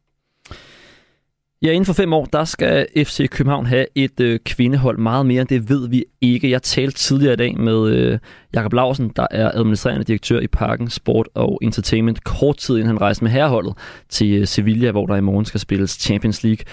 Ja, 1.63 1.71
inden 1.71 1.86
for 1.86 1.93
fem 1.93 2.13
år, 2.13 2.26
der 2.26 2.43
skal 2.43 2.88
FC 2.97 3.30
København 3.30 3.65
have 3.65 3.86
et 3.95 4.19
øh, 4.19 4.39
kvindehold 4.45 4.97
meget 4.97 5.26
mere, 5.26 5.43
det 5.43 5.69
ved 5.69 5.89
vi 5.89 6.06
ikke. 6.21 6.49
Jeg 6.49 6.62
talte 6.62 6.97
tidligere 6.97 7.34
i 7.34 7.38
dag 7.38 7.58
med 7.58 7.88
øh, 7.88 8.19
Jakob 8.54 8.73
Lausen, 8.73 9.12
der 9.15 9.28
er 9.32 9.52
administrerende 9.54 10.04
direktør 10.04 10.39
i 10.39 10.47
Parken 10.47 10.89
Sport 10.89 11.30
og 11.34 11.60
Entertainment, 11.62 12.23
kort 12.23 12.58
tid 12.58 12.76
inden 12.76 12.88
han 12.88 13.02
rejste 13.02 13.23
med 13.23 13.32
herreholdet 13.32 13.73
til 14.10 14.32
øh, 14.32 14.47
Sevilla, 14.47 14.91
hvor 14.91 15.06
der 15.06 15.15
i 15.15 15.21
morgen 15.21 15.45
skal 15.45 15.60
spilles 15.60 15.91
Champions 15.91 16.43
League. 16.43 16.65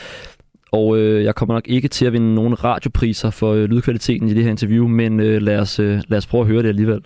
Og 0.73 0.99
øh, 0.99 1.25
jeg 1.25 1.35
kommer 1.35 1.55
nok 1.55 1.69
ikke 1.69 1.89
til 1.89 2.07
at 2.07 2.13
vinde 2.13 2.35
nogen 2.35 2.65
radiopriser 2.65 3.31
for 3.31 3.53
øh, 3.53 3.65
lydkvaliteten 3.65 4.29
i 4.29 4.35
det 4.35 4.43
her 4.43 4.51
interview, 4.51 4.89
men 4.89 5.21
øh, 5.21 5.43
lad, 5.43 5.59
os, 5.59 5.79
øh, 5.79 6.01
lad 6.09 6.19
os 6.19 6.27
prøve 6.27 6.41
at 6.41 6.49
høre 6.49 6.63
det 6.63 6.69
alligevel. 6.69 7.01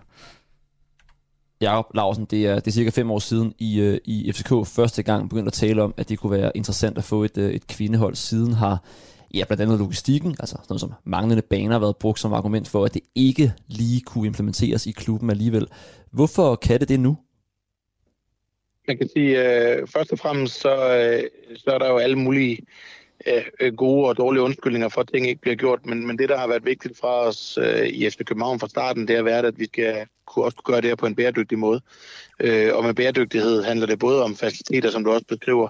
Jakob 1.61 1.95
Larsen, 1.95 2.25
det 2.25 2.47
er, 2.47 2.55
det 2.55 2.67
er 2.67 2.71
cirka 2.71 2.91
fem 2.91 3.11
år 3.11 3.19
siden 3.19 3.55
i, 3.59 3.81
øh, 3.81 3.99
i 4.05 4.33
FCK 4.33 4.49
første 4.49 5.03
gang 5.03 5.29
begyndte 5.29 5.49
at 5.49 5.53
tale 5.53 5.83
om, 5.83 5.95
at 5.97 6.09
det 6.09 6.19
kunne 6.19 6.39
være 6.39 6.53
interessant 6.55 6.99
at 6.99 7.05
få 7.05 7.25
et, 7.25 7.39
øh, 7.39 7.51
et 7.51 7.67
kvindehold. 7.67 8.15
Siden 8.15 8.53
har 8.53 8.85
ja, 9.35 9.45
blandt 9.45 9.63
andet 9.63 9.79
logistikken, 9.79 10.37
altså 10.41 10.57
noget 10.69 10.81
som 10.81 10.93
manglende 11.05 11.43
baner, 11.43 11.79
været 11.79 11.97
brugt 11.97 12.21
som 12.21 12.33
argument 12.33 12.69
for, 12.69 12.85
at 12.85 12.95
det 12.95 13.03
ikke 13.15 13.53
lige 13.67 14.01
kunne 14.01 14.27
implementeres 14.27 14.87
i 14.87 14.91
klubben 14.91 15.31
alligevel. 15.31 15.67
Hvorfor 16.11 16.57
kan 16.57 16.81
det 16.81 16.89
det 16.89 17.01
nu? 17.01 17.17
Man 18.89 18.99
kan 18.99 19.09
sige, 19.17 19.43
øh, 19.43 19.89
først 19.89 20.13
og 20.13 20.19
fremmest, 20.19 20.61
så, 20.61 20.75
øh, 20.75 21.23
så 21.57 21.71
er 21.71 21.79
der 21.79 21.89
jo 21.89 21.99
alle 21.99 22.17
mulige 22.17 22.59
øh, 23.61 23.75
gode 23.75 24.09
og 24.09 24.17
dårlige 24.17 24.43
undskyldninger 24.43 24.89
for, 24.89 25.01
at 25.01 25.09
ting 25.09 25.29
ikke 25.29 25.41
bliver 25.41 25.57
gjort. 25.57 25.87
Men, 25.87 26.07
men 26.07 26.19
det, 26.19 26.29
der 26.29 26.39
har 26.39 26.47
været 26.47 26.65
vigtigt 26.65 26.99
for 26.99 27.09
os 27.09 27.59
øh, 27.59 27.87
i 27.87 28.11
FC 28.11 28.25
København 28.25 28.61
fra 28.61 28.69
starten, 28.69 29.09
det 29.09 29.17
har 29.17 29.23
været, 29.23 29.45
at 29.45 29.59
vi 29.59 29.65
skal 29.65 30.07
kunne 30.27 30.45
også 30.45 30.57
gøre 30.65 30.81
det 30.81 30.91
her 30.91 30.97
på 30.97 31.07
en 31.07 31.15
bæredygtig 31.15 31.59
måde. 31.59 31.81
Øh, 32.41 32.77
og 32.77 32.85
med 32.85 32.95
bæredygtighed 32.95 33.63
handler 33.63 33.87
det 33.87 33.99
både 33.99 34.23
om 34.23 34.37
faciliteter, 34.37 34.91
som 34.91 35.05
du 35.05 35.11
også 35.11 35.27
beskriver. 35.29 35.69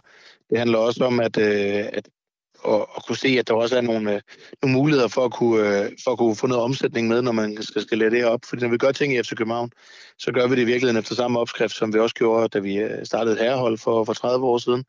Det 0.51 0.59
handler 0.59 0.79
også 0.79 1.05
om, 1.05 1.21
at, 1.21 1.39
øh, 1.39 1.85
at 1.93 2.09
og, 2.65 2.97
og 2.97 3.07
kunne 3.07 3.17
se, 3.17 3.29
at 3.29 3.49
der 3.49 3.55
også 3.55 3.77
er 3.77 3.81
nogle, 3.81 4.15
øh, 4.15 4.21
nogle 4.63 4.77
muligheder 4.77 5.09
for 5.09 5.25
at, 5.25 5.33
kunne, 5.33 5.85
øh, 5.85 5.91
for 6.05 6.11
at 6.11 6.19
kunne 6.19 6.37
få 6.37 6.47
noget 6.47 6.65
omsætning 6.65 7.09
med, 7.09 7.23
når 7.23 7.33
man 7.33 7.63
skal 7.63 7.83
skalere 7.83 8.11
det 8.11 8.25
op. 8.25 8.41
Fordi 8.45 8.63
når 8.63 8.69
vi 8.69 8.77
gør 8.77 8.93
ting 8.93 9.15
i 9.15 9.23
FC 9.23 9.35
København, 9.37 9.71
så 10.19 10.33
gør 10.33 10.47
vi 10.47 10.55
det 10.55 10.63
i 10.63 10.65
virkeligheden 10.65 11.01
efter 11.01 11.15
samme 11.15 11.39
opskrift, 11.39 11.75
som 11.75 11.95
vi 11.95 11.99
også 11.99 12.15
gjorde, 12.15 12.49
da 12.49 12.59
vi 12.59 12.77
øh, 12.77 13.07
startede 13.07 13.37
et 13.37 13.43
herrehold 13.43 13.79
for, 13.79 14.05
for 14.05 14.13
30 14.13 14.47
år 14.47 14.59
siden. 14.59 14.85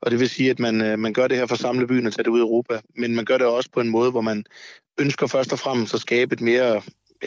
Og 0.00 0.10
det 0.10 0.20
vil 0.20 0.28
sige, 0.28 0.50
at 0.50 0.58
man, 0.58 0.82
øh, 0.82 0.98
man 0.98 1.12
gør 1.12 1.28
det 1.28 1.36
her 1.36 1.46
for 1.46 1.54
at 1.54 1.60
samle 1.60 1.86
byen 1.86 2.06
og 2.06 2.12
tage 2.12 2.24
det 2.24 2.30
ud 2.30 2.38
i 2.38 2.42
Europa. 2.42 2.80
Men 2.96 3.14
man 3.14 3.24
gør 3.24 3.38
det 3.38 3.46
også 3.46 3.70
på 3.74 3.80
en 3.80 3.88
måde, 3.88 4.10
hvor 4.10 4.20
man 4.20 4.44
ønsker 4.98 5.26
først 5.26 5.52
og 5.52 5.58
fremmest 5.58 5.94
at 5.94 6.00
skabe 6.00 6.32
et 6.32 6.40
mere 6.40 6.82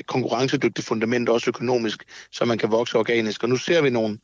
konkurrencedygtigt 0.07 0.87
fundament, 0.87 1.29
også 1.29 1.49
økonomisk, 1.49 2.03
så 2.31 2.45
man 2.45 2.57
kan 2.57 2.71
vokse 2.71 2.97
organisk. 2.97 3.43
Og 3.43 3.49
nu 3.49 3.55
ser 3.55 3.81
vi 3.81 3.89
nogle, 3.89 4.17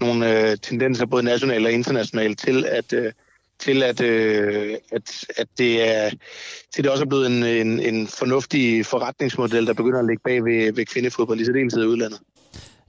nogle 0.00 0.50
øh, 0.50 0.56
tendenser, 0.62 1.06
både 1.06 1.22
nationalt 1.22 1.66
og 1.66 1.72
internationalt, 1.72 2.38
til 2.38 2.64
at, 2.64 2.92
øh, 2.92 3.12
til 3.64 3.82
at, 3.82 4.00
øh, 4.00 4.74
at, 4.92 5.24
at 5.36 5.46
det 5.58 5.88
er 5.88 6.10
til 6.74 6.84
det 6.84 6.92
også 6.92 7.04
er 7.04 7.08
blevet 7.08 7.26
en, 7.26 7.44
en, 7.44 7.80
en 7.80 8.08
fornuftig 8.08 8.86
forretningsmodel, 8.86 9.66
der 9.66 9.74
begynder 9.74 9.98
at 9.98 10.06
ligge 10.06 10.22
bag 10.24 10.44
ved, 10.44 10.72
ved 10.72 10.86
kvindefodbold 10.86 11.40
i 11.40 11.44
særdeleshed 11.44 11.82
i 11.82 11.86
udlandet. 11.86 12.20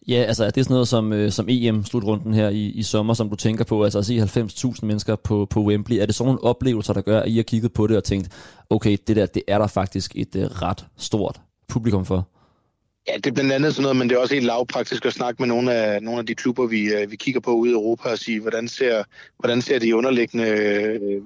Ja, 0.07 0.15
altså 0.15 0.45
er 0.45 0.49
det 0.49 0.65
sådan 0.65 0.73
noget 0.73 0.87
som, 0.87 1.13
øh, 1.13 1.31
som 1.31 1.45
EM-slutrunden 1.49 2.33
her 2.33 2.49
i, 2.49 2.65
i 2.65 2.83
sommer, 2.83 3.13
som 3.13 3.29
du 3.29 3.35
tænker 3.35 3.63
på, 3.63 3.83
altså 3.83 3.99
at 3.99 4.05
se 4.05 4.17
90.000 4.17 4.85
mennesker 4.85 5.15
på, 5.15 5.47
på 5.49 5.63
Wembley, 5.63 5.97
er 5.97 6.05
det 6.05 6.15
sådan 6.15 6.27
nogle 6.27 6.43
oplevelser, 6.43 6.93
der 6.93 7.01
gør, 7.01 7.19
at 7.19 7.29
I 7.29 7.35
har 7.35 7.43
kigget 7.43 7.73
på 7.73 7.87
det 7.87 7.97
og 7.97 8.03
tænkt, 8.03 8.29
okay, 8.69 8.97
det 9.07 9.15
der, 9.15 9.25
det 9.25 9.43
er 9.47 9.57
der 9.57 9.67
faktisk 9.67 10.11
et 10.15 10.35
øh, 10.35 10.43
ret 10.43 10.85
stort 10.97 11.41
publikum 11.67 12.05
for? 12.05 12.27
Ja, 13.07 13.15
det 13.15 13.27
er 13.27 13.31
blandt 13.31 13.51
andet 13.51 13.73
sådan 13.73 13.81
noget, 13.81 13.97
men 13.97 14.09
det 14.09 14.15
er 14.15 14.19
også 14.19 14.33
helt 14.33 14.45
lavpraktisk 14.45 15.05
at 15.05 15.13
snakke 15.13 15.41
med 15.41 15.47
nogle 15.47 15.73
af, 15.73 16.03
nogle 16.03 16.19
af 16.19 16.25
de 16.25 16.35
klubber, 16.35 16.67
vi, 16.67 16.93
øh, 16.93 17.11
vi 17.11 17.15
kigger 17.15 17.41
på 17.41 17.51
ude 17.51 17.71
i 17.71 17.73
Europa 17.73 18.09
og 18.09 18.17
sige, 18.17 18.39
hvordan 18.39 18.67
ser, 18.67 19.03
hvordan 19.39 19.61
ser 19.61 19.79
de 19.79 19.95
underliggende 19.95 20.47
øh, 20.47 21.21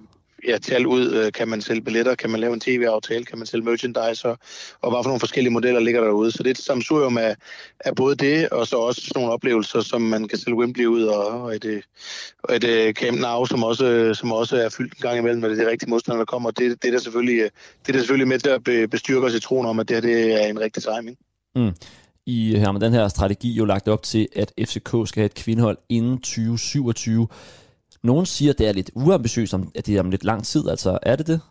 ja, 0.47 0.57
tal 0.57 0.87
ud? 0.87 1.13
Øh, 1.13 1.31
kan 1.31 1.47
man 1.47 1.61
sælge 1.61 1.81
billetter? 1.81 2.15
Kan 2.15 2.29
man 2.29 2.39
lave 2.39 2.53
en 2.53 2.59
tv-aftale? 2.59 3.25
Kan 3.25 3.37
man 3.37 3.47
sælge 3.47 3.65
merchandise? 3.65 4.27
Og, 4.27 4.37
og 4.81 4.91
hvad 4.91 4.99
for 5.03 5.09
nogle 5.09 5.19
forskellige 5.19 5.53
modeller 5.53 5.79
ligger 5.79 6.03
derude? 6.03 6.31
Så 6.31 6.43
det 6.43 6.47
er 6.47 6.51
et 6.51 6.57
samsurium 6.57 7.17
af, 7.17 7.35
af 7.79 7.95
både 7.95 8.15
det, 8.15 8.49
og 8.49 8.67
så 8.67 8.75
også 8.75 9.11
nogle 9.15 9.31
oplevelser, 9.31 9.81
som 9.81 10.01
man 10.01 10.27
kan 10.27 10.37
sælge 10.37 10.57
Wembley 10.57 10.85
ud, 10.85 11.03
og, 11.03 11.41
og 11.41 11.55
et, 11.55 11.83
og 12.43 12.55
et 12.55 12.95
Camp 12.97 13.19
Nou, 13.19 13.45
som 13.45 13.63
også, 13.63 14.13
som 14.13 14.31
også 14.31 14.57
er 14.57 14.69
fyldt 14.69 14.93
en 14.93 15.01
gang 15.01 15.17
imellem, 15.17 15.41
når 15.41 15.47
det 15.49 15.59
er 15.59 15.63
de 15.63 15.71
rigtige 15.71 15.89
modstandere, 15.89 16.19
der 16.19 16.25
kommer. 16.25 16.51
Det, 16.51 16.81
det, 16.81 16.87
er 16.87 16.91
der 16.91 16.99
selvfølgelig, 16.99 17.43
det 17.81 17.89
er 17.89 17.93
der 17.93 17.99
selvfølgelig 17.99 18.27
med 18.27 18.39
til 18.39 18.49
at 18.49 18.89
bestyrke 18.89 19.25
os 19.25 19.35
i 19.35 19.39
troen 19.39 19.65
om, 19.65 19.79
at 19.79 19.89
det 19.89 19.95
her 19.95 20.01
det 20.01 20.43
er 20.43 20.47
en 20.47 20.59
rigtig 20.59 20.83
timing. 20.83 21.17
Mm. 21.57 21.73
I 22.25 22.55
øh, 22.55 22.61
har 22.61 22.71
med 22.71 22.81
den 22.81 22.93
her 22.93 23.07
strategi 23.07 23.51
jo 23.51 23.65
lagt 23.65 23.87
op 23.87 24.03
til, 24.03 24.27
at 24.35 24.53
FCK 24.59 24.89
skal 24.89 25.21
have 25.21 25.25
et 25.25 25.33
kvindehold 25.33 25.77
inden 25.89 26.17
2027. 26.17 27.27
Nogen 28.03 28.25
siger, 28.25 28.51
at 28.53 28.59
det 28.59 28.67
er 28.67 28.71
lidt 28.71 28.91
uambitiøst, 28.93 29.53
at 29.75 29.85
det 29.85 29.95
er 29.95 29.99
om 29.99 30.11
lidt 30.11 30.23
lang 30.23 30.45
tid. 30.45 30.69
Altså, 30.69 30.99
er 31.01 31.15
det 31.15 31.27
det? 31.27 31.41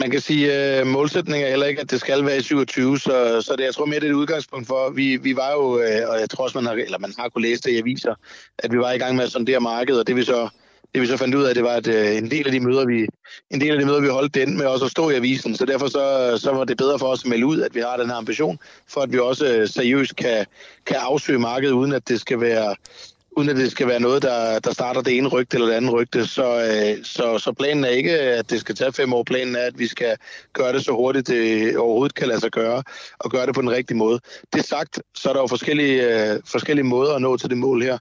Man 0.00 0.10
kan 0.10 0.20
sige, 0.20 0.52
at 0.52 0.86
målsætningen 0.86 1.46
er 1.46 1.50
heller 1.50 1.66
ikke, 1.66 1.80
at 1.80 1.90
det 1.90 2.00
skal 2.00 2.24
være 2.24 2.36
i 2.36 2.42
27, 2.42 2.98
så, 2.98 3.42
så 3.42 3.54
det, 3.58 3.64
jeg 3.64 3.74
tror 3.74 3.86
mere, 3.86 4.00
det 4.00 4.06
er 4.06 4.10
et 4.10 4.14
udgangspunkt 4.14 4.66
for. 4.66 4.90
Vi, 4.90 5.16
vi 5.16 5.36
var 5.36 5.52
jo, 5.52 5.78
øh, 5.78 6.08
og 6.08 6.20
jeg 6.20 6.30
tror 6.30 6.44
også, 6.44 6.58
man 6.58 6.66
har, 6.66 6.72
eller 6.72 6.98
man 6.98 7.14
har 7.18 7.28
kunne 7.28 7.42
læse 7.42 7.62
det 7.62 7.70
i 7.70 7.78
aviser, 7.78 8.14
at 8.58 8.72
vi 8.72 8.78
var 8.78 8.92
i 8.92 8.98
gang 8.98 9.16
med 9.16 9.24
at 9.24 9.30
sondere 9.30 9.60
markedet, 9.60 10.00
og 10.00 10.06
det 10.06 10.16
vi 10.16 10.24
så 10.24 10.48
det 10.94 11.02
vi 11.02 11.06
så 11.06 11.16
fandt 11.16 11.34
ud 11.34 11.44
af, 11.44 11.54
det 11.54 11.64
var, 11.64 11.70
at 11.70 11.86
øh, 11.86 12.16
en 12.16 12.30
del 12.30 12.46
af 12.46 12.52
de 12.52 12.60
møder, 12.60 12.86
vi, 12.86 13.06
en 13.50 13.60
del 13.60 13.72
af 13.72 13.78
de 13.78 13.84
møder, 13.86 14.00
vi 14.00 14.08
holdt, 14.08 14.34
den 14.34 14.56
med 14.56 14.66
også 14.66 14.84
at 14.84 14.90
stå 14.90 15.10
i 15.10 15.14
avisen. 15.14 15.56
Så 15.56 15.64
derfor 15.64 15.86
så, 15.86 16.34
så 16.42 16.52
var 16.52 16.64
det 16.64 16.76
bedre 16.76 16.98
for 16.98 17.06
os 17.06 17.24
at 17.24 17.30
melde 17.30 17.46
ud, 17.46 17.60
at 17.60 17.74
vi 17.74 17.80
har 17.80 17.96
den 17.96 18.10
her 18.10 18.16
ambition, 18.16 18.58
for 18.88 19.00
at 19.00 19.12
vi 19.12 19.18
også 19.18 19.46
øh, 19.46 19.68
seriøst 19.68 20.16
kan, 20.16 20.46
kan 20.86 20.96
afsøge 20.96 21.38
markedet, 21.38 21.72
uden 21.72 21.92
at 21.92 22.08
det 22.08 22.20
skal 22.20 22.40
være 22.40 22.74
uden 23.36 23.48
at 23.48 23.56
det 23.56 23.70
skal 23.70 23.88
være 23.88 24.00
noget, 24.00 24.22
der, 24.22 24.58
der 24.58 24.72
starter 24.72 25.02
det 25.02 25.16
ene 25.16 25.28
rygte 25.28 25.56
eller 25.56 25.66
det 25.66 25.74
andet 25.74 25.92
rygte. 25.92 26.26
Så, 26.26 26.44
øh, 26.44 27.04
så, 27.04 27.38
så 27.38 27.52
planen 27.52 27.84
er 27.84 27.88
ikke, 27.88 28.20
at 28.20 28.50
det 28.50 28.60
skal 28.60 28.74
tage 28.74 28.92
fem 28.92 29.12
år. 29.12 29.22
Planen 29.22 29.56
er, 29.56 29.60
at 29.60 29.78
vi 29.78 29.86
skal 29.86 30.16
gøre 30.52 30.72
det 30.72 30.84
så 30.84 30.92
hurtigt, 30.92 31.28
det 31.28 31.76
overhovedet 31.76 32.14
kan 32.14 32.28
lade 32.28 32.40
sig 32.40 32.50
gøre, 32.50 32.82
og 33.18 33.30
gøre 33.30 33.46
det 33.46 33.54
på 33.54 33.60
den 33.60 33.70
rigtige 33.70 33.96
måde. 33.96 34.20
Det 34.52 34.64
sagt, 34.64 35.00
så 35.14 35.28
er 35.28 35.32
der 35.32 35.40
jo 35.40 35.46
forskellige, 35.46 36.32
øh, 36.32 36.40
forskellige 36.46 36.84
måder 36.84 37.14
at 37.14 37.22
nå 37.22 37.36
til 37.36 37.50
det 37.50 37.58
mål 37.58 37.82
her. 37.82 37.98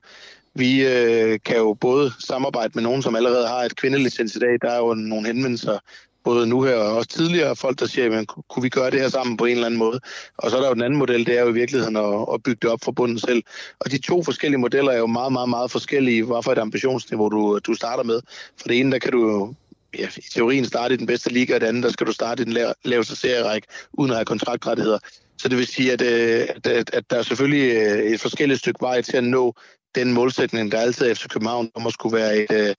Vi 0.56 0.88
øh, 0.88 1.40
kan 1.46 1.58
jo 1.58 1.74
både 1.74 2.12
samarbejde 2.20 2.72
med 2.76 2.84
nogen, 2.84 3.02
som 3.02 3.16
allerede 3.16 3.48
har 3.48 3.64
et 3.64 3.76
kvindelicens 3.76 4.36
i 4.36 4.40
dag. 4.40 4.58
Der 4.62 4.72
er 4.72 4.78
jo 4.78 4.94
nogle 4.94 5.28
henvendelser, 5.28 5.78
både 6.24 6.48
nu 6.48 6.62
her 6.62 6.76
og 6.76 6.96
også 6.96 7.10
tidligere, 7.10 7.56
folk, 7.56 7.80
der 7.80 7.86
siger, 7.86 8.06
jamen, 8.06 8.26
kunne 8.26 8.64
vi 8.64 8.70
gøre 8.70 8.92
det 8.92 9.00
her 9.00 9.10
sammen 9.10 9.38
på 9.38 9.46
en 9.46 9.52
eller 9.52 9.66
anden 9.66 9.80
måde? 9.80 10.00
Og 10.38 10.52
så 10.52 10.58
er 10.58 10.62
der 10.62 10.68
jo 10.68 10.74
den 10.74 10.84
anden 10.84 11.00
model, 11.00 11.26
det 11.26 11.38
er 11.38 11.42
jo 11.42 11.50
i 11.50 11.54
virkeligheden 11.54 11.96
at, 11.96 12.26
at 12.34 12.44
bygge 12.44 12.60
det 12.62 12.70
op 12.70 12.80
fra 12.84 12.92
bunden 12.92 13.20
selv. 13.20 13.44
Og 13.80 13.92
de 13.92 13.98
to 13.98 14.24
forskellige 14.24 14.60
modeller 14.60 14.92
er 14.92 14.98
jo 14.98 15.08
meget, 15.08 15.34
meget, 15.34 15.50
meget 15.50 15.72
forskellige, 15.72 16.24
hvad 16.24 16.44
for 16.44 16.52
et 16.52 16.58
ambitionsniveau 16.58 17.30
du, 17.30 17.60
du 17.60 17.74
starter 17.74 18.04
med. 18.04 18.22
For 18.62 18.68
det 18.68 18.80
ene, 18.80 18.92
der 18.92 19.00
kan 19.00 19.12
du 19.12 19.32
jo 19.32 19.54
ja, 20.00 20.08
i 20.18 20.30
teorien 20.34 20.66
starte 20.66 20.94
i 20.94 20.98
den 20.98 21.08
bedste 21.08 21.30
liga, 21.30 21.56
og 21.56 21.62
det 21.62 21.68
andet, 21.68 21.84
der 21.84 21.90
skal 21.90 22.08
du 22.08 22.12
starte 22.12 22.42
i 22.42 22.46
den 22.46 22.58
laveste 22.86 23.16
serierække, 23.16 23.68
uden 23.94 24.12
at 24.12 24.18
have 24.18 24.26
kontraktrettigheder. 24.26 25.00
Så 25.38 25.50
det 25.50 25.58
vil 25.58 25.68
sige, 25.68 25.92
at, 25.92 26.02
øh, 26.02 26.48
at, 26.66 26.90
at, 26.94 27.04
der 27.10 27.18
er 27.18 27.22
selvfølgelig 27.22 27.76
øh, 27.76 28.12
et 28.14 28.22
forskelligt 28.22 28.60
stykke 28.60 28.82
vej 28.82 29.02
til 29.02 29.18
at 29.18 29.24
nå 29.24 29.56
den 29.96 30.14
målsætning, 30.14 30.72
der 30.72 30.80
altid 30.80 31.06
er 31.06 31.14
FC 31.14 31.28
København, 31.28 31.70
om 31.76 31.88
at 31.88 31.94
skulle 31.94 32.18
være 32.18 32.38
et, 32.38 32.70
uh, 32.70 32.76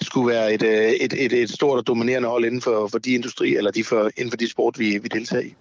skulle 0.00 0.28
være 0.34 0.54
et, 0.54 0.62
uh, 0.62 0.68
et, 0.68 1.12
et, 1.24 1.32
et 1.32 1.50
stort 1.50 1.78
og 1.78 1.86
dominerende 1.86 2.28
hold 2.28 2.44
inden 2.44 2.60
for, 2.60 2.88
for 2.88 2.98
de 2.98 3.14
industri, 3.14 3.56
eller 3.56 3.70
de 3.70 3.84
for, 3.84 4.10
inden 4.16 4.30
for 4.30 4.36
de 4.36 4.50
sport, 4.50 4.78
vi, 4.78 4.98
vi 4.98 5.08
deltager 5.08 5.42
i. 5.42 5.54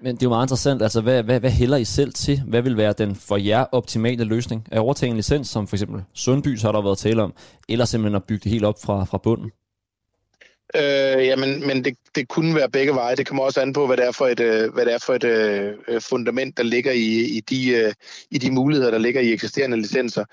Men 0.00 0.14
det 0.16 0.22
er 0.22 0.26
jo 0.26 0.28
meget 0.28 0.44
interessant, 0.44 0.82
altså 0.82 1.00
hvad, 1.00 1.22
hvad, 1.22 1.40
hvad 1.40 1.50
hælder 1.50 1.76
I 1.76 1.84
selv 1.84 2.12
til? 2.12 2.42
Hvad 2.46 2.62
vil 2.62 2.76
være 2.76 2.94
den 2.98 3.16
for 3.16 3.36
jer 3.36 3.64
optimale 3.72 4.24
løsning? 4.24 4.66
At 4.70 4.78
overtage 4.78 5.10
en 5.10 5.16
licens, 5.16 5.48
som 5.48 5.66
for 5.66 5.76
eksempel 5.76 6.02
Sundby, 6.14 6.56
så 6.56 6.66
har 6.66 6.72
der 6.72 6.82
været 6.82 6.98
tale 6.98 7.22
om, 7.22 7.34
eller 7.68 7.84
simpelthen 7.84 8.16
at 8.16 8.24
bygge 8.24 8.44
det 8.44 8.52
helt 8.52 8.64
op 8.64 8.74
fra, 8.82 9.04
fra 9.04 9.18
bunden? 9.18 9.50
Øh, 10.76 11.26
jamen, 11.26 11.66
men 11.66 11.84
det, 11.84 11.96
det 12.14 12.28
kunne 12.28 12.54
være 12.54 12.70
begge 12.70 12.94
veje. 12.94 13.16
Det 13.16 13.26
kommer 13.26 13.44
også 13.44 13.60
an 13.60 13.72
på, 13.72 13.86
hvad 13.86 13.96
det 13.96 14.06
er 14.06 14.12
for 14.12 14.26
et, 14.26 14.40
øh, 14.40 14.72
hvad 14.72 14.86
det 14.86 14.94
er 14.94 14.98
for 14.98 15.14
et 15.14 15.24
øh, 15.24 15.74
øh, 15.88 16.00
fundament, 16.00 16.56
der 16.56 16.62
ligger 16.62 16.92
i, 16.92 17.36
i, 17.36 17.40
de, 17.40 17.68
øh, 17.70 17.92
i 18.30 18.38
de 18.38 18.50
muligheder, 18.50 18.90
der 18.90 18.98
ligger 18.98 19.20
i 19.20 19.32
eksisterende 19.32 19.76
licenser. 19.76 20.24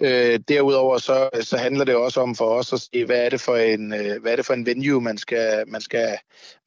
Øh, 0.00 0.40
derudover 0.48 0.98
så, 0.98 1.28
så 1.40 1.56
handler 1.56 1.84
det 1.84 1.94
også 1.94 2.20
om 2.20 2.34
for 2.34 2.44
os 2.44 2.72
at 2.72 2.80
se, 2.80 3.04
hvad 3.04 3.24
er 3.24 3.28
det 3.28 3.40
for 3.40 3.56
en, 3.56 3.92
øh, 3.92 4.22
hvad 4.22 4.32
er 4.32 4.36
det 4.36 4.46
for 4.46 4.54
en 4.54 4.66
venue, 4.66 5.00
man 5.00 5.18
skal, 5.18 5.64
man, 5.68 5.80
skal, 5.80 6.18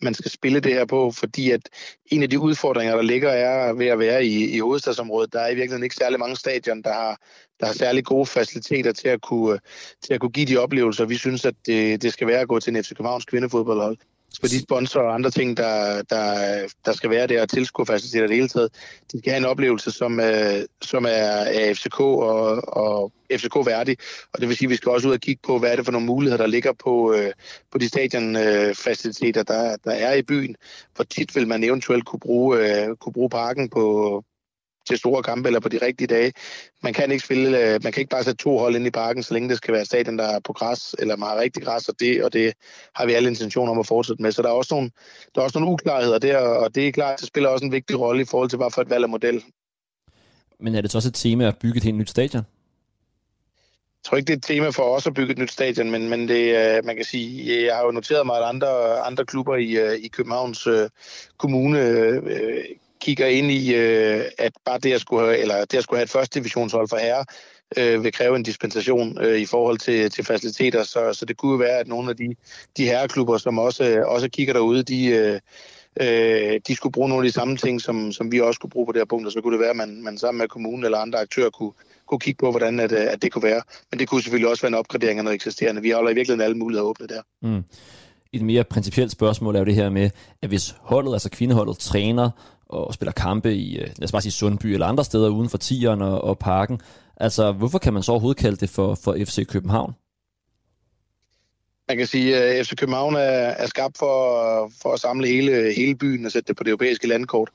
man 0.01 0.13
skal 0.13 0.31
spille 0.31 0.59
det 0.59 0.73
her 0.73 0.85
på, 0.85 1.11
fordi 1.11 1.51
at 1.51 1.69
en 2.05 2.23
af 2.23 2.29
de 2.29 2.39
udfordringer, 2.39 2.95
der 2.95 3.01
ligger, 3.01 3.29
er 3.29 3.73
ved 3.73 3.87
at 3.87 3.99
være 3.99 4.25
i, 4.25 4.55
i 4.55 4.59
hovedstadsområdet. 4.59 5.33
Der 5.33 5.39
er 5.39 5.47
i 5.47 5.55
virkeligheden 5.55 5.83
ikke 5.83 5.95
særlig 5.95 6.19
mange 6.19 6.35
stadion, 6.35 6.81
der 6.81 6.93
har, 6.93 7.17
der 7.59 7.65
har 7.65 7.73
særlig 7.73 8.05
gode 8.05 8.25
faciliteter 8.25 8.91
til 8.91 9.07
at 9.07 9.21
kunne, 9.21 9.59
til 10.01 10.13
at 10.13 10.19
kunne 10.19 10.31
give 10.31 10.45
de 10.45 10.57
oplevelser, 10.57 11.05
vi 11.05 11.17
synes, 11.17 11.45
at 11.45 11.55
det, 11.65 12.01
det 12.01 12.13
skal 12.13 12.27
være 12.27 12.39
at 12.39 12.47
gå 12.47 12.59
til 12.59 12.75
en 12.75 12.83
FC 12.83 12.89
Københavns 12.89 13.25
kvindefodboldhold 13.25 13.97
for 14.41 14.47
de 14.47 14.59
sponsorer 14.59 15.05
og 15.05 15.13
andre 15.13 15.31
ting, 15.31 15.57
der, 15.57 16.01
der, 16.01 16.67
der 16.85 16.93
skal 16.93 17.09
være 17.09 17.27
der, 17.27 17.41
og 17.41 17.49
tilskuerfaciliteter 17.49 18.27
det 18.27 18.35
hele 18.35 18.47
taget, 18.47 18.73
de 19.11 19.19
skal 19.19 19.31
have 19.31 19.37
en 19.37 19.45
oplevelse, 19.45 19.91
som, 19.91 20.19
øh, 20.19 20.65
som 20.81 21.05
er, 21.05 21.09
er 21.09 21.73
FCK 21.73 21.99
og, 21.99 22.77
og 22.77 23.11
FCK 23.31 23.55
værdig. 23.65 23.97
Og 24.33 24.41
det 24.41 24.47
vil 24.47 24.57
sige, 24.57 24.67
at 24.67 24.69
vi 24.69 24.75
skal 24.75 24.91
også 24.91 25.07
ud 25.07 25.13
og 25.13 25.19
kigge 25.19 25.41
på, 25.43 25.59
hvad 25.59 25.71
er 25.71 25.75
det 25.75 25.85
for 25.85 25.91
nogle 25.91 26.07
muligheder, 26.07 26.37
der 26.37 26.47
ligger 26.47 26.73
på, 26.73 27.13
øh, 27.13 27.31
på 27.71 27.77
de 27.77 27.87
stadionfaciliteter, 27.87 29.43
der, 29.43 29.77
der 29.83 29.91
er 29.91 30.13
i 30.13 30.21
byen. 30.21 30.55
Hvor 30.95 31.03
tit 31.03 31.35
vil 31.35 31.47
man 31.47 31.63
eventuelt 31.63 32.05
kunne 32.05 32.19
bruge, 32.19 32.57
øh, 32.57 32.95
kunne 32.95 33.13
bruge 33.13 33.29
parken 33.29 33.69
på, 33.69 34.23
til 34.89 34.97
store 34.97 35.23
kampe 35.23 35.49
eller 35.49 35.59
på 35.59 35.69
de 35.69 35.79
rigtige 35.81 36.07
dage. 36.07 36.33
Man 36.83 36.93
kan 36.93 37.11
ikke 37.11 37.25
spille, 37.25 37.59
øh, 37.59 37.79
man 37.83 37.91
kan 37.93 38.01
ikke 38.01 38.09
bare 38.09 38.23
sætte 38.23 38.43
to 38.43 38.57
hold 38.57 38.75
ind 38.75 38.87
i 38.87 38.91
parken, 38.91 39.23
så 39.23 39.33
længe 39.33 39.49
det 39.49 39.57
skal 39.57 39.73
være 39.73 39.85
stadion, 39.85 40.17
der 40.17 40.23
er 40.23 40.39
på 40.39 40.53
græs, 40.53 40.95
eller 40.99 41.15
meget 41.15 41.39
rigtig 41.39 41.63
græs, 41.63 41.89
og 41.89 41.95
det, 41.99 42.23
og 42.23 42.33
det 42.33 42.53
har 42.95 43.05
vi 43.05 43.13
alle 43.13 43.29
intentioner 43.29 43.71
om 43.71 43.79
at 43.79 43.87
fortsætte 43.87 44.21
med. 44.21 44.31
Så 44.31 44.41
der 44.41 44.49
er 44.49 44.53
også 44.53 44.73
nogle, 44.75 44.91
der 45.35 45.41
er 45.41 45.45
også 45.45 45.59
nogle 45.59 45.73
uklarheder 45.73 46.19
der, 46.19 46.37
og 46.37 46.75
det 46.75 46.87
er 46.87 46.91
klart, 46.91 47.19
det 47.19 47.27
spiller 47.27 47.49
også 47.49 47.65
en 47.65 47.71
vigtig 47.71 47.99
rolle 47.99 48.21
i 48.21 48.25
forhold 48.25 48.49
til, 48.49 48.57
hvad 48.57 48.71
for 48.73 48.81
et 48.81 48.89
valg 48.89 49.03
af 49.03 49.09
model. 49.09 49.43
Men 50.59 50.75
er 50.75 50.81
det 50.81 50.91
så 50.91 50.97
også 50.97 51.09
et 51.09 51.13
tema 51.13 51.47
at 51.47 51.57
bygge 51.57 51.77
et 51.77 51.83
helt 51.83 51.97
nyt 51.97 52.09
stadion? 52.09 52.45
Jeg 53.99 54.03
tror 54.03 54.17
ikke, 54.17 54.27
det 54.27 54.33
er 54.33 54.37
et 54.37 54.43
tema 54.43 54.69
for 54.69 54.83
os 54.83 55.07
at 55.07 55.13
bygge 55.13 55.31
et 55.31 55.37
nyt 55.37 55.51
stadion, 55.51 55.91
men, 55.91 56.09
men 56.09 56.27
det, 56.27 56.77
øh, 56.77 56.85
man 56.85 56.95
kan 56.95 57.05
sige, 57.05 57.65
jeg 57.65 57.75
har 57.75 57.85
jo 57.85 57.91
noteret 57.91 58.25
mig, 58.25 58.37
at 58.37 58.43
andre, 58.43 58.99
andre 58.99 59.25
klubber 59.25 59.55
i, 59.55 59.71
øh, 59.71 59.95
i 59.95 60.07
Københavns 60.07 60.67
uh, 60.67 60.87
Kommune 61.37 61.79
uh, 62.25 62.63
kigger 63.01 63.27
ind 63.27 63.51
i, 63.51 63.75
øh, 63.75 64.23
at 64.37 64.51
bare 64.65 64.79
det 64.79 64.93
at 64.93 65.01
skulle 65.01 65.25
have, 65.25 65.37
eller 65.37 65.65
det 65.65 65.77
at 65.77 65.83
skulle 65.83 65.97
have 65.97 66.03
et 66.03 66.09
første 66.09 66.39
divisionshold 66.39 66.87
for 66.89 66.97
herre, 66.97 67.25
øh, 67.77 68.03
vil 68.03 68.11
kræve 68.11 68.35
en 68.35 68.43
dispensation 68.43 69.17
øh, 69.21 69.39
i 69.39 69.45
forhold 69.45 69.77
til, 69.77 70.11
til 70.11 70.25
faciliteter. 70.25 70.83
Så, 70.83 71.13
så 71.13 71.25
det 71.25 71.37
kunne 71.37 71.51
jo 71.51 71.57
være, 71.57 71.77
at 71.79 71.87
nogle 71.87 72.09
af 72.09 72.17
de, 72.17 72.35
de 72.77 72.85
herreklubber, 72.85 73.37
som 73.37 73.59
også, 73.59 73.83
øh, 73.83 74.07
også 74.07 74.29
kigger 74.29 74.53
derude, 74.53 74.83
de, 74.83 75.05
øh, 75.05 75.39
øh, 76.01 76.59
de 76.67 76.75
skulle 76.75 76.93
bruge 76.93 77.09
nogle 77.09 77.25
af 77.25 77.27
de 77.27 77.33
samme 77.33 77.57
ting, 77.57 77.81
som, 77.81 78.11
som 78.11 78.31
vi 78.31 78.41
også 78.41 78.57
skulle 78.57 78.71
bruge 78.71 78.85
på 78.85 78.91
det 78.91 78.99
her 78.99 79.05
punkt, 79.05 79.25
og 79.25 79.31
så 79.31 79.41
kunne 79.41 79.53
det 79.53 79.61
være, 79.61 79.69
at 79.69 79.75
man, 79.75 80.03
man 80.03 80.17
sammen 80.17 80.39
med 80.39 80.47
kommunen 80.47 80.85
eller 80.85 80.97
andre 80.97 81.19
aktører 81.19 81.49
kunne, 81.49 81.71
kunne 82.07 82.19
kigge 82.19 82.37
på, 82.39 82.51
hvordan 82.51 82.79
at, 82.79 82.91
øh, 82.91 83.07
at 83.11 83.21
det 83.21 83.31
kunne 83.31 83.43
være. 83.43 83.61
Men 83.91 83.99
det 83.99 84.07
kunne 84.07 84.21
selvfølgelig 84.21 84.49
også 84.49 84.61
være 84.61 84.67
en 84.67 84.75
opgradering 84.75 85.17
af 85.17 85.23
noget 85.23 85.35
eksisterende. 85.35 85.81
Vi 85.81 85.89
holder 85.89 86.11
i 86.11 86.15
virkeligheden 86.15 86.41
alle 86.41 86.57
muligheder 86.57 86.89
åbne 86.89 87.07
der. 87.07 87.21
Mm. 87.41 87.63
Et 88.33 88.41
mere 88.41 88.63
principielt 88.63 89.11
spørgsmål 89.11 89.55
er 89.55 89.59
jo 89.59 89.65
det 89.65 89.75
her 89.75 89.89
med, 89.89 90.09
at 90.41 90.49
hvis 90.49 90.75
holdet, 90.79 91.13
altså 91.13 91.29
kvindeholdet, 91.29 91.77
træner 91.77 92.29
og 92.69 92.93
spiller 92.93 93.11
kampe 93.11 93.53
i, 93.53 93.77
øh, 93.77 93.87
lad 93.97 94.03
os 94.03 94.11
bare 94.11 94.21
sige 94.21 94.31
Sundby 94.31 94.65
eller 94.65 94.87
andre 94.87 95.05
steder 95.05 95.29
uden 95.29 95.49
for 95.49 95.57
Tieren 95.57 96.01
og, 96.01 96.23
og 96.23 96.39
Parken. 96.39 96.81
Altså, 97.17 97.51
hvorfor 97.51 97.79
kan 97.79 97.93
man 97.93 98.03
så 98.03 98.11
overhovedet 98.11 98.41
kalde 98.41 98.57
det 98.57 98.69
for, 98.69 98.95
for 98.95 99.17
FC 99.25 99.47
København? 99.47 99.93
Man 101.87 101.97
kan 101.97 102.07
sige, 102.07 102.37
øh, 102.37 102.59
at 102.59 102.67
FC 102.67 102.75
København 102.75 103.15
er, 103.15 103.19
er 103.19 103.67
skabt 103.67 103.97
for, 103.97 104.71
for 104.81 104.93
at 104.93 104.99
samle 104.99 105.27
hele, 105.27 105.73
hele 105.73 105.95
byen 105.95 106.25
og 106.25 106.31
sætte 106.31 106.47
det 106.47 106.57
på 106.57 106.63
det 106.63 106.69
europæiske 106.69 107.07
landkort. 107.07 107.49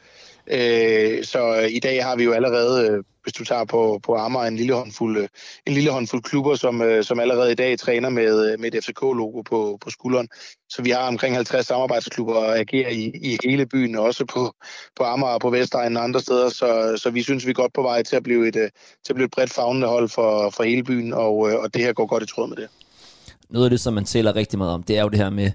Øh, 0.46 1.24
så 1.24 1.68
i 1.70 1.78
dag 1.78 2.04
har 2.04 2.16
vi 2.16 2.24
jo 2.24 2.32
allerede, 2.32 2.90
øh, 2.90 3.04
hvis 3.24 3.32
du 3.32 3.44
tager 3.44 3.64
på, 3.64 4.00
på 4.02 4.14
Amager, 4.14 4.46
en 4.46 4.56
lille 4.56 4.74
håndfuld, 4.74 5.18
øh, 5.18 5.28
en 5.66 5.72
lille 5.72 5.90
håndfuld 5.90 6.22
klubber, 6.22 6.54
som, 6.54 6.82
øh, 6.82 7.04
som 7.04 7.20
allerede 7.20 7.52
i 7.52 7.54
dag 7.54 7.78
træner 7.78 8.08
med, 8.08 8.52
øh, 8.52 8.60
med 8.60 8.74
et 8.74 8.84
FCK-logo 8.84 9.42
på, 9.42 9.78
på 9.80 9.90
skulderen. 9.90 10.28
Så 10.68 10.82
vi 10.82 10.90
har 10.90 11.08
omkring 11.08 11.34
50 11.34 11.66
samarbejdsklubber 11.66 12.34
og 12.34 12.58
agerer 12.58 12.90
i, 12.90 13.04
i 13.22 13.38
hele 13.44 13.66
byen, 13.66 13.96
også 13.96 14.24
på, 14.24 14.54
på 14.96 15.04
Amager 15.04 15.32
og 15.32 15.40
på 15.40 15.50
Vestegnen 15.50 15.96
og 15.96 16.04
andre 16.04 16.20
steder. 16.20 16.48
Så, 16.48 16.98
så 17.02 17.10
vi 17.10 17.22
synes, 17.22 17.46
vi 17.46 17.50
er 17.50 17.54
godt 17.54 17.72
på 17.72 17.82
vej 17.82 18.02
til 18.02 18.16
at 18.16 18.22
blive 18.22 18.48
et, 18.48 18.54
til 19.04 19.10
at 19.10 19.14
blive 19.14 19.26
et 19.26 19.30
bredt 19.30 19.52
fagnende 19.52 19.88
hold 19.88 20.08
for, 20.08 20.50
for 20.50 20.62
hele 20.62 20.84
byen, 20.84 21.12
og, 21.12 21.36
og 21.36 21.74
det 21.74 21.82
her 21.82 21.92
går 21.92 22.06
godt 22.06 22.22
i 22.22 22.26
tråd 22.26 22.48
med 22.48 22.56
det. 22.56 22.68
Noget 23.50 23.66
af 23.66 23.70
det, 23.70 23.80
som 23.80 23.94
man 23.94 24.04
taler 24.04 24.36
rigtig 24.36 24.58
meget 24.58 24.72
om, 24.72 24.82
det 24.82 24.98
er 24.98 25.02
jo 25.02 25.08
det 25.08 25.18
her 25.18 25.30
med, 25.30 25.50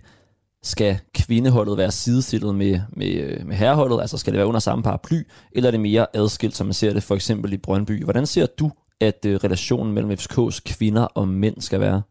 skal 0.63 0.99
kvindeholdet 1.13 1.77
være 1.77 1.91
sidestillet 1.91 2.55
med, 2.55 2.81
med, 2.89 3.43
med 3.45 3.55
herreholdet? 3.55 4.01
Altså 4.01 4.17
skal 4.17 4.33
det 4.33 4.37
være 4.37 4.47
under 4.47 4.59
samme 4.59 4.83
paraply, 4.83 5.23
eller 5.51 5.67
er 5.67 5.71
det 5.71 5.79
mere 5.79 6.07
adskilt, 6.13 6.55
som 6.55 6.67
man 6.67 6.73
ser 6.73 6.93
det 6.93 7.03
for 7.03 7.15
eksempel 7.15 7.53
i 7.53 7.57
Brøndby? 7.57 8.03
Hvordan 8.03 8.25
ser 8.25 8.45
du, 8.45 8.71
at 9.01 9.25
øh, 9.25 9.35
relationen 9.35 9.93
mellem 9.93 10.11
FCK's 10.11 10.59
kvinder 10.65 11.03
og 11.03 11.27
mænd 11.27 11.61
skal 11.61 11.79
være? 11.79 12.01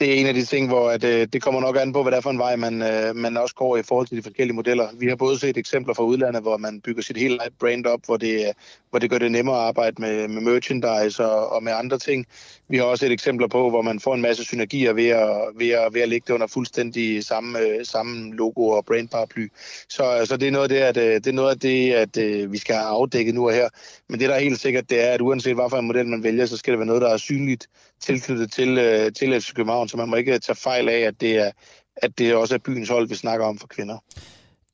Det 0.00 0.10
er 0.10 0.20
en 0.20 0.26
af 0.26 0.34
de 0.34 0.44
ting, 0.44 0.68
hvor 0.68 0.90
at, 0.90 1.04
øh, 1.04 1.28
det 1.32 1.42
kommer 1.42 1.60
nok 1.60 1.76
an 1.80 1.92
på, 1.92 2.02
hvad 2.02 2.12
det 2.12 2.16
er 2.16 2.20
for 2.20 2.30
en 2.30 2.38
vej, 2.38 2.56
man, 2.56 2.82
øh, 2.82 3.16
man 3.16 3.36
også 3.36 3.54
går 3.54 3.76
i 3.76 3.82
forhold 3.82 4.06
til 4.06 4.16
de 4.16 4.22
forskellige 4.22 4.54
modeller. 4.54 4.88
Vi 4.98 5.08
har 5.08 5.16
både 5.16 5.38
set 5.38 5.56
eksempler 5.56 5.94
fra 5.94 6.04
udlandet, 6.04 6.42
hvor 6.42 6.56
man 6.56 6.80
bygger 6.80 7.02
sit 7.02 7.16
hele 7.16 7.38
brand 7.60 7.86
op, 7.86 8.00
hvor 8.06 8.16
det, 8.16 8.46
øh, 8.48 8.54
hvor 8.90 8.98
det 8.98 9.10
gør 9.10 9.18
det 9.18 9.32
nemmere 9.32 9.56
at 9.56 9.62
arbejde 9.62 10.02
med, 10.02 10.28
med 10.28 10.42
merchandise 10.42 11.26
og, 11.26 11.52
og 11.52 11.62
med 11.62 11.72
andre 11.72 11.98
ting. 11.98 12.26
Vi 12.68 12.76
har 12.76 12.84
også 12.84 13.06
et 13.06 13.12
eksempler 13.12 13.48
på, 13.48 13.70
hvor 13.70 13.82
man 13.82 14.00
får 14.00 14.14
en 14.14 14.20
masse 14.20 14.44
synergier 14.44 14.92
ved 14.92 15.08
at, 15.08 15.36
ved 15.56 15.70
at, 15.70 15.94
ved 15.94 16.00
at 16.00 16.08
lægge 16.08 16.24
det 16.26 16.34
under 16.34 16.46
fuldstændig 16.46 17.24
samme, 17.24 17.58
øh, 17.58 17.84
samme 17.84 18.34
logo 18.34 18.68
og 18.68 18.84
brandparaply. 18.84 19.48
Så, 19.88 20.24
så 20.24 20.36
det 20.36 20.48
er 20.48 20.52
noget 20.52 20.72
af 20.72 20.94
det, 20.94 21.00
at, 21.00 21.14
øh, 21.14 21.14
det 21.14 21.26
er 21.26 21.32
noget 21.32 21.50
af 21.50 21.60
det, 21.60 21.92
at 21.92 22.16
øh, 22.16 22.52
vi 22.52 22.58
skal 22.58 22.74
have 22.74 22.86
afdækket 22.86 23.34
nu 23.34 23.46
og 23.46 23.54
her. 23.54 23.68
Men 24.08 24.20
det, 24.20 24.28
der 24.28 24.34
er 24.34 24.40
helt 24.40 24.60
sikkert, 24.60 24.90
det 24.90 25.08
er, 25.08 25.12
at 25.12 25.20
uanset 25.20 25.54
hvad 25.54 25.70
for 25.70 25.76
en 25.76 25.86
model 25.86 26.06
man 26.06 26.22
vælger, 26.22 26.46
så 26.46 26.56
skal 26.56 26.72
det 26.72 26.78
være 26.78 26.86
noget, 26.86 27.02
der 27.02 27.08
er 27.08 27.16
synligt 27.16 27.68
tilknyttet 28.02 28.52
til, 28.52 28.78
øh, 28.78 29.12
til 29.12 29.40
FC 29.40 29.54
København, 29.54 29.88
så 29.88 29.96
man 29.96 30.08
må 30.08 30.16
ikke 30.16 30.38
tage 30.38 30.56
fejl 30.56 30.88
af, 30.88 30.98
at 31.00 31.20
det 31.20 31.36
er, 31.36 31.50
at 31.96 32.18
det 32.18 32.34
også 32.34 32.54
er 32.54 32.58
byens 32.58 32.88
hold, 32.88 33.08
vi 33.08 33.14
snakker 33.14 33.46
om 33.46 33.58
for 33.58 33.66
kvinder. 33.66 33.98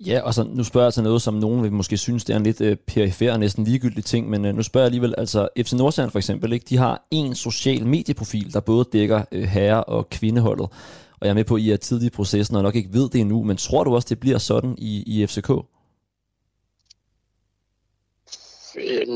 Ja, 0.07 0.20
og 0.20 0.35
så 0.35 0.45
nu 0.45 0.64
spørger 0.64 0.87
jeg 0.87 0.95
til 0.95 1.03
noget, 1.03 1.22
som 1.22 1.35
nogen 1.35 1.62
vil 1.62 1.72
måske 1.72 1.97
synes, 1.97 2.24
det 2.24 2.33
er 2.33 2.37
en 2.37 2.43
lidt 2.43 2.61
øh, 2.61 2.76
perifer 2.76 3.33
og 3.33 3.41
næsten 3.41 3.64
ligegyldig 3.64 4.05
ting, 4.05 4.31
men 4.31 4.45
øh, 4.45 4.55
nu 4.55 4.62
spørger 4.62 4.85
jeg 4.85 4.89
alligevel, 4.89 5.14
altså 5.18 5.49
FC 5.59 5.72
Nordsjælland 5.72 6.11
for 6.11 6.18
eksempel, 6.18 6.53
ikke? 6.53 6.66
de 6.68 6.76
har 6.76 7.07
en 7.11 7.35
social 7.35 7.87
medieprofil, 7.87 8.53
der 8.53 8.61
både 8.61 8.89
dækker 8.93 9.22
øh, 9.33 9.43
herre- 9.43 9.85
og 9.85 10.11
kvindeholdet. 10.11 10.68
Og 11.20 11.26
jeg 11.26 11.31
er 11.31 11.35
med 11.35 11.45
på, 11.45 11.55
at 11.55 11.61
I 11.61 11.70
er 11.70 11.76
tidlig 11.76 12.07
i 12.07 12.11
processen, 12.11 12.57
og 12.57 12.62
nok 12.62 12.76
ikke 12.76 12.93
ved 12.93 13.09
det 13.09 13.20
endnu, 13.20 13.43
men 13.43 13.57
tror 13.57 13.85
du 13.85 13.95
også, 13.95 14.07
det 14.11 14.20
bliver 14.20 14.39
sådan 14.39 14.74
i, 14.79 15.03
i 15.07 15.26
FCK? 15.26 15.51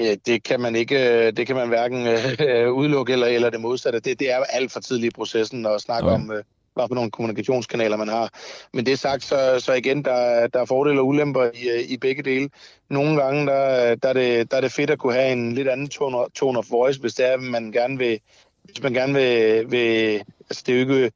Ja, 0.01 0.15
det 0.27 0.43
kan 0.43 0.61
man 0.61 0.77
ikke, 0.77 1.27
øh, 1.27 1.33
det 1.37 1.47
kan 1.47 1.57
man 1.57 1.69
hverken 1.69 2.07
øh, 2.49 2.73
udelukke 2.73 3.13
eller, 3.13 3.27
eller 3.27 3.51
det 3.51 3.61
modsatte. 3.61 4.01
Det, 4.01 4.21
det 4.21 4.33
er 4.33 4.45
alt 4.51 4.73
for 4.73 4.81
tidligt 4.81 5.13
i 5.13 5.15
processen 5.15 5.67
at 5.67 5.81
snakke 5.81 6.09
okay. 6.09 6.15
om, 6.15 6.33
øh, 6.33 6.43
hvad 6.75 6.85
for 6.89 6.95
nogle 6.95 7.11
kommunikationskanaler 7.11 7.97
man 7.97 8.09
har. 8.09 8.31
Men 8.73 8.87
det 8.87 8.99
sagt, 8.99 9.25
så, 9.25 9.61
så 9.61 9.73
igen, 9.73 10.05
der, 10.05 10.47
der 10.47 10.61
er 10.61 10.65
fordele 10.65 11.01
og 11.01 11.07
ulemper 11.07 11.45
i, 11.45 11.69
øh, 11.69 11.91
i 11.91 11.97
begge 11.97 12.23
dele. 12.23 12.51
Nogle 12.91 13.23
gange, 13.23 13.47
der, 13.47 13.95
der, 13.95 14.09
er 14.09 14.13
det, 14.13 14.51
der 14.51 14.57
er 14.57 14.61
det 14.61 14.73
fedt 14.73 14.91
at 14.91 14.99
kunne 14.99 15.15
have 15.15 15.33
en 15.33 15.53
lidt 15.53 15.69
anden 15.69 15.89
tone, 15.89 16.31
tone 16.35 16.59
of 16.59 16.71
voice, 16.71 17.01
hvis 17.01 17.15
det 17.15 17.27
er, 17.27 17.37
man 17.37 17.73
gerne 17.73 17.99
vil, 17.99 18.21
hvis 18.65 18.83
man 18.83 18.93
gerne 18.93 19.15
vil, 19.15 19.71
vil 19.71 20.23
altså 20.51 20.63
det 20.67 20.75
er 20.75 20.85
jo 20.85 20.95
ikke, 20.95 21.11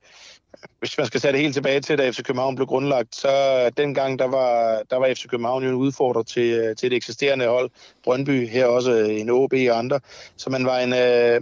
hvis 0.78 0.98
man 0.98 1.06
skal 1.06 1.20
sætte 1.20 1.36
det 1.36 1.42
helt 1.42 1.54
tilbage 1.54 1.80
til, 1.80 1.98
da 1.98 2.10
FC 2.10 2.22
København 2.22 2.56
blev 2.56 2.66
grundlagt, 2.66 3.14
så 3.14 3.28
øh, 3.28 3.72
dengang, 3.76 4.18
der 4.18 4.24
var, 4.24 4.82
der 4.90 4.96
var 4.96 5.14
FC 5.14 5.26
København 5.26 5.62
jo 5.64 5.68
en 5.68 5.74
udfordrer 5.74 6.22
til, 6.22 6.50
øh, 6.50 6.76
til 6.76 6.90
det 6.90 6.96
eksisterende 6.96 7.46
hold. 7.46 7.70
Brøndby, 8.04 8.48
her 8.48 8.66
også 8.66 8.92
øh, 8.92 9.20
en 9.20 9.30
OB 9.30 9.52
og 9.52 9.78
andre. 9.78 10.00
Så 10.36 10.50
man 10.50 10.66
var, 10.66 10.78
en, 10.78 10.90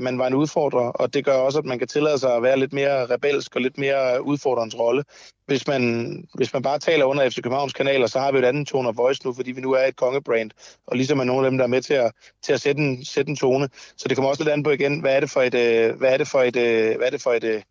man 0.02 0.18
var 0.18 0.26
en 0.26 0.34
udfordrer, 0.34 0.88
og 0.88 1.14
det 1.14 1.24
gør 1.24 1.32
også, 1.34 1.58
at 1.58 1.64
man 1.64 1.78
kan 1.78 1.88
tillade 1.88 2.18
sig 2.18 2.34
at 2.34 2.42
være 2.42 2.58
lidt 2.58 2.72
mere 2.72 3.06
rebelsk 3.06 3.56
og 3.56 3.60
lidt 3.62 3.78
mere 3.78 4.24
udfordrens 4.24 4.78
rolle. 4.78 5.04
Hvis 5.46 5.66
man, 5.66 6.24
hvis 6.34 6.52
man 6.52 6.62
bare 6.62 6.78
taler 6.78 7.04
under 7.04 7.30
FC 7.30 7.36
Københavns 7.36 7.72
kanaler, 7.72 8.06
så 8.06 8.18
har 8.18 8.32
vi 8.32 8.38
et 8.38 8.44
andet 8.44 8.68
tone 8.68 8.88
of 8.88 8.96
voice 8.96 9.20
nu, 9.24 9.32
fordi 9.32 9.52
vi 9.52 9.60
nu 9.60 9.72
er 9.72 9.84
et 9.84 9.96
kongebrand, 9.96 10.50
og 10.86 10.96
ligesom 10.96 11.20
er 11.20 11.24
nogle 11.24 11.46
af 11.46 11.50
dem, 11.50 11.58
der 11.58 11.64
er 11.64 11.68
med 11.68 11.82
til 11.82 11.94
at, 11.94 12.12
til 12.42 12.52
at 12.52 12.60
sætte, 12.60 12.80
en, 12.82 13.04
sætte 13.04 13.30
en 13.30 13.36
tone. 13.36 13.68
Så 13.96 14.08
det 14.08 14.16
kommer 14.16 14.30
også 14.30 14.42
lidt 14.42 14.52
an 14.52 14.62
på 14.62 14.70
igen, 14.70 15.00
hvad 15.00 15.16
er 15.16 15.20
det 15.20 15.30
for 15.30 15.42
et, 15.42 15.54
hvad 15.96 16.12
er 16.12 16.16
det 16.16 16.28
for 16.28 16.42
et, 16.42 16.54
hvad 16.96 17.06
er 17.06 17.10
det 17.10 17.22
for 17.22 17.32
et, 17.32 17.64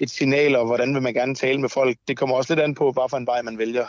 et 0.00 0.10
signal, 0.10 0.56
og 0.56 0.66
hvordan 0.66 0.94
vil 0.94 1.02
man 1.02 1.14
gerne 1.16 1.34
tale 1.34 1.60
med 1.60 1.68
folk. 1.68 1.96
Det 2.08 2.16
kommer 2.16 2.36
også 2.36 2.54
lidt 2.54 2.64
an 2.64 2.74
på, 2.74 2.92
hvad 2.92 3.02
for 3.10 3.16
en 3.16 3.26
vej 3.26 3.42
man 3.42 3.58
vælger. 3.58 3.86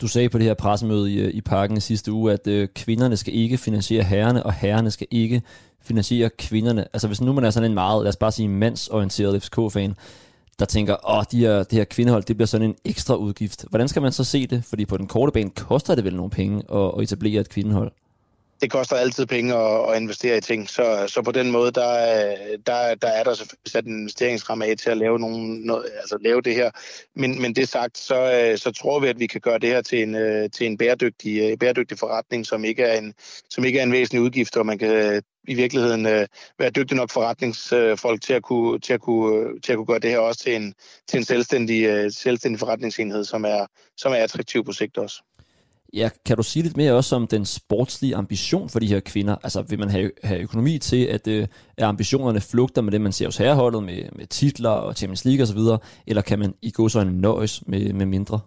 Du 0.00 0.08
sagde 0.08 0.28
på 0.28 0.38
det 0.38 0.46
her 0.46 0.54
pressemøde 0.54 1.12
i, 1.12 1.20
øh, 1.20 1.34
i 1.34 1.40
parken 1.40 1.76
i 1.76 1.80
sidste 1.80 2.12
uge, 2.12 2.32
at 2.32 2.46
øh, 2.46 2.68
kvinderne 2.74 3.16
skal 3.16 3.34
ikke 3.34 3.58
finansiere 3.58 4.02
herrerne, 4.02 4.42
og 4.42 4.52
herrerne 4.52 4.90
skal 4.90 5.06
ikke 5.10 5.42
finansiere 5.82 6.30
kvinderne. 6.38 6.84
Altså 6.92 7.06
hvis 7.06 7.20
nu 7.20 7.32
man 7.32 7.44
er 7.44 7.50
sådan 7.50 7.70
en 7.70 7.74
meget, 7.74 8.02
lad 8.02 8.08
os 8.08 8.16
bare 8.16 8.32
sige, 8.32 8.48
mandsorienteret 8.48 9.42
FCK-fan, 9.42 9.94
der 10.58 10.64
tænker, 10.64 10.96
åh, 11.10 11.24
de 11.32 11.38
her, 11.38 11.62
det 11.62 11.72
her 11.72 11.84
kvindehold, 11.84 12.22
det 12.22 12.36
bliver 12.36 12.46
sådan 12.46 12.68
en 12.68 12.76
ekstra 12.84 13.14
udgift. 13.14 13.64
Hvordan 13.70 13.88
skal 13.88 14.02
man 14.02 14.12
så 14.12 14.24
se 14.24 14.46
det? 14.46 14.64
Fordi 14.64 14.84
på 14.84 14.96
den 14.96 15.06
korte 15.06 15.32
bane 15.32 15.50
koster 15.50 15.94
det 15.94 16.04
vel 16.04 16.16
nogle 16.16 16.30
penge 16.30 16.62
at, 16.72 16.92
at 16.96 17.02
etablere 17.02 17.40
et 17.40 17.48
kvindehold 17.48 17.92
det 18.60 18.70
koster 18.70 18.96
altid 18.96 19.26
penge 19.26 19.54
at, 19.54 19.90
at 19.90 20.02
investere 20.02 20.36
i 20.36 20.40
ting, 20.40 20.70
så, 20.70 21.04
så 21.08 21.22
på 21.22 21.32
den 21.32 21.50
måde, 21.50 21.70
der, 21.72 22.36
der, 22.66 22.94
der 22.94 23.08
er 23.08 23.24
der 23.24 23.34
selvfølgelig 23.34 23.72
sat 23.72 23.86
en 23.86 23.98
investeringsramme 23.98 24.66
af 24.66 24.76
til 24.76 24.90
at 24.90 24.96
lave, 24.96 25.18
nogen, 25.18 25.60
noget, 25.60 25.86
altså 25.96 26.18
lave 26.20 26.42
det 26.42 26.54
her. 26.54 26.70
Men, 27.16 27.42
men 27.42 27.54
det 27.54 27.68
sagt, 27.68 27.98
så, 27.98 28.52
så 28.56 28.72
tror 28.72 29.00
vi, 29.00 29.08
at 29.08 29.20
vi 29.20 29.26
kan 29.26 29.40
gøre 29.40 29.58
det 29.58 29.68
her 29.68 29.82
til 29.82 30.02
en, 30.02 30.14
til 30.50 30.66
en 30.66 30.78
bæredygtig, 30.78 31.58
bæredygtig 31.58 31.98
forretning, 31.98 32.46
som 32.46 32.64
ikke, 32.64 32.82
er 32.82 32.98
en, 32.98 33.14
som 33.50 33.64
ikke 33.64 33.78
er 33.78 33.82
en 33.82 33.92
væsentlig 33.92 34.22
udgift, 34.22 34.56
og 34.56 34.66
man 34.66 34.78
kan 34.78 35.22
i 35.48 35.54
virkeligheden 35.54 36.06
øh, 36.06 36.26
være 36.58 36.70
dygtig 36.70 36.96
nok 36.96 37.10
forretningsfolk 37.10 38.22
til 38.22 38.32
at 38.32 38.42
kunne, 38.42 38.78
til 38.78 38.92
at 38.92 39.00
kunne, 39.00 39.60
til 39.60 39.72
at 39.72 39.76
kunne 39.76 39.86
gøre 39.86 39.98
det 39.98 40.10
her 40.10 40.18
også 40.18 40.40
til 40.40 40.56
en, 40.56 40.74
til 41.08 41.18
en 41.18 41.24
selvstændig, 41.24 41.84
øh, 41.84 42.10
selvstændig 42.10 42.58
forretningsenhed, 42.58 43.24
som 43.24 43.44
er, 43.44 43.66
som 43.96 44.12
er 44.12 44.16
attraktiv 44.16 44.64
på 44.64 44.72
sigt 44.72 44.98
også. 44.98 45.22
Ja, 45.94 46.10
kan 46.26 46.36
du 46.36 46.42
sige 46.42 46.62
lidt 46.62 46.76
mere 46.76 46.92
også 46.92 47.16
om 47.16 47.26
den 47.26 47.44
sportslige 47.44 48.16
ambition 48.16 48.68
for 48.68 48.78
de 48.78 48.86
her 48.86 49.00
kvinder? 49.00 49.36
Altså 49.42 49.62
vil 49.62 49.78
man 49.78 49.90
have, 49.90 50.10
have 50.24 50.40
økonomi 50.40 50.78
til, 50.78 51.04
at, 51.04 51.26
øh, 51.26 51.46
at 51.76 51.84
ambitionerne 51.84 52.40
flugter 52.40 52.82
med 52.82 52.92
det, 52.92 53.00
man 53.00 53.12
ser 53.12 53.26
hos 53.26 53.36
herreholdet, 53.36 53.82
med, 53.82 54.04
med 54.16 54.26
titler 54.26 54.70
og 54.70 54.94
Champions 54.94 55.24
League 55.24 55.42
osv., 55.42 55.58
eller 56.06 56.22
kan 56.22 56.38
man 56.38 56.54
i 56.62 56.70
gå 56.70 56.88
så 56.88 57.00
en 57.00 57.08
nøjes 57.20 57.62
med, 57.66 57.92
med 57.92 58.06
mindre? 58.06 58.40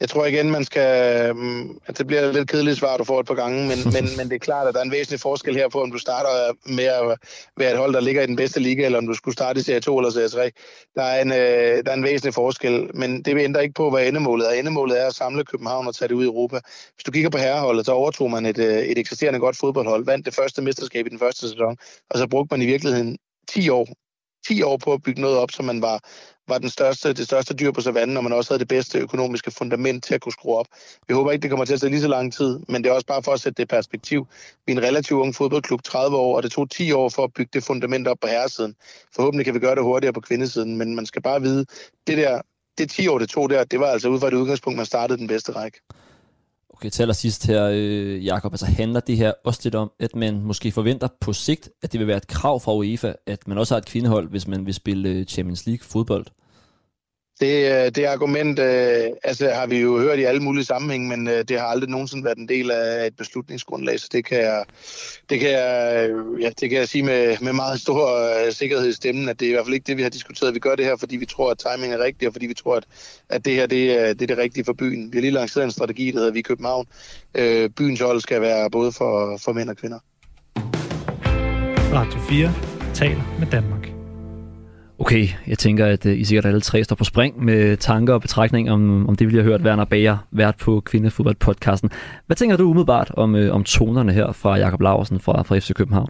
Jeg 0.00 0.08
tror 0.08 0.26
igen, 0.26 0.50
man 0.50 0.64
skal... 0.64 1.34
Mm, 1.36 1.78
at 1.86 1.98
det 1.98 2.06
bliver 2.06 2.32
lidt 2.32 2.50
kedeligt 2.50 2.78
svar, 2.78 2.96
du 2.96 3.04
får 3.04 3.20
et 3.20 3.26
par 3.26 3.34
gange, 3.34 3.68
men, 3.68 3.78
men, 3.94 4.04
men 4.16 4.28
det 4.28 4.34
er 4.34 4.38
klart, 4.38 4.68
at 4.68 4.74
der 4.74 4.80
er 4.80 4.84
en 4.84 4.90
væsentlig 4.90 5.20
forskel 5.20 5.56
her 5.56 5.68
på, 5.68 5.82
om 5.82 5.92
du 5.92 5.98
starter 5.98 6.56
med 6.70 6.84
at 6.84 7.18
være 7.56 7.72
et 7.72 7.78
hold, 7.78 7.94
der 7.94 8.00
ligger 8.00 8.22
i 8.22 8.26
den 8.26 8.36
bedste 8.36 8.60
liga, 8.60 8.84
eller 8.84 8.98
om 8.98 9.06
du 9.06 9.14
skulle 9.14 9.32
starte 9.32 9.60
i 9.60 9.62
Serie 9.62 9.80
2 9.80 9.98
eller 9.98 10.10
Serie 10.10 10.28
3. 10.28 10.50
Der 10.94 11.02
er 11.02 11.22
en, 11.22 11.32
øh, 11.32 11.84
der 11.84 11.90
er 11.90 11.94
en 11.94 12.02
væsentlig 12.02 12.34
forskel, 12.34 12.90
men 12.94 13.22
det 13.22 13.38
ændrer 13.38 13.60
ikke 13.60 13.74
på, 13.74 13.90
hvad 13.90 14.08
endemålet 14.08 14.48
er. 14.48 14.52
Endemålet 14.52 15.00
er 15.00 15.06
at 15.06 15.14
samle 15.14 15.44
København 15.44 15.86
og 15.86 15.94
tage 15.94 16.08
det 16.08 16.14
ud 16.14 16.24
i 16.24 16.26
Europa. 16.26 16.60
Hvis 16.94 17.04
du 17.04 17.10
kigger 17.10 17.30
på 17.30 17.38
herreholdet, 17.38 17.86
så 17.86 17.92
overtog 17.92 18.30
man 18.30 18.46
et, 18.46 18.58
øh, 18.58 18.78
et 18.78 18.98
eksisterende 18.98 19.40
godt 19.40 19.56
fodboldhold, 19.56 20.04
vandt 20.04 20.26
det 20.26 20.34
første 20.34 20.62
mesterskab 20.62 21.06
i 21.06 21.10
den 21.10 21.18
første 21.18 21.48
sæson, 21.48 21.76
og 22.10 22.18
så 22.18 22.28
brugte 22.28 22.54
man 22.54 22.62
i 22.62 22.66
virkeligheden 22.66 23.18
10 23.48 23.68
år 23.68 23.88
10 24.48 24.62
år 24.62 24.76
på 24.76 24.92
at 24.92 25.02
bygge 25.02 25.20
noget 25.20 25.38
op, 25.38 25.50
så 25.50 25.62
man 25.62 25.82
var, 25.82 26.00
var 26.48 26.58
den 26.58 26.70
største, 26.70 27.12
det 27.12 27.26
største 27.26 27.54
dyr 27.54 27.70
på 27.70 27.80
savannen, 27.80 28.16
og 28.16 28.22
man 28.22 28.32
også 28.32 28.50
havde 28.50 28.58
det 28.58 28.68
bedste 28.68 28.98
økonomiske 28.98 29.50
fundament 29.50 30.04
til 30.04 30.14
at 30.14 30.20
kunne 30.20 30.32
skrue 30.32 30.56
op. 30.56 30.66
Vi 31.08 31.14
håber 31.14 31.32
ikke, 31.32 31.42
det 31.42 31.50
kommer 31.50 31.64
til 31.64 31.74
at 31.74 31.80
tage 31.80 31.90
lige 31.90 32.00
så 32.00 32.08
lang 32.08 32.32
tid, 32.32 32.60
men 32.68 32.84
det 32.84 32.90
er 32.90 32.94
også 32.94 33.06
bare 33.06 33.22
for 33.22 33.32
at 33.32 33.40
sætte 33.40 33.56
det 33.56 33.62
i 33.62 33.66
perspektiv. 33.66 34.26
Vi 34.66 34.72
er 34.72 34.76
en 34.76 34.82
relativt 34.82 35.20
ung 35.20 35.34
fodboldklub, 35.34 35.82
30 35.82 36.16
år, 36.16 36.36
og 36.36 36.42
det 36.42 36.52
tog 36.52 36.70
10 36.70 36.92
år 36.92 37.08
for 37.08 37.24
at 37.24 37.32
bygge 37.32 37.50
det 37.52 37.64
fundament 37.64 38.08
op 38.08 38.18
på 38.20 38.26
herresiden. 38.28 38.74
Forhåbentlig 39.14 39.44
kan 39.44 39.54
vi 39.54 39.58
gøre 39.58 39.74
det 39.74 39.82
hurtigere 39.82 40.12
på 40.12 40.20
kvindesiden, 40.20 40.76
men 40.76 40.96
man 40.96 41.06
skal 41.06 41.22
bare 41.22 41.42
vide, 41.42 41.66
det 42.06 42.18
der, 42.18 42.40
det 42.78 42.90
10 42.90 43.08
år, 43.08 43.18
det 43.18 43.28
tog 43.28 43.50
der, 43.50 43.64
det 43.64 43.80
var 43.80 43.86
altså 43.86 44.08
ud 44.08 44.20
fra 44.20 44.28
et 44.28 44.34
udgangspunkt, 44.34 44.76
man 44.76 44.86
startede 44.86 45.18
den 45.18 45.26
bedste 45.26 45.52
række. 45.52 45.80
Okay, 46.76 46.90
til 46.90 47.02
allersidst 47.02 47.46
her, 47.46 47.68
øh, 47.72 48.24
Jakob, 48.24 48.52
altså 48.52 48.66
handler 48.66 49.00
det 49.00 49.16
her 49.16 49.32
også 49.44 49.60
lidt 49.64 49.74
om, 49.74 49.90
at 50.00 50.16
man 50.16 50.42
måske 50.42 50.72
forventer 50.72 51.08
på 51.20 51.32
sigt, 51.32 51.68
at 51.82 51.92
det 51.92 52.00
vil 52.00 52.06
være 52.06 52.16
et 52.16 52.26
krav 52.26 52.60
fra 52.60 52.74
UEFA, 52.74 53.12
at 53.26 53.48
man 53.48 53.58
også 53.58 53.74
har 53.74 53.78
et 53.78 53.86
kvindehold, 53.86 54.28
hvis 54.28 54.48
man 54.48 54.66
vil 54.66 54.74
spille 54.74 55.08
øh, 55.08 55.24
Champions 55.24 55.66
League 55.66 55.84
fodbold? 55.84 56.26
Det, 57.40 57.72
øh, 57.72 57.90
det 57.90 58.04
argument 58.04 58.58
øh, 58.58 59.04
altså, 59.24 59.50
har 59.50 59.66
vi 59.66 59.80
jo 59.80 59.98
hørt 59.98 60.18
i 60.18 60.22
alle 60.22 60.42
mulige 60.42 60.64
sammenhæng, 60.64 61.08
men 61.08 61.28
øh, 61.28 61.44
det 61.48 61.60
har 61.60 61.66
aldrig 61.66 61.90
nogensinde 61.90 62.24
været 62.24 62.38
en 62.38 62.48
del 62.48 62.70
af 62.70 63.06
et 63.06 63.16
beslutningsgrundlag, 63.16 64.00
så 64.00 64.08
det 64.12 64.24
kan 64.24 64.38
jeg, 64.38 64.64
det 65.30 65.40
kan 65.40 65.50
jeg, 65.50 66.08
øh, 66.10 66.42
ja, 66.42 66.50
det 66.60 66.70
kan 66.70 66.78
jeg 66.78 66.88
sige 66.88 67.02
med, 67.02 67.36
med 67.40 67.52
meget 67.52 67.80
stor 67.80 68.06
øh, 68.46 68.52
sikkerhed 68.52 68.88
i 68.88 68.92
stemmen, 68.92 69.28
at 69.28 69.40
det 69.40 69.46
er 69.46 69.50
i 69.50 69.52
hvert 69.52 69.64
fald 69.64 69.74
ikke 69.74 69.86
det, 69.86 69.96
vi 69.96 70.02
har 70.02 70.10
diskuteret. 70.10 70.54
Vi 70.54 70.58
gør 70.58 70.74
det 70.74 70.84
her, 70.84 70.96
fordi 70.96 71.16
vi 71.16 71.26
tror, 71.26 71.50
at 71.50 71.58
timing 71.58 71.92
er 71.92 71.98
rigtig, 71.98 72.28
og 72.28 72.34
fordi 72.34 72.46
vi 72.46 72.54
tror, 72.54 72.76
at, 72.76 72.84
at 73.28 73.44
det 73.44 73.54
her 73.54 73.66
det 73.66 73.90
øh, 73.90 74.08
det 74.08 74.22
er 74.22 74.26
det 74.26 74.38
rigtige 74.38 74.64
for 74.64 74.72
byen. 74.72 75.12
Vi 75.12 75.18
har 75.18 75.20
lige 75.20 75.30
lanceret 75.30 75.64
en 75.64 75.70
strategi, 75.70 76.10
der 76.10 76.18
hedder 76.18 76.32
Vi 76.32 76.42
København. 76.42 76.86
Øh, 77.34 77.70
byens 77.70 78.00
hold 78.00 78.20
skal 78.20 78.40
være 78.40 78.70
både 78.70 78.92
for, 78.92 79.40
for 79.44 79.52
mænd 79.52 79.70
og 79.70 79.76
kvinder. 79.76 79.98
Radio 81.92 82.20
4 82.20 82.54
taler 82.94 83.36
med 83.38 83.46
Danmark. 83.46 83.95
Okay, 84.98 85.28
jeg 85.46 85.58
tænker, 85.58 85.86
at 85.86 86.06
øh, 86.06 86.18
I 86.18 86.24
sikkert 86.24 86.44
alle 86.44 86.60
tre 86.60 86.84
står 86.84 86.96
på 86.96 87.04
spring 87.04 87.44
med 87.44 87.76
tanker 87.76 88.14
og 88.14 88.20
betragtninger 88.20 88.72
om, 88.72 89.08
om 89.08 89.16
det, 89.16 89.32
vi 89.32 89.36
har 89.36 89.42
hørt 89.42 89.60
Werner 89.60 89.84
Bager 89.84 90.16
vært 90.30 90.56
på 90.56 90.80
Kvindefodboldpodcasten. 90.80 91.90
Hvad 92.26 92.36
tænker 92.36 92.56
du 92.56 92.64
umiddelbart 92.64 93.10
om, 93.16 93.34
øh, 93.34 93.54
om 93.54 93.64
tonerne 93.64 94.12
her 94.12 94.32
fra 94.32 94.56
Jakob 94.58 94.80
Larsen 94.80 95.20
fra, 95.20 95.42
fra 95.42 95.58
FC 95.58 95.72
København? 95.72 96.08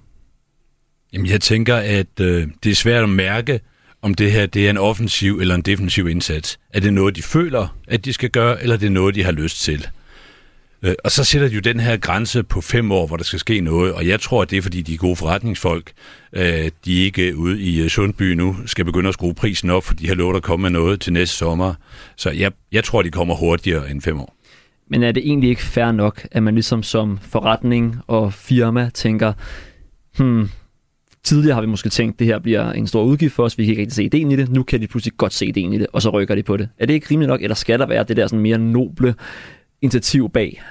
Jamen, 1.13 1.27
jeg 1.27 1.41
tænker, 1.41 1.77
at 1.77 2.21
øh, 2.21 2.49
det 2.65 2.71
er 2.71 2.75
svært 2.75 3.03
at 3.03 3.09
mærke, 3.09 3.61
om 4.03 4.15
det 4.15 4.33
her 4.33 4.47
det 4.47 4.67
er 4.67 4.71
en 4.71 4.79
offensiv 4.79 5.39
eller 5.41 5.55
en 5.55 5.63
defensiv 5.63 6.09
indsats. 6.09 6.59
Er 6.75 6.81
det 6.81 6.93
noget, 6.93 7.17
de 7.17 7.23
føler, 7.23 7.77
at 7.89 8.05
de 8.05 8.13
skal 8.13 8.31
gøre, 8.31 8.63
eller 8.63 8.75
er 8.75 8.81
det 8.81 8.93
noget, 8.93 9.15
de 9.15 9.25
har 9.25 9.33
lyst 9.33 9.63
til? 9.63 9.87
Øh, 10.87 10.95
og 11.05 11.11
så 11.11 11.25
sætter 11.25 11.49
de 11.49 11.55
jo 11.55 11.61
den 11.61 11.81
her 11.81 11.97
grænse 11.97 12.43
på 12.43 12.61
fem 12.61 12.93
år, 12.93 13.07
hvor 13.07 13.17
der 13.17 13.25
skal 13.25 13.39
ske 13.39 13.61
noget, 13.61 13.93
og 13.93 14.07
jeg 14.07 14.21
tror, 14.21 14.43
at 14.43 14.51
det 14.51 14.59
er, 14.59 14.63
fordi 14.63 14.83
de 14.83 14.95
er 14.95 14.99
gode 14.99 15.17
forretningsfolk. 15.17 15.93
Øh, 16.33 16.71
de 16.85 17.01
er 17.01 17.05
ikke 17.05 17.37
ude 17.37 17.61
i 17.61 17.83
øh, 17.83 17.89
Sundby 17.89 18.33
nu, 18.33 18.57
skal 18.67 18.85
begynde 18.85 19.09
at 19.09 19.15
skrue 19.15 19.35
prisen 19.35 19.71
op, 19.71 19.85
for 19.85 19.95
de 19.95 20.09
har 20.09 20.15
lovet 20.15 20.37
at 20.37 20.43
komme 20.43 20.63
med 20.63 20.71
noget 20.71 21.01
til 21.01 21.13
næste 21.13 21.37
sommer. 21.37 21.75
Så 22.17 22.31
jeg, 22.31 22.53
jeg 22.73 22.85
tror, 22.85 23.03
de 23.03 23.11
kommer 23.11 23.35
hurtigere 23.35 23.91
end 23.91 24.03
fem 24.03 24.21
år. 24.21 24.37
Men 24.91 25.03
er 25.03 25.13
det 25.13 25.23
egentlig 25.27 25.51
ikke 25.51 25.63
fair 25.63 25.93
nok, 25.93 26.27
at 26.31 26.43
man 26.43 26.55
ligesom 26.55 26.83
som 26.83 27.19
forretning 27.23 27.97
og 28.07 28.33
firma 28.33 28.91
tænker, 28.95 29.33
hmm, 30.19 30.49
tidligere 31.25 31.55
har 31.55 31.61
vi 31.61 31.67
måske 31.67 31.89
tænkt, 31.89 32.15
at 32.15 32.19
det 32.19 32.27
her 32.27 32.39
bliver 32.39 32.73
en 32.73 32.87
stor 32.87 33.03
udgift 33.03 33.35
for 33.35 33.45
os, 33.45 33.59
vi 33.59 33.65
kan 33.65 33.71
ikke 33.71 33.83
rigtig 33.83 33.95
se 33.95 34.05
ideen 34.05 34.33
i 34.33 34.37
det, 34.37 34.49
nu 34.49 34.63
kan 34.63 34.81
de 34.81 34.87
pludselig 34.87 35.17
godt 35.17 35.33
se 35.33 35.47
ideen 35.47 35.73
i 35.73 35.79
det, 35.79 35.87
og 35.93 36.03
så 36.03 36.11
rykker 36.11 36.35
de 36.35 36.43
på 36.43 36.57
det. 36.57 36.69
Er 36.79 36.87
det 36.87 36.95
ikke 36.95 37.07
rimeligt 37.11 37.29
nok, 37.29 37.43
eller 37.43 37.55
skal 37.55 37.79
der 37.79 37.87
være 37.87 38.05
det 38.05 38.17
der 38.17 38.27
sådan 38.27 38.43
mere 38.43 38.59
noble 38.59 39.15
initiativ 39.87 40.31
bag? 40.31 40.63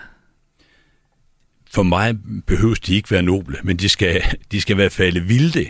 For 1.72 1.84
mig 1.84 2.16
behøves 2.48 2.80
de 2.80 2.96
ikke 2.96 3.12
være 3.12 3.22
noble, 3.22 3.58
men 3.64 3.78
de 3.78 3.90
skal, 3.90 4.22
de 4.52 4.62
skal 4.62 4.74
i 4.74 4.76
hvert 4.76 4.92
fald 4.92 5.20
vilde. 5.20 5.70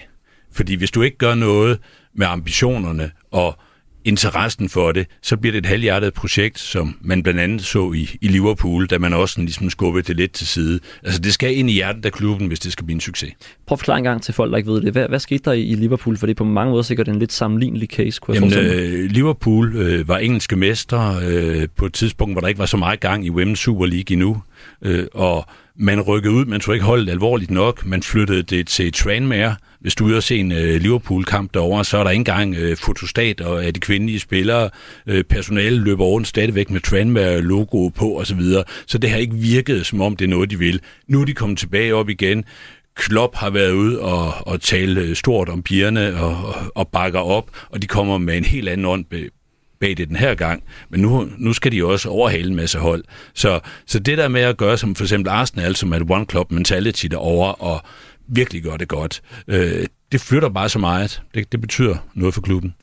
Fordi 0.52 0.76
hvis 0.76 0.92
du 0.92 1.02
ikke 1.02 1.18
gør 1.18 1.36
noget 1.36 1.80
med 2.14 2.28
ambitionerne 2.28 3.12
og 3.32 3.58
interessen 4.06 4.70
for 4.70 4.92
det, 4.92 5.08
så 5.22 5.38
bliver 5.38 5.52
det 5.52 5.60
et 5.60 5.66
halvhjertet 5.66 6.14
projekt, 6.14 6.60
som 6.60 6.98
man 7.02 7.24
blandt 7.24 7.40
andet 7.40 7.66
så 7.66 7.92
i, 7.92 8.10
i 8.22 8.28
Liverpool, 8.28 8.88
da 8.88 8.98
man 8.98 9.14
også 9.14 9.42
ligesom 9.42 9.70
skubbede 9.70 10.04
det 10.08 10.16
lidt 10.16 10.32
til 10.32 10.48
side. 10.48 10.80
Altså 11.04 11.22
det 11.22 11.34
skal 11.34 11.58
ind 11.58 11.70
i 11.70 11.74
hjertet 11.74 12.06
af 12.06 12.12
klubben, 12.12 12.48
hvis 12.48 12.60
det 12.60 12.72
skal 12.72 12.86
blive 12.86 12.96
en 12.96 13.02
succes. 13.02 13.34
Prøv 13.68 13.76
at 13.76 13.80
forklare 13.80 13.98
en 13.98 14.04
gang 14.04 14.22
til 14.24 14.34
folk, 14.34 14.52
der 14.52 14.58
ikke 14.58 14.72
ved 14.72 14.82
det. 14.82 14.92
Hvad, 14.92 15.08
hvad 15.10 15.20
skete 15.20 15.44
der 15.46 15.52
i, 15.52 15.76
Liverpool? 15.76 16.18
For 16.18 16.26
det 16.26 16.34
er 16.34 16.38
på 16.38 16.44
mange 16.44 16.72
måder 16.72 16.84
sikkert 16.84 17.08
en 17.08 17.20
lidt 17.20 17.34
sammenlignelig 17.34 17.90
case, 17.90 18.20
kunne 18.20 18.36
Jamen, 18.36 18.54
øh, 18.54 19.12
Liverpool 19.12 19.76
øh, 19.76 20.08
var 20.08 20.18
engelske 20.18 20.56
mester 20.56 21.20
øh, 21.28 21.68
på 21.76 21.86
et 21.86 21.94
tidspunkt, 21.94 22.34
hvor 22.34 22.42
der 22.42 22.48
ikke 22.48 22.60
var 22.60 22.66
så 22.66 22.78
meget 22.78 23.00
gang 23.00 23.26
i 23.26 23.30
Women's 23.30 23.56
Super 23.56 23.86
League 23.86 24.14
endnu. 24.14 24.42
Øh, 24.82 25.06
og 25.14 25.46
man 25.78 26.02
rykkede 26.02 26.34
ud, 26.34 26.46
man 26.46 26.60
tog 26.60 26.74
ikke 26.74 26.86
holdet 26.86 27.10
alvorligt 27.10 27.52
nok. 27.52 27.86
Man 27.86 28.04
flyttede 28.04 28.44
det 28.44 28.68
til 28.68 28.94
Tranmere. 28.94 29.56
Hvis 29.86 29.96
du 29.96 30.04
er 30.04 30.08
ude 30.08 30.18
og 30.18 30.24
se 30.24 30.38
en 30.38 30.52
øh, 30.52 30.82
Liverpool-kamp 30.82 31.54
derovre, 31.54 31.86
så 31.86 31.98
er 31.98 32.04
der 32.04 32.12
ikke 32.12 32.20
engang 32.20 32.56
øh, 32.56 32.78
fotostat 32.78 33.42
af 33.42 33.74
de 33.74 33.80
kvindelige 33.80 34.20
spillere. 34.20 34.70
Øh, 35.08 35.24
personalet 35.24 35.82
løber 35.82 36.06
rundt 36.06 36.28
stadigvæk 36.28 36.70
med 36.70 36.82
Tranmere-logo 36.82 37.90
på 37.90 38.20
osv. 38.20 38.42
Så, 38.42 38.64
så 38.88 38.98
det 38.98 39.10
har 39.10 39.18
ikke 39.18 39.36
virket, 39.36 39.86
som 39.86 40.02
om 40.02 40.16
det 40.16 40.26
er 40.26 40.30
noget, 40.30 40.50
de 40.50 40.60
vil. 40.60 40.82
Nu 41.08 41.22
er 41.22 41.26
de 41.26 41.34
kommet 41.34 41.60
tilbage 41.60 41.96
op 41.96 42.10
igen. 42.10 42.44
Klopp 42.96 43.36
har 43.36 43.50
været 43.50 43.72
ude 43.72 44.00
og, 44.00 44.34
og 44.48 44.62
tale 44.62 45.02
øh, 45.02 45.16
stort 45.16 45.50
om 45.50 45.64
pigerne 45.64 46.22
og, 46.22 46.56
og 46.76 46.88
bakker 46.88 47.20
op, 47.20 47.50
og 47.70 47.82
de 47.82 47.88
kommer 47.88 48.18
med 48.18 48.38
en 48.38 48.46
helt 48.46 48.70
anden 48.70 48.86
ånd 48.86 49.06
bag 49.80 49.98
det 49.98 50.08
den 50.08 50.16
her 50.16 50.36
gang, 50.36 50.64
men 50.90 51.02
nu, 51.02 51.30
nu 51.38 51.54
skal 51.54 51.72
de 51.72 51.86
også 51.86 52.10
overhale 52.10 52.50
en 52.50 52.56
masse 52.56 52.80
hold. 52.80 53.04
Så, 53.34 53.60
så 53.86 54.00
det 54.00 54.18
der 54.18 54.28
med 54.28 54.42
at 54.42 54.58
gøre 54.58 54.78
som 54.78 54.96
for 54.96 55.04
eksempel 55.04 55.30
Arsenal, 55.30 55.76
som 55.76 55.92
er 55.92 55.98
et 55.98 56.12
one 56.12 56.26
club 56.32 56.52
mentality 56.52 57.06
derovre, 57.06 57.56
og 57.56 57.82
virkelig 58.28 58.64
gør 58.64 58.78
det 58.78 58.88
godt, 58.88 59.22
øh, 59.48 59.86
det 60.12 60.22
flytter 60.22 60.50
bare 60.50 60.70
så 60.70 60.80
meget. 60.80 61.22
Det, 61.36 61.52
det 61.52 61.62
betyder 61.62 61.96
noget 62.14 62.34
for 62.34 62.42
klubben. 62.42 62.76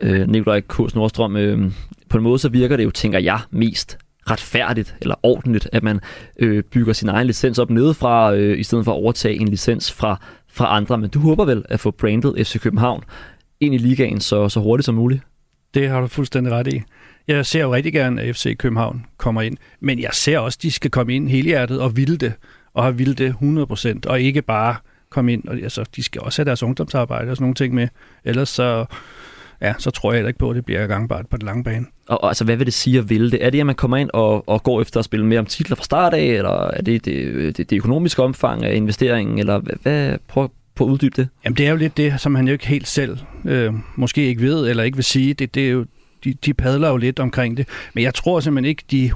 Øh, 0.00 0.28
Nikolaj 0.28 0.60
K. 0.60 0.94
Nordstrøm, 0.94 1.36
øh, 1.36 1.72
på 2.08 2.16
en 2.16 2.22
måde 2.22 2.38
så 2.38 2.48
virker 2.48 2.76
det 2.76 2.84
jo, 2.84 2.90
tænker 2.90 3.18
jeg, 3.18 3.40
mest 3.50 3.98
retfærdigt 4.30 4.96
eller 5.00 5.14
ordentligt, 5.22 5.68
at 5.72 5.82
man 5.82 6.00
øh, 6.38 6.62
bygger 6.62 6.92
sin 6.92 7.08
egen 7.08 7.26
licens 7.26 7.58
op 7.58 7.70
nedefra, 7.70 8.34
øh, 8.34 8.58
i 8.58 8.62
stedet 8.62 8.84
for 8.84 8.92
at 8.92 8.96
overtage 8.96 9.40
en 9.40 9.48
licens 9.48 9.92
fra, 9.92 10.20
fra 10.48 10.76
andre. 10.76 10.98
Men 10.98 11.10
du 11.10 11.18
håber 11.18 11.44
vel 11.44 11.64
at 11.68 11.80
få 11.80 11.90
brandet 11.90 12.46
FC 12.46 12.60
København 12.60 13.02
ind 13.60 13.74
i 13.74 13.78
ligaen 13.78 14.20
så, 14.20 14.48
så 14.48 14.60
hurtigt 14.60 14.84
som 14.84 14.94
muligt? 14.94 15.22
Det 15.74 15.88
har 15.88 16.00
du 16.00 16.06
fuldstændig 16.06 16.52
ret 16.52 16.66
i. 16.66 16.82
Jeg 17.28 17.46
ser 17.46 17.62
jo 17.62 17.74
rigtig 17.74 17.92
gerne, 17.92 18.22
at 18.22 18.36
FC 18.36 18.56
København 18.56 19.04
kommer 19.16 19.42
ind, 19.42 19.56
men 19.80 20.00
jeg 20.00 20.10
ser 20.12 20.38
også, 20.38 20.56
at 20.58 20.62
de 20.62 20.70
skal 20.70 20.90
komme 20.90 21.14
ind 21.14 21.28
helhjertet 21.28 21.80
og 21.80 21.96
ville 21.96 22.16
det, 22.16 22.32
og 22.76 22.82
have 22.82 22.96
ville 22.96 23.14
det 23.14 23.34
100%, 23.42 23.98
og 24.06 24.20
ikke 24.20 24.42
bare 24.42 24.76
komme 25.10 25.32
ind, 25.32 25.48
og 25.48 25.54
altså, 25.54 25.84
de 25.96 26.02
skal 26.02 26.20
også 26.20 26.42
have 26.42 26.46
deres 26.46 26.62
ungdomsarbejde 26.62 27.30
og 27.30 27.36
sådan 27.36 27.44
nogle 27.44 27.54
ting 27.54 27.74
med, 27.74 27.88
ellers 28.24 28.48
så, 28.48 28.84
ja, 29.60 29.74
så 29.78 29.90
tror 29.90 30.12
jeg 30.12 30.26
ikke 30.26 30.38
på, 30.38 30.50
at 30.50 30.56
det 30.56 30.64
bliver 30.64 30.86
gangbart 30.86 31.26
på 31.26 31.36
den 31.36 31.46
lange 31.46 31.64
bane. 31.64 31.86
Og, 32.08 32.22
og 32.22 32.28
altså, 32.28 32.44
hvad 32.44 32.56
vil 32.56 32.66
det 32.66 32.74
sige 32.74 32.98
at 32.98 33.10
ville 33.10 33.30
det? 33.30 33.44
Er 33.44 33.50
det, 33.50 33.60
at 33.60 33.66
man 33.66 33.74
kommer 33.74 33.96
ind 33.96 34.10
og, 34.12 34.48
og 34.48 34.62
går 34.62 34.80
efter 34.80 34.98
at 34.98 35.04
spille 35.04 35.26
mere 35.26 35.38
om 35.38 35.46
titler 35.46 35.76
fra 35.76 35.84
start 35.84 36.14
af, 36.14 36.24
eller 36.24 36.50
er 36.50 36.82
det 36.82 37.04
det, 37.04 37.56
det, 37.56 37.70
det 37.70 37.76
økonomiske 37.76 38.22
omfang 38.22 38.64
af 38.64 38.74
investeringen, 38.74 39.38
eller 39.38 39.58
hvad, 39.58 39.74
hvad 39.82 40.18
prøv, 40.28 40.50
på 40.74 40.84
at 40.84 40.88
uddybe 40.88 41.16
det? 41.16 41.28
Jamen 41.44 41.56
det 41.56 41.66
er 41.66 41.70
jo 41.70 41.76
lidt 41.76 41.96
det, 41.96 42.20
som 42.20 42.34
han 42.34 42.46
jo 42.46 42.52
ikke 42.52 42.66
helt 42.66 42.88
selv 42.88 43.18
øh, 43.44 43.72
måske 43.96 44.26
ikke 44.26 44.42
ved, 44.42 44.68
eller 44.68 44.82
ikke 44.82 44.96
vil 44.96 45.04
sige. 45.04 45.34
Det, 45.34 45.54
det 45.54 45.66
er 45.66 45.70
jo, 45.70 45.86
de, 46.26 46.34
de 46.34 46.54
padler 46.54 46.88
jo 46.88 46.96
lidt 46.96 47.20
omkring 47.20 47.56
det. 47.56 47.68
Men 47.94 48.04
jeg 48.04 48.14
tror 48.14 48.40
simpelthen 48.40 48.68
ikke, 48.68 48.84
de 48.90 49.10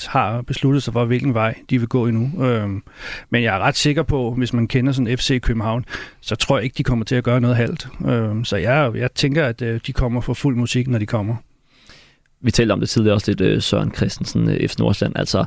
100% 0.00 0.10
har 0.10 0.42
besluttet 0.42 0.82
sig 0.82 0.92
for, 0.92 1.04
hvilken 1.04 1.34
vej 1.34 1.54
de 1.70 1.78
vil 1.78 1.88
gå 1.88 2.06
endnu. 2.06 2.44
Øh, 2.44 2.68
men 3.30 3.42
jeg 3.42 3.56
er 3.56 3.58
ret 3.58 3.76
sikker 3.76 4.02
på, 4.02 4.34
hvis 4.34 4.52
man 4.52 4.68
kender 4.68 4.92
sådan 4.92 5.18
FC 5.18 5.40
København, 5.40 5.84
så 6.20 6.36
tror 6.36 6.58
jeg 6.58 6.64
ikke, 6.64 6.74
de 6.78 6.82
kommer 6.82 7.04
til 7.04 7.14
at 7.14 7.24
gøre 7.24 7.40
noget 7.40 7.56
halvt. 7.56 7.88
Øh, 8.08 8.44
så 8.44 8.56
jeg, 8.56 8.92
jeg 8.94 9.12
tænker, 9.14 9.44
at 9.44 9.62
øh, 9.62 9.80
de 9.86 9.92
kommer 9.92 10.20
for 10.20 10.34
fuld 10.34 10.56
musik, 10.56 10.88
når 10.88 10.98
de 10.98 11.06
kommer. 11.06 11.36
Vi 12.40 12.50
talte 12.50 12.72
om 12.72 12.80
det 12.80 12.88
tidligere 12.88 13.14
også 13.14 13.30
lidt, 13.30 13.40
øh, 13.40 13.62
Søren 13.62 13.94
Christensen, 13.94 14.50
øh, 14.50 14.68
F. 14.68 14.78
Nordsjælland. 14.78 15.18
Altså, 15.18 15.44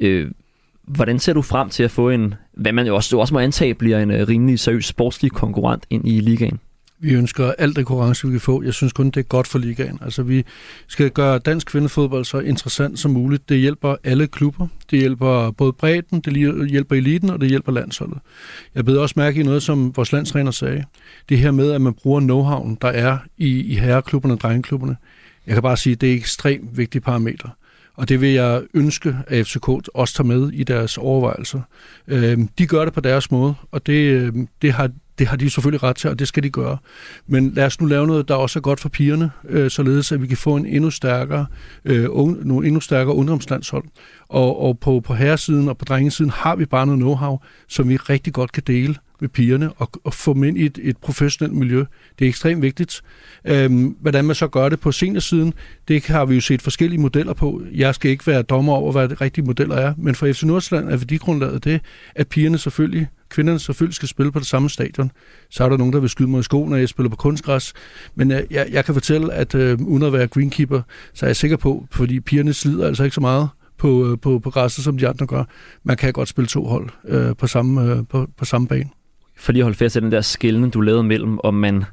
øh, 0.00 0.30
Hvordan 0.84 1.18
ser 1.18 1.32
du 1.32 1.42
frem 1.42 1.68
til 1.68 1.82
at 1.82 1.90
få 1.90 2.10
en, 2.10 2.34
hvad 2.52 2.72
man 2.72 2.86
jo 2.86 2.94
også, 2.94 3.18
også 3.18 3.34
må 3.34 3.40
antage, 3.40 3.74
bliver 3.74 3.98
en 3.98 4.10
øh, 4.10 4.28
rimelig 4.28 4.58
seriøs 4.58 4.86
sportslig 4.86 5.32
konkurrent 5.32 5.86
ind 5.90 6.08
i 6.08 6.20
ligaen? 6.20 6.60
Vi 7.02 7.14
ønsker 7.14 7.52
alt 7.58 7.76
det 7.76 7.86
konkurrence, 7.86 8.26
vi 8.26 8.32
kan 8.32 8.40
få. 8.40 8.62
Jeg 8.62 8.74
synes 8.74 8.92
kun, 8.92 9.06
det 9.06 9.16
er 9.16 9.22
godt 9.22 9.46
for 9.46 9.58
ligaen. 9.58 9.98
Altså, 10.02 10.22
vi 10.22 10.44
skal 10.86 11.10
gøre 11.10 11.38
dansk 11.38 11.66
kvindefodbold 11.66 12.24
så 12.24 12.38
interessant 12.38 12.98
som 12.98 13.10
muligt. 13.10 13.48
Det 13.48 13.58
hjælper 13.58 13.96
alle 14.04 14.26
klubber. 14.26 14.66
Det 14.90 14.98
hjælper 14.98 15.50
både 15.50 15.72
bredden, 15.72 16.20
det 16.20 16.68
hjælper 16.70 16.96
eliten, 16.96 17.30
og 17.30 17.40
det 17.40 17.48
hjælper 17.48 17.72
landsholdet. 17.72 18.18
Jeg 18.74 18.84
beder 18.84 19.00
også 19.00 19.14
mærke 19.16 19.40
i 19.40 19.42
noget, 19.42 19.62
som 19.62 19.96
vores 19.96 20.12
landstræner 20.12 20.50
sagde. 20.50 20.84
Det 21.28 21.38
her 21.38 21.50
med, 21.50 21.72
at 21.72 21.80
man 21.80 21.94
bruger 21.94 22.20
know 22.20 22.76
der 22.82 22.88
er 22.88 23.18
i, 23.38 23.60
i 23.60 23.74
herreklubberne 23.74 24.34
og 24.34 24.40
drengeklubberne. 24.40 24.96
Jeg 25.46 25.54
kan 25.54 25.62
bare 25.62 25.76
sige, 25.76 25.92
at 25.92 26.00
det 26.00 26.10
er 26.10 26.14
ekstremt 26.14 26.78
vigtige 26.78 27.02
parametre. 27.02 27.50
Og 27.94 28.08
det 28.08 28.20
vil 28.20 28.30
jeg 28.30 28.62
ønske, 28.74 29.16
at 29.26 29.46
FCK 29.46 29.68
også 29.68 30.14
tager 30.14 30.26
med 30.26 30.52
i 30.52 30.64
deres 30.64 30.98
overvejelser. 30.98 31.60
Øh, 32.08 32.38
de 32.58 32.66
gør 32.66 32.84
det 32.84 32.94
på 32.94 33.00
deres 33.00 33.30
måde, 33.30 33.54
og 33.70 33.86
det, 33.86 34.12
øhm, 34.12 34.48
det, 34.62 34.72
har, 34.72 34.90
det 35.20 35.28
har 35.28 35.36
de 35.36 35.50
selvfølgelig 35.50 35.82
ret 35.82 35.96
til, 35.96 36.10
og 36.10 36.18
det 36.18 36.28
skal 36.28 36.42
de 36.42 36.50
gøre. 36.50 36.78
Men 37.26 37.52
lad 37.54 37.66
os 37.66 37.80
nu 37.80 37.86
lave 37.86 38.06
noget, 38.06 38.28
der 38.28 38.34
også 38.34 38.58
er 38.58 38.60
godt 38.60 38.80
for 38.80 38.88
pigerne, 38.88 39.30
øh, 39.48 39.70
således 39.70 40.12
at 40.12 40.22
vi 40.22 40.26
kan 40.26 40.36
få 40.36 40.56
en 40.56 40.66
endnu 40.66 40.90
stærkere, 40.90 41.46
øh, 41.84 42.06
un, 42.10 42.38
nogle 42.42 42.66
endnu 42.66 42.80
stærkere 42.80 43.14
ungdomslandshold. 43.14 43.84
Og, 44.28 44.62
og 44.62 44.78
på, 44.78 45.00
på 45.00 45.14
herresiden 45.14 45.68
og 45.68 45.78
på 45.78 45.84
drengesiden 45.84 46.30
har 46.30 46.56
vi 46.56 46.64
bare 46.64 46.86
noget 46.86 47.02
know-how, 47.02 47.46
som 47.68 47.88
vi 47.88 47.96
rigtig 47.96 48.32
godt 48.32 48.52
kan 48.52 48.62
dele 48.66 48.94
med 49.20 49.28
pigerne 49.28 49.72
og, 49.72 49.90
og 50.04 50.14
få 50.14 50.34
dem 50.34 50.44
ind 50.44 50.58
i 50.58 50.64
et, 50.64 50.78
et 50.82 50.96
professionelt 50.96 51.56
miljø. 51.56 51.84
Det 52.18 52.24
er 52.24 52.28
ekstremt 52.28 52.62
vigtigt. 52.62 53.02
Øhm, 53.44 53.96
hvordan 54.00 54.24
man 54.24 54.34
så 54.34 54.48
gør 54.48 54.68
det 54.68 54.80
på 54.80 54.92
seniorsiden, 54.92 55.54
det 55.88 56.06
har 56.06 56.24
vi 56.24 56.34
jo 56.34 56.40
set 56.40 56.62
forskellige 56.62 57.00
modeller 57.00 57.32
på. 57.32 57.62
Jeg 57.72 57.94
skal 57.94 58.10
ikke 58.10 58.26
være 58.26 58.42
dommer 58.42 58.72
over, 58.72 58.92
hvad 58.92 59.08
de 59.08 59.14
rigtige 59.14 59.44
modeller 59.44 59.76
er, 59.76 59.94
men 59.98 60.14
for 60.14 60.32
FC 60.32 60.42
Nordsjælland 60.42 60.88
er 60.88 60.96
værdigrundlaget 60.96 61.64
det, 61.64 61.80
at 62.14 62.28
pigerne 62.28 62.58
selvfølgelig 62.58 63.08
kvinderne 63.30 63.58
selvfølgelig 63.58 63.94
skal 63.94 64.08
spille 64.08 64.32
på 64.32 64.38
det 64.38 64.46
samme 64.46 64.70
stadion. 64.70 65.10
Så 65.50 65.64
er 65.64 65.68
der 65.68 65.76
nogen, 65.76 65.92
der 65.92 66.00
vil 66.00 66.10
skyde 66.10 66.28
mig 66.28 66.40
i 66.40 66.42
skoene, 66.42 66.70
når 66.70 66.76
jeg 66.76 66.88
spiller 66.88 67.10
på 67.10 67.16
kunstgræs. 67.16 67.72
Men 68.14 68.30
jeg, 68.30 68.46
jeg, 68.50 68.66
jeg 68.70 68.84
kan 68.84 68.94
fortælle, 68.94 69.32
at 69.32 69.54
øh, 69.54 69.78
uden 69.80 70.02
at 70.02 70.12
være 70.12 70.26
greenkeeper, 70.26 70.82
så 71.14 71.26
er 71.26 71.28
jeg 71.28 71.36
sikker 71.36 71.56
på, 71.56 71.86
fordi 71.90 72.20
pigerne 72.20 72.52
slider 72.52 72.86
altså 72.86 73.04
ikke 73.04 73.14
så 73.14 73.20
meget 73.20 73.48
på, 73.78 74.10
øh, 74.10 74.18
på, 74.18 74.38
på 74.38 74.50
græsset, 74.50 74.84
som 74.84 74.98
de 74.98 75.08
andre 75.08 75.26
gør. 75.26 75.44
Man 75.84 75.96
kan 75.96 76.12
godt 76.12 76.28
spille 76.28 76.48
to 76.48 76.64
hold 76.64 76.88
øh, 77.04 77.36
på, 77.36 77.46
samme, 77.46 77.92
øh, 77.92 78.02
på, 78.08 78.26
på 78.36 78.44
samme 78.44 78.68
bane 78.68 78.90
for 79.40 79.52
lige 79.52 79.60
at 79.60 79.64
holde 79.64 79.78
fast 79.78 79.96
i 79.96 80.00
den 80.00 80.12
der 80.12 80.20
skillende, 80.20 80.70
du 80.70 80.80
lavede 80.80 81.02
mellem, 81.02 81.38
om 81.44 81.54
man 81.54 81.84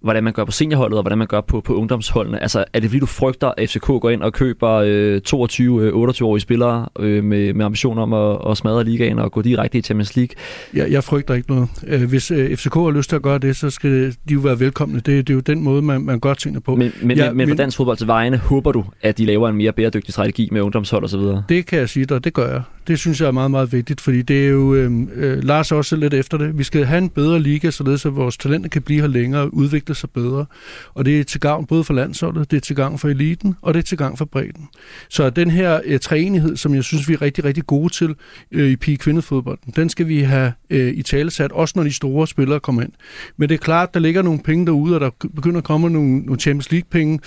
hvordan 0.00 0.24
man 0.24 0.32
gør 0.32 0.44
på 0.44 0.52
seniorholdet, 0.52 0.98
og 0.98 1.02
hvordan 1.02 1.18
man 1.18 1.26
gør 1.26 1.40
på, 1.40 1.60
på 1.60 1.74
ungdomsholdene. 1.74 2.42
Altså, 2.42 2.64
er 2.72 2.80
det 2.80 2.90
fordi, 2.90 3.00
du 3.00 3.06
frygter, 3.06 3.52
at 3.56 3.70
FCK 3.70 3.86
går 3.86 4.10
ind 4.10 4.22
og 4.22 4.32
køber 4.32 4.70
øh, 4.70 5.20
22-28-årige 5.28 6.34
øh, 6.34 6.40
spillere 6.40 6.88
øh, 6.98 7.24
med, 7.24 7.54
med 7.54 7.64
ambitioner 7.64 8.02
om 8.02 8.12
at, 8.12 8.50
at 8.50 8.56
smadre 8.56 8.84
ligaen 8.84 9.18
og 9.18 9.32
gå 9.32 9.42
direkte 9.42 9.78
i 9.78 9.82
Champions 9.82 10.16
League? 10.16 10.34
Ja, 10.74 10.86
jeg 10.90 11.04
frygter 11.04 11.34
ikke 11.34 11.50
noget. 11.50 11.68
Øh, 11.86 12.08
hvis 12.08 12.30
øh, 12.30 12.56
FCK 12.56 12.74
har 12.74 12.90
lyst 12.90 13.08
til 13.08 13.16
at 13.16 13.22
gøre 13.22 13.38
det, 13.38 13.56
så 13.56 13.70
skal 13.70 14.14
de 14.28 14.34
jo 14.34 14.40
være 14.40 14.60
velkomne. 14.60 14.96
Det, 14.96 15.06
det 15.06 15.30
er 15.30 15.34
jo 15.34 15.40
den 15.40 15.62
måde, 15.62 15.82
man, 15.82 16.02
man 16.02 16.20
gør 16.20 16.34
tingene 16.34 16.60
på. 16.60 16.74
Men, 16.74 16.92
men, 17.02 17.16
ja, 17.16 17.32
men 17.32 17.48
for 17.48 17.56
dansk 17.56 17.76
fodbold 17.76 17.96
til 17.96 18.06
vejene, 18.06 18.36
håber 18.36 18.72
du, 18.72 18.84
at 19.02 19.18
de 19.18 19.24
laver 19.24 19.48
en 19.48 19.56
mere 19.56 19.72
bæredygtig 19.72 20.12
strategi 20.12 20.48
med 20.52 20.60
ungdomshold 20.60 21.04
osv.? 21.04 21.20
Det 21.48 21.66
kan 21.66 21.78
jeg 21.78 21.88
sige 21.88 22.06
dig, 22.06 22.24
det 22.24 22.34
gør 22.34 22.48
jeg. 22.48 22.62
Det 22.90 22.98
synes 22.98 23.20
jeg 23.20 23.26
er 23.26 23.32
meget, 23.32 23.50
meget 23.50 23.72
vigtigt, 23.72 24.00
fordi 24.00 24.22
det 24.22 24.44
er 24.44 24.48
jo, 24.48 24.74
øh, 24.74 24.92
øh, 25.14 25.44
Lars 25.44 25.72
også 25.72 25.96
lidt 25.96 26.14
efter 26.14 26.38
det, 26.38 26.58
vi 26.58 26.62
skal 26.62 26.84
have 26.84 26.98
en 26.98 27.08
bedre 27.08 27.40
liga, 27.40 27.70
således 27.70 28.06
at 28.06 28.16
vores 28.16 28.36
talenter 28.36 28.68
kan 28.68 28.82
blive 28.82 29.00
her 29.00 29.08
længere 29.08 29.42
og 29.42 29.54
udvikle 29.54 29.94
sig 29.94 30.10
bedre. 30.10 30.46
Og 30.94 31.04
det 31.04 31.20
er 31.20 31.24
til 31.24 31.40
gavn 31.40 31.66
både 31.66 31.84
for 31.84 31.94
landsholdet, 31.94 32.50
det 32.50 32.56
er 32.56 32.60
til 32.60 32.76
gavn 32.76 32.98
for 32.98 33.08
eliten, 33.08 33.56
og 33.62 33.74
det 33.74 33.78
er 33.80 33.82
til 33.82 33.98
gavn 33.98 34.16
for 34.16 34.24
bredden. 34.24 34.68
Så 35.08 35.30
den 35.30 35.50
her 35.50 35.80
øh, 35.84 36.00
træenighed, 36.00 36.56
som 36.56 36.74
jeg 36.74 36.84
synes, 36.84 37.08
vi 37.08 37.14
er 37.14 37.22
rigtig, 37.22 37.44
rigtig 37.44 37.66
gode 37.66 37.92
til 37.92 38.14
øh, 38.52 38.70
i 38.70 38.76
pige 38.76 38.96
kvindefodbolden, 38.96 39.72
den 39.76 39.88
skal 39.88 40.08
vi 40.08 40.20
have 40.20 40.52
øh, 40.70 40.92
i 40.94 41.02
tale 41.02 41.30
sat, 41.30 41.52
også 41.52 41.72
når 41.76 41.82
de 41.82 41.92
store 41.92 42.26
spillere 42.26 42.60
kommer 42.60 42.82
ind. 42.82 42.92
Men 43.36 43.48
det 43.48 43.54
er 43.54 43.58
klart, 43.58 43.94
der 43.94 44.00
ligger 44.00 44.22
nogle 44.22 44.40
penge 44.44 44.66
derude, 44.66 44.94
og 44.94 45.00
der 45.00 45.10
begynder 45.34 45.58
at 45.58 45.64
komme 45.64 45.90
nogle, 45.90 46.18
nogle 46.18 46.40
Champions 46.40 46.70
League-penge, 46.70 47.18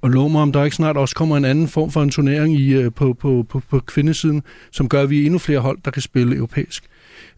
og 0.00 0.10
lov 0.10 0.30
mig, 0.30 0.42
om 0.42 0.52
der 0.52 0.64
ikke 0.64 0.76
snart 0.76 0.96
også 0.96 1.14
kommer 1.14 1.36
en 1.36 1.44
anden 1.44 1.68
form 1.68 1.90
for 1.90 2.02
en 2.02 2.10
turnering 2.10 2.54
i, 2.54 2.72
øh, 2.74 2.92
på, 2.92 3.12
på, 3.12 3.46
på, 3.48 3.62
på 3.70 3.80
kvindesiden, 3.80 4.42
som 4.72 4.88
gør, 4.88 5.02
at 5.02 5.10
vi 5.10 5.20
er 5.20 5.24
endnu 5.24 5.38
flere 5.38 5.58
hold, 5.58 5.78
der 5.84 5.90
kan 5.90 6.02
spille 6.02 6.36
europæisk. 6.36 6.84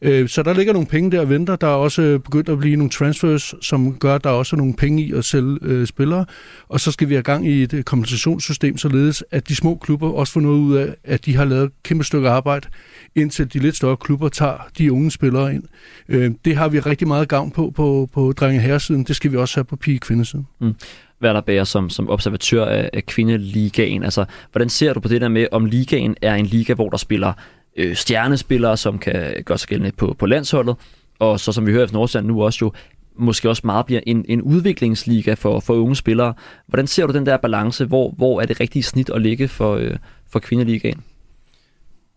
Øh, 0.03 0.29
så 0.29 0.43
der 0.43 0.53
ligger 0.53 0.73
nogle 0.73 0.89
penge 0.89 1.11
der 1.11 1.21
og 1.21 1.29
venter. 1.29 1.57
Der 1.57 1.67
er 1.67 1.75
også 1.75 2.03
øh, 2.03 2.21
begyndt 2.21 2.49
at 2.49 2.59
blive 2.59 2.77
nogle 2.77 2.91
transfers, 2.91 3.55
som 3.61 3.95
gør, 3.99 4.15
at 4.15 4.25
der 4.25 4.31
er 4.31 4.35
også 4.35 4.57
nogle 4.57 4.75
penge 4.75 5.03
i 5.03 5.13
at 5.13 5.25
sælge 5.25 5.59
øh, 5.63 5.87
spillere. 5.87 6.25
Og 6.69 6.81
så 6.81 6.93
skal 6.93 7.09
vi 7.09 7.15
have 7.15 7.23
gang 7.23 7.49
i 7.49 7.63
et 7.63 7.83
kompensationssystem, 7.85 8.79
således 8.79 9.25
at 9.31 9.49
de 9.49 9.57
små 9.57 9.75
klubber 9.75 10.13
også 10.13 10.33
får 10.33 10.41
noget 10.41 10.59
ud 10.59 10.77
af, 10.77 10.95
at 11.05 11.27
de 11.27 11.37
har 11.37 11.45
lavet 11.45 11.65
et 11.65 11.73
kæmpe 11.83 12.05
stykke 12.05 12.29
arbejde, 12.29 12.69
indtil 13.15 13.53
de 13.53 13.59
lidt 13.59 13.77
større 13.77 13.97
klubber 13.97 14.29
tager 14.29 14.69
de 14.79 14.93
unge 14.93 15.11
spillere 15.11 15.55
ind. 15.55 15.65
Øh, 16.09 16.31
det 16.45 16.57
har 16.57 16.69
vi 16.69 16.81
rigtig 16.81 17.09
meget 17.09 17.29
gavn 17.29 17.51
på 17.51 17.73
på, 17.77 18.09
på 18.13 18.33
drenge 18.33 18.61
herresiden. 18.61 19.05
Det 19.05 19.17
skal 19.17 19.33
vi 19.33 19.37
også 19.37 19.57
have 19.57 19.65
på 19.65 19.77
pige 19.77 19.99
kvindesiden. 19.99 20.47
Mm. 20.61 20.75
Werner 21.23 21.41
Bager 21.41 21.65
som, 21.65 21.91
som 21.91 22.11
observatør 22.11 22.65
af, 22.65 22.91
af 22.93 23.07
kvindeligaen. 23.07 24.03
Altså, 24.03 24.25
hvordan 24.53 24.69
ser 24.69 24.93
du 24.93 25.01
på 25.01 25.09
det 25.09 25.21
der 25.21 25.29
med, 25.29 25.47
om 25.53 25.65
ligaen 25.65 26.17
er 26.23 26.35
en 26.35 26.47
liga, 26.47 26.75
hvor 26.75 26.89
der 26.89 26.97
spiller 26.97 27.33
øh, 27.77 27.97
stjernespillere, 27.97 28.77
som 28.77 28.99
kan 28.99 29.43
gøre 29.45 29.59
sig 29.59 29.69
gældende 29.69 29.93
på, 29.97 30.17
på 30.19 30.27
landsholdet, 30.27 30.77
og 31.19 31.41
så 31.41 31.53
som 31.53 31.67
vi 31.67 31.73
hører 31.73 31.85
efter 31.85 31.97
Nordsjælland 31.97 32.27
nu 32.27 32.43
også 32.43 32.59
jo, 32.63 32.73
måske 33.17 33.49
også 33.49 33.63
meget 33.65 33.87
bliver 33.87 34.01
en, 34.07 34.25
en 34.29 34.43
udviklingsliga 34.43 35.35
for, 35.35 35.61
for 35.61 35.75
unge 35.75 35.97
spillere. 35.97 36.35
Hvordan 36.67 36.87
ser 36.87 37.07
du 37.07 37.13
den 37.13 37.27
der 37.27 37.37
balance? 37.37 37.85
Hvor, 37.85 38.11
hvor 38.11 38.41
er 38.41 38.47
det 38.47 38.61
rigtige 38.61 38.83
snit 38.83 39.11
at 39.11 39.23
ligge 39.23 39.49
for, 39.49 39.77
øh, 39.77 39.97
for 40.31 40.39
kvindeligaen? 40.39 41.03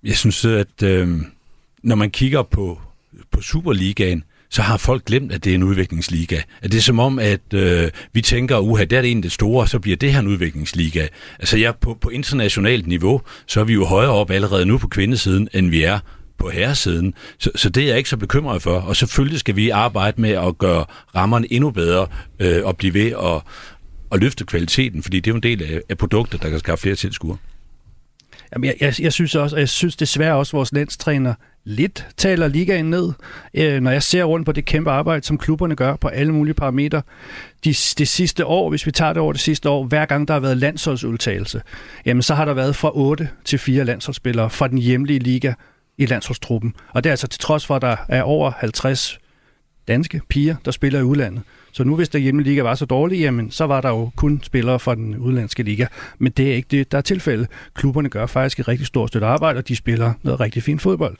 Jeg 0.03 0.15
synes, 0.15 0.45
at 0.45 0.83
øh, 0.83 1.09
når 1.83 1.95
man 1.95 2.11
kigger 2.11 2.43
på, 2.43 2.81
på 3.31 3.41
Superligaen, 3.41 4.23
så 4.49 4.61
har 4.61 4.77
folk 4.77 5.05
glemt, 5.05 5.31
at 5.31 5.43
det 5.43 5.51
er 5.51 5.55
en 5.55 5.63
udviklingsliga. 5.63 6.41
At 6.61 6.71
det 6.71 6.77
er 6.77 6.81
som 6.81 6.99
om, 6.99 7.19
at 7.19 7.53
øh, 7.53 7.89
vi 8.13 8.21
tænker, 8.21 8.57
uha, 8.57 8.83
der 8.83 8.97
er 8.97 9.01
det 9.01 9.11
en 9.11 9.23
det 9.23 9.31
store, 9.31 9.67
så 9.67 9.79
bliver 9.79 9.97
det 9.97 10.13
her 10.13 10.19
en 10.19 10.27
udviklingsliga. 10.27 11.07
Altså 11.39 11.57
jeg 11.57 11.75
på, 11.75 11.97
på 12.01 12.09
internationalt 12.09 12.87
niveau, 12.87 13.21
så 13.47 13.59
er 13.59 13.63
vi 13.63 13.73
jo 13.73 13.85
højere 13.85 14.11
op 14.11 14.31
allerede 14.31 14.65
nu 14.65 14.77
på 14.77 14.87
kvindesiden, 14.87 15.47
end 15.53 15.69
vi 15.69 15.83
er 15.83 15.99
på 16.37 16.49
herresiden. 16.49 17.13
Så, 17.39 17.51
så 17.55 17.69
det 17.69 17.83
er 17.83 17.87
jeg 17.87 17.97
ikke 17.97 18.09
så 18.09 18.17
bekymret 18.17 18.61
for. 18.61 18.79
Og 18.79 18.95
selvfølgelig 18.95 19.39
skal 19.39 19.55
vi 19.55 19.69
arbejde 19.69 20.21
med 20.21 20.31
at 20.31 20.57
gøre 20.57 20.85
rammerne 21.15 21.53
endnu 21.53 21.71
bedre 21.71 22.07
øh, 22.39 22.65
og 22.65 22.77
blive 22.77 22.93
ved 22.93 23.11
at, 23.11 23.41
at 24.11 24.19
løfte 24.19 24.45
kvaliteten, 24.45 25.03
fordi 25.03 25.19
det 25.19 25.27
er 25.27 25.33
jo 25.33 25.35
en 25.35 25.43
del 25.43 25.63
af, 25.63 25.81
af 25.89 25.97
produktet, 25.97 26.41
der 26.41 26.49
kan 26.49 26.59
skaffe 26.59 26.81
flere 26.81 26.95
tilskuere. 26.95 27.37
Jamen, 28.53 28.65
jeg, 28.65 28.75
jeg, 28.81 28.93
jeg 28.99 29.13
synes 29.13 29.35
også, 29.35 29.55
og 29.55 29.59
jeg 29.59 29.69
synes 29.69 29.95
desværre 29.95 30.35
også, 30.35 30.49
at 30.49 30.53
vores 30.53 30.73
landstræner 30.73 31.33
lidt 31.63 32.07
taler 32.17 32.47
ligaen 32.47 32.89
ned, 32.89 33.13
øh, 33.53 33.81
når 33.81 33.91
jeg 33.91 34.03
ser 34.03 34.23
rundt 34.23 34.45
på 34.45 34.51
det 34.51 34.65
kæmpe 34.65 34.91
arbejde, 34.91 35.25
som 35.25 35.37
klubberne 35.37 35.75
gør 35.75 35.95
på 35.95 36.07
alle 36.07 36.33
mulige 36.33 36.53
parametre. 36.53 37.01
De, 37.63 37.69
det 37.69 38.07
sidste 38.07 38.45
år, 38.45 38.69
hvis 38.69 38.85
vi 38.85 38.91
tager 38.91 39.13
det 39.13 39.21
over 39.21 39.33
det 39.33 39.41
sidste 39.41 39.69
år, 39.69 39.83
hver 39.83 40.05
gang 40.05 40.27
der 40.27 40.33
har 40.33 40.41
været 40.41 40.57
landsholdsudtagelse, 40.57 41.61
jamen 42.05 42.23
så 42.23 42.35
har 42.35 42.45
der 42.45 42.53
været 42.53 42.75
fra 42.75 42.91
8 42.93 43.29
til 43.45 43.59
4 43.59 43.85
landsholdsspillere 43.85 44.49
fra 44.49 44.67
den 44.67 44.77
hjemlige 44.77 45.19
liga 45.19 45.53
i 45.97 46.05
landsholdstruppen. 46.05 46.73
Og 46.89 47.03
det 47.03 47.09
er 47.09 47.13
altså 47.13 47.27
til 47.27 47.39
trods 47.39 47.65
for, 47.65 47.75
at 47.75 47.81
der 47.81 47.95
er 48.09 48.21
over 48.21 48.51
50 48.57 49.19
danske 49.87 50.21
piger, 50.29 50.55
der 50.65 50.71
spiller 50.71 50.99
i 50.99 51.03
udlandet. 51.03 51.41
Så 51.75 51.83
nu 51.83 51.95
hvis 51.95 52.09
der 52.09 52.19
hjemlige 52.19 52.49
liga 52.49 52.61
var 52.61 52.75
så 52.75 52.85
dårlig, 52.85 53.19
jamen 53.19 53.51
så 53.51 53.65
var 53.65 53.81
der 53.81 53.89
jo 53.89 54.09
kun 54.15 54.39
spillere 54.43 54.79
fra 54.79 54.95
den 54.95 55.17
udlandske 55.17 55.63
liga. 55.63 55.85
Men 56.19 56.31
det 56.37 56.51
er 56.51 56.55
ikke 56.55 56.67
det, 56.71 56.91
der 56.91 56.97
er 56.97 57.01
tilfælde. 57.01 57.47
Klubberne 57.73 58.09
gør 58.09 58.25
faktisk 58.25 58.59
et 58.59 58.67
rigtig 58.67 58.87
stort 58.87 59.09
stykke 59.09 59.27
arbejde, 59.27 59.57
og 59.57 59.67
de 59.67 59.75
spiller 59.75 60.13
noget 60.23 60.39
rigtig 60.39 60.63
fint 60.63 60.81
fodbold. 60.81 61.17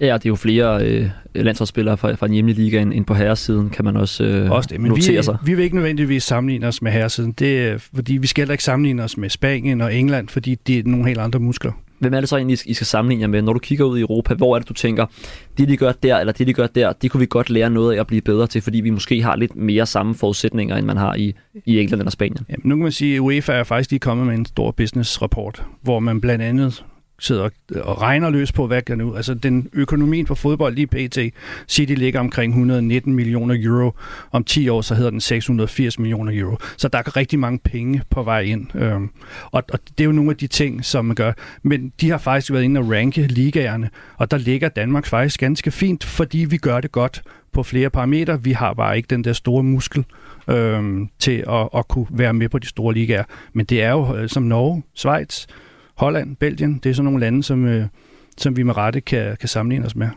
Ja, 0.00 0.06
det 0.06 0.12
er 0.12 0.28
jo 0.30 0.34
flere 0.34 0.86
øh, 0.86 1.08
landsholdsspillere 1.34 1.96
fra, 1.96 2.14
fra 2.14 2.26
den 2.26 2.34
hjemlige 2.34 2.56
liga 2.56 2.80
end, 2.80 2.92
end 2.92 3.04
på 3.04 3.14
herresiden, 3.14 3.70
kan 3.70 3.84
man 3.84 3.96
også, 3.96 4.24
øh, 4.24 4.50
også 4.50 4.68
det. 4.72 4.80
Men 4.80 4.88
notere 4.88 5.16
vi, 5.16 5.22
sig. 5.22 5.36
vi 5.44 5.54
vil 5.54 5.64
ikke 5.64 5.76
nødvendigvis 5.76 6.22
sammenligne 6.22 6.66
os 6.66 6.82
med 6.82 6.92
herresiden. 6.92 7.32
Det 7.32 7.68
er, 7.68 7.78
fordi 7.94 8.16
vi 8.16 8.26
skal 8.26 8.42
heller 8.42 8.52
ikke 8.52 8.64
sammenligne 8.64 9.02
os 9.02 9.16
med 9.16 9.30
Spanien 9.30 9.80
og 9.80 9.94
England, 9.94 10.28
fordi 10.28 10.54
det 10.54 10.78
er 10.78 10.82
nogle 10.84 11.06
helt 11.06 11.20
andre 11.20 11.38
muskler. 11.38 11.72
Hvem 11.98 12.14
er 12.14 12.20
det 12.20 12.28
så 12.28 12.36
egentlig, 12.36 12.58
I 12.66 12.74
skal 12.74 12.86
sammenligne 12.86 13.20
jer 13.20 13.28
med, 13.28 13.42
når 13.42 13.52
du 13.52 13.58
kigger 13.58 13.84
ud 13.84 13.98
i 13.98 14.00
Europa? 14.00 14.34
Hvor 14.34 14.54
er 14.54 14.58
det, 14.58 14.68
du 14.68 14.74
tænker, 14.74 15.06
det 15.58 15.68
de 15.68 15.76
gør 15.76 15.92
der, 15.92 16.18
eller 16.18 16.32
det 16.32 16.46
de 16.46 16.52
gør 16.52 16.66
der, 16.66 16.92
det 16.92 17.10
kunne 17.10 17.20
vi 17.20 17.26
godt 17.26 17.50
lære 17.50 17.70
noget 17.70 17.94
af 17.94 18.00
at 18.00 18.06
blive 18.06 18.22
bedre 18.22 18.46
til, 18.46 18.62
fordi 18.62 18.80
vi 18.80 18.90
måske 18.90 19.22
har 19.22 19.36
lidt 19.36 19.56
mere 19.56 19.86
samme 19.86 20.14
forudsætninger, 20.14 20.76
end 20.76 20.86
man 20.86 20.96
har 20.96 21.14
i, 21.14 21.34
i 21.64 21.80
England 21.80 22.00
eller 22.00 22.10
Spanien? 22.10 22.46
Jamen, 22.48 22.62
nu 22.64 22.74
kan 22.74 22.82
man 22.82 22.92
sige, 22.92 23.14
at 23.14 23.20
UEFA 23.20 23.52
er 23.52 23.64
faktisk 23.64 23.90
lige 23.90 24.00
kommet 24.00 24.26
med 24.26 24.34
en 24.34 24.44
stor 24.44 24.70
business-rapport, 24.70 25.64
hvor 25.82 26.00
man 26.00 26.20
blandt 26.20 26.44
andet 26.44 26.84
sidder 27.18 27.48
øh, 27.72 27.82
og 27.84 28.02
regner 28.02 28.30
løs 28.30 28.52
på, 28.52 28.66
hvad 28.66 28.82
kan 28.82 28.98
nu. 28.98 29.14
Altså 29.14 29.34
den 29.34 29.68
økonomien 29.72 30.26
på 30.26 30.34
fodbold 30.34 30.74
lige 30.74 30.86
pt. 30.86 31.18
City 31.68 31.92
ligger 31.92 32.20
omkring 32.20 32.50
119 32.50 33.14
millioner 33.14 33.56
euro. 33.58 33.92
Om 34.32 34.44
10 34.44 34.68
år, 34.68 34.80
så 34.80 34.94
hedder 34.94 35.10
den 35.10 35.20
680 35.20 35.98
millioner 35.98 36.32
euro. 36.40 36.56
Så 36.76 36.88
der 36.88 36.98
er 36.98 37.16
rigtig 37.16 37.38
mange 37.38 37.58
penge 37.58 38.02
på 38.10 38.22
vej 38.22 38.40
ind. 38.40 38.76
Øhm, 38.76 39.10
og, 39.44 39.62
og 39.72 39.78
det 39.98 40.00
er 40.00 40.04
jo 40.04 40.12
nogle 40.12 40.30
af 40.30 40.36
de 40.36 40.46
ting, 40.46 40.84
som 40.84 41.04
man 41.04 41.14
gør. 41.14 41.32
Men 41.62 41.92
de 42.00 42.10
har 42.10 42.18
faktisk 42.18 42.52
været 42.52 42.62
inde 42.62 42.80
og 42.80 42.90
ranke 42.90 43.26
ligaerne, 43.26 43.90
og 44.16 44.30
der 44.30 44.38
ligger 44.38 44.68
Danmark 44.68 45.06
faktisk 45.06 45.40
ganske 45.40 45.70
fint, 45.70 46.04
fordi 46.04 46.38
vi 46.38 46.56
gør 46.56 46.80
det 46.80 46.92
godt 46.92 47.22
på 47.52 47.62
flere 47.62 47.90
parametre. 47.90 48.42
Vi 48.42 48.52
har 48.52 48.74
bare 48.74 48.96
ikke 48.96 49.06
den 49.06 49.24
der 49.24 49.32
store 49.32 49.62
muskel 49.62 50.04
øhm, 50.48 51.08
til 51.18 51.44
at, 51.48 51.68
at 51.74 51.88
kunne 51.88 52.06
være 52.10 52.34
med 52.34 52.48
på 52.48 52.58
de 52.58 52.66
store 52.66 52.94
ligaer. 52.94 53.24
Men 53.52 53.66
det 53.66 53.82
er 53.82 53.90
jo 53.90 54.16
øh, 54.16 54.28
som 54.28 54.42
Norge, 54.42 54.82
Schweiz, 54.94 55.46
Holland, 55.96 56.36
Belgien, 56.36 56.78
det 56.82 56.90
er 56.90 56.94
sådan 56.94 57.04
nogle 57.04 57.20
lande, 57.20 57.42
som, 57.42 57.64
øh, 57.64 57.86
som 58.38 58.56
vi 58.56 58.62
med 58.62 58.76
rette 58.76 59.00
kan, 59.00 59.36
kan 59.36 59.48
sammenligne 59.48 59.86
os 59.86 59.96
med. 59.96 60.08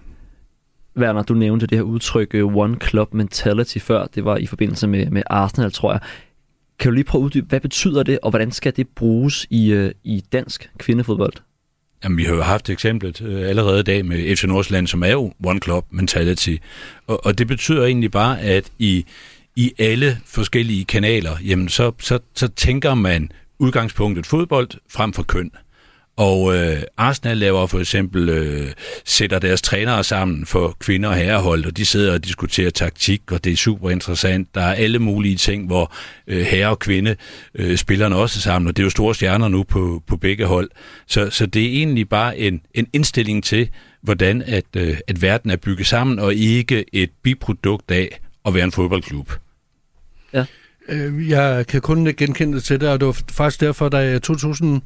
Werner, 0.97 1.23
du 1.23 1.33
nævnte 1.33 1.67
det 1.67 1.77
her 1.77 1.83
udtryk 1.83 2.35
øh, 2.35 2.55
one 2.55 2.77
club 2.89 3.13
mentality 3.13 3.77
før. 3.77 4.05
Det 4.05 4.25
var 4.25 4.37
i 4.37 4.45
forbindelse 4.45 4.87
med, 4.87 5.05
med 5.09 5.23
Arsenal, 5.29 5.71
tror 5.71 5.91
jeg. 5.91 6.01
Kan 6.79 6.89
du 6.89 6.95
lige 6.95 7.03
prøve 7.03 7.21
at 7.21 7.25
uddybe, 7.25 7.45
hvad 7.49 7.59
betyder 7.59 8.03
det, 8.03 8.19
og 8.23 8.29
hvordan 8.29 8.51
skal 8.51 8.73
det 8.75 8.87
bruges 8.87 9.47
i, 9.49 9.71
øh, 9.71 9.91
i 10.03 10.23
dansk 10.31 10.69
kvindefodbold? 10.77 11.33
Jamen, 12.03 12.17
vi 12.17 12.23
har 12.23 12.35
jo 12.35 12.41
haft 12.41 12.69
eksemplet 12.69 13.21
øh, 13.21 13.49
allerede 13.49 13.79
i 13.79 13.83
dag 13.83 14.05
med 14.05 14.35
FC 14.35 14.43
Nordsjælland, 14.43 14.87
som 14.87 15.03
er 15.03 15.11
jo 15.11 15.33
one 15.45 15.59
club 15.59 15.85
mentality. 15.89 16.55
Og, 17.07 17.25
og 17.25 17.37
det 17.37 17.47
betyder 17.47 17.85
egentlig 17.85 18.11
bare, 18.11 18.41
at 18.41 18.71
i, 18.79 19.05
i 19.55 19.71
alle 19.79 20.17
forskellige 20.25 20.85
kanaler, 20.85 21.31
jamen 21.45 21.69
så, 21.69 21.91
så, 21.99 22.19
så 22.35 22.47
tænker 22.47 22.93
man 22.93 23.31
udgangspunktet 23.59 24.25
fodbold 24.25 24.69
frem 24.89 25.13
for 25.13 25.23
køn. 25.23 25.51
Og 26.19 26.55
øh, 26.55 26.81
Arsenal 26.97 27.37
laver 27.37 27.67
for 27.67 27.79
eksempel, 27.79 28.29
øh, 28.29 28.71
sætter 29.05 29.39
deres 29.39 29.61
trænere 29.61 30.03
sammen 30.03 30.45
for 30.45 30.77
kvinder 30.79 31.09
og 31.09 31.15
herrehold, 31.15 31.65
og 31.65 31.77
de 31.77 31.85
sidder 31.85 32.13
og 32.13 32.25
diskuterer 32.25 32.69
taktik, 32.69 33.31
og 33.31 33.43
det 33.43 33.53
er 33.53 33.57
super 33.57 33.89
interessant. 33.89 34.55
Der 34.55 34.61
er 34.61 34.73
alle 34.73 34.99
mulige 34.99 35.35
ting, 35.35 35.67
hvor 35.67 35.93
øh, 36.27 36.41
herre 36.41 36.69
og 36.69 36.79
kvinde 36.79 37.15
øh, 37.55 37.77
spillerne 37.77 38.15
også 38.15 38.41
sammen, 38.41 38.67
og 38.67 38.77
det 38.77 38.83
er 38.83 38.85
jo 38.85 38.89
store 38.89 39.15
stjerner 39.15 39.47
nu 39.47 39.63
på, 39.63 40.03
på 40.07 40.17
begge 40.17 40.45
hold. 40.45 40.69
Så, 41.07 41.29
så 41.29 41.45
det 41.45 41.65
er 41.65 41.69
egentlig 41.69 42.09
bare 42.09 42.37
en, 42.37 42.61
en 42.73 42.87
indstilling 42.93 43.43
til, 43.43 43.69
hvordan 44.01 44.41
at, 44.41 44.65
øh, 44.77 44.97
at 45.07 45.21
verden 45.21 45.51
er 45.51 45.57
bygget 45.57 45.87
sammen, 45.87 46.19
og 46.19 46.33
ikke 46.33 46.85
et 46.93 47.09
biprodukt 47.23 47.91
af 47.91 48.19
at 48.45 48.53
være 48.53 48.63
en 48.63 48.71
fodboldklub. 48.71 49.31
Ja. 50.33 50.45
Øh, 50.89 51.29
jeg 51.29 51.67
kan 51.67 51.81
kun 51.81 52.13
genkende 52.17 52.55
det 52.55 52.63
til 52.63 52.81
det, 52.81 52.89
og 52.89 52.99
det 52.99 53.05
var 53.05 53.19
faktisk 53.31 53.61
derfor, 53.61 53.89
da 53.89 54.15
i 54.15 54.19
2000 54.19 54.81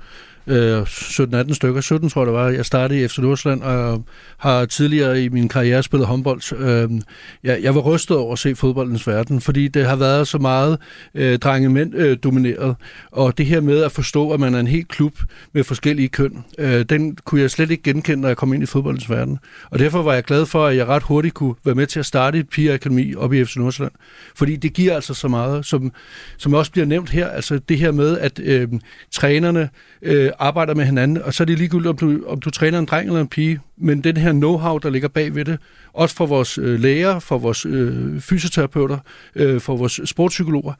øh, 0.47 0.81
17-18 0.81 1.53
stykker, 1.53 1.81
17 1.81 2.09
tror 2.09 2.21
jeg 2.21 2.25
det 2.25 2.33
var, 2.33 2.49
jeg 2.49 2.65
startede 2.65 3.03
i 3.03 3.07
FC 3.07 3.17
Nordsjælland, 3.17 3.61
og 3.61 4.03
har 4.37 4.65
tidligere 4.65 5.23
i 5.23 5.29
min 5.29 5.49
karriere 5.49 5.83
spillet 5.83 6.07
håndbold. 6.07 6.53
Øh, 6.57 7.01
jeg, 7.43 7.63
jeg 7.63 7.75
var 7.75 7.81
rystet 7.81 8.17
over 8.17 8.33
at 8.33 8.39
se 8.39 8.55
fodboldens 8.55 9.07
verden, 9.07 9.41
fordi 9.41 9.67
det 9.67 9.85
har 9.85 9.95
været 9.95 10.27
så 10.27 10.37
meget 10.37 10.77
øh, 11.15 11.39
drenge 11.39 11.69
mænd 11.69 11.95
øh, 11.95 12.17
domineret, 12.23 12.75
og 13.11 13.37
det 13.37 13.45
her 13.45 13.61
med 13.61 13.83
at 13.83 13.91
forstå, 13.91 14.31
at 14.31 14.39
man 14.39 14.55
er 14.55 14.59
en 14.59 14.67
helt 14.67 14.87
klub 14.87 15.19
med 15.53 15.63
forskellige 15.63 16.07
køn, 16.07 16.43
øh, 16.57 16.85
den 16.85 17.15
kunne 17.15 17.41
jeg 17.41 17.51
slet 17.51 17.71
ikke 17.71 17.83
genkende, 17.83 18.21
når 18.21 18.27
jeg 18.27 18.37
kom 18.37 18.53
ind 18.53 18.63
i 18.63 18.65
fodboldens 18.65 19.09
verden. 19.09 19.39
Og 19.69 19.79
derfor 19.79 20.01
var 20.01 20.13
jeg 20.13 20.23
glad 20.23 20.45
for, 20.45 20.65
at 20.65 20.75
jeg 20.75 20.87
ret 20.87 21.03
hurtigt 21.03 21.33
kunne 21.33 21.55
være 21.65 21.75
med 21.75 21.87
til 21.87 21.99
at 21.99 22.05
starte 22.05 22.39
et 22.39 22.49
pigeakademi 22.49 23.15
op 23.15 23.33
i 23.33 23.45
FC 23.45 23.55
Nordsjælland, 23.55 23.93
fordi 24.35 24.55
det 24.55 24.73
giver 24.73 24.95
altså 24.95 25.13
så 25.13 25.27
meget, 25.27 25.65
som, 25.65 25.91
som 26.37 26.53
også 26.53 26.71
bliver 26.71 26.85
nævnt 26.85 27.09
her, 27.09 27.27
altså 27.27 27.59
det 27.69 27.77
her 27.77 27.91
med, 27.91 28.17
at 28.17 28.39
øh, 28.43 28.67
trænerne 29.11 29.69
øh, 30.01 30.31
arbejder 30.39 30.75
med 30.75 30.85
hinanden, 30.85 31.23
og 31.23 31.33
så 31.33 31.43
er 31.43 31.45
det 31.45 31.57
ligegyldigt, 31.57 31.87
om 31.87 31.97
du, 31.97 32.23
om 32.27 32.39
du 32.39 32.49
træner 32.49 32.79
en 32.79 32.85
dreng 32.85 33.07
eller 33.07 33.21
en 33.21 33.27
pige, 33.27 33.59
men 33.77 34.01
den 34.01 34.17
her 34.17 34.31
know-how, 34.33 34.77
der 34.83 34.89
ligger 34.89 35.07
bag 35.07 35.35
ved 35.35 35.45
det, 35.45 35.59
også 35.93 36.15
for 36.15 36.25
vores 36.25 36.57
øh, 36.57 36.79
læger, 36.79 37.19
for 37.19 37.37
vores 37.37 37.65
øh, 37.65 38.21
fysioterapeuter, 38.21 38.97
øh, 39.35 39.61
for 39.61 39.77
vores 39.77 39.99
sportspsykologer, 40.05 40.73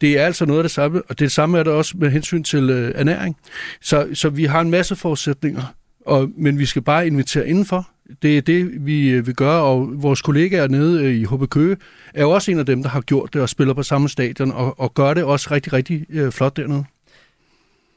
det 0.00 0.18
er 0.18 0.26
altså 0.26 0.46
noget 0.46 0.58
af 0.58 0.64
det 0.64 0.70
samme, 0.70 1.02
og 1.08 1.18
det 1.18 1.32
samme 1.32 1.58
er 1.58 1.62
det 1.62 1.72
også 1.72 1.94
med 1.96 2.10
hensyn 2.10 2.42
til 2.42 2.70
øh, 2.70 2.92
ernæring. 2.94 3.36
Så, 3.80 4.08
så 4.14 4.28
vi 4.28 4.44
har 4.44 4.60
en 4.60 4.70
masse 4.70 4.96
forudsætninger, 4.96 5.62
og, 6.06 6.30
men 6.36 6.58
vi 6.58 6.66
skal 6.66 6.82
bare 6.82 7.06
invitere 7.06 7.48
indenfor. 7.48 7.88
Det 8.22 8.38
er 8.38 8.42
det, 8.42 8.86
vi 8.86 9.10
øh, 9.10 9.26
vil 9.26 9.34
gøre, 9.34 9.62
og 9.62 10.02
vores 10.02 10.22
kollegaer 10.22 10.68
nede 10.68 11.04
øh, 11.04 11.14
i 11.14 11.24
HB 11.24 11.50
Køge 11.50 11.76
er 12.14 12.22
jo 12.22 12.30
også 12.30 12.50
en 12.50 12.58
af 12.58 12.66
dem, 12.66 12.82
der 12.82 12.90
har 12.90 13.00
gjort 13.00 13.34
det 13.34 13.42
og 13.42 13.48
spiller 13.48 13.74
på 13.74 13.82
samme 13.82 14.08
stadion, 14.08 14.52
og, 14.52 14.80
og 14.80 14.94
gør 14.94 15.14
det 15.14 15.24
også 15.24 15.48
rigtig, 15.50 15.72
rigtig 15.72 16.06
øh, 16.10 16.32
flot 16.32 16.56
dernede. 16.56 16.84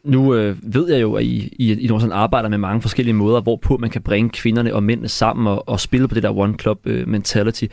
Nu 0.03 0.35
øh, 0.35 0.57
ved 0.63 0.91
jeg 0.91 1.01
jo, 1.01 1.13
at 1.13 1.23
I, 1.23 1.53
I, 1.59 1.71
I 1.73 1.87
Nordsjælland 1.87 2.21
arbejder 2.21 2.49
med 2.49 2.57
mange 2.57 2.81
forskellige 2.81 3.13
måder, 3.13 3.41
hvorpå 3.41 3.77
man 3.77 3.89
kan 3.89 4.01
bringe 4.01 4.29
kvinderne 4.29 4.75
og 4.75 4.83
mændene 4.83 5.07
sammen 5.07 5.47
og, 5.47 5.69
og 5.69 5.79
spille 5.79 6.07
på 6.07 6.15
det 6.15 6.23
der 6.23 6.37
one 6.37 6.55
club 6.61 6.79
øh, 6.85 7.07
mentality. 7.07 7.65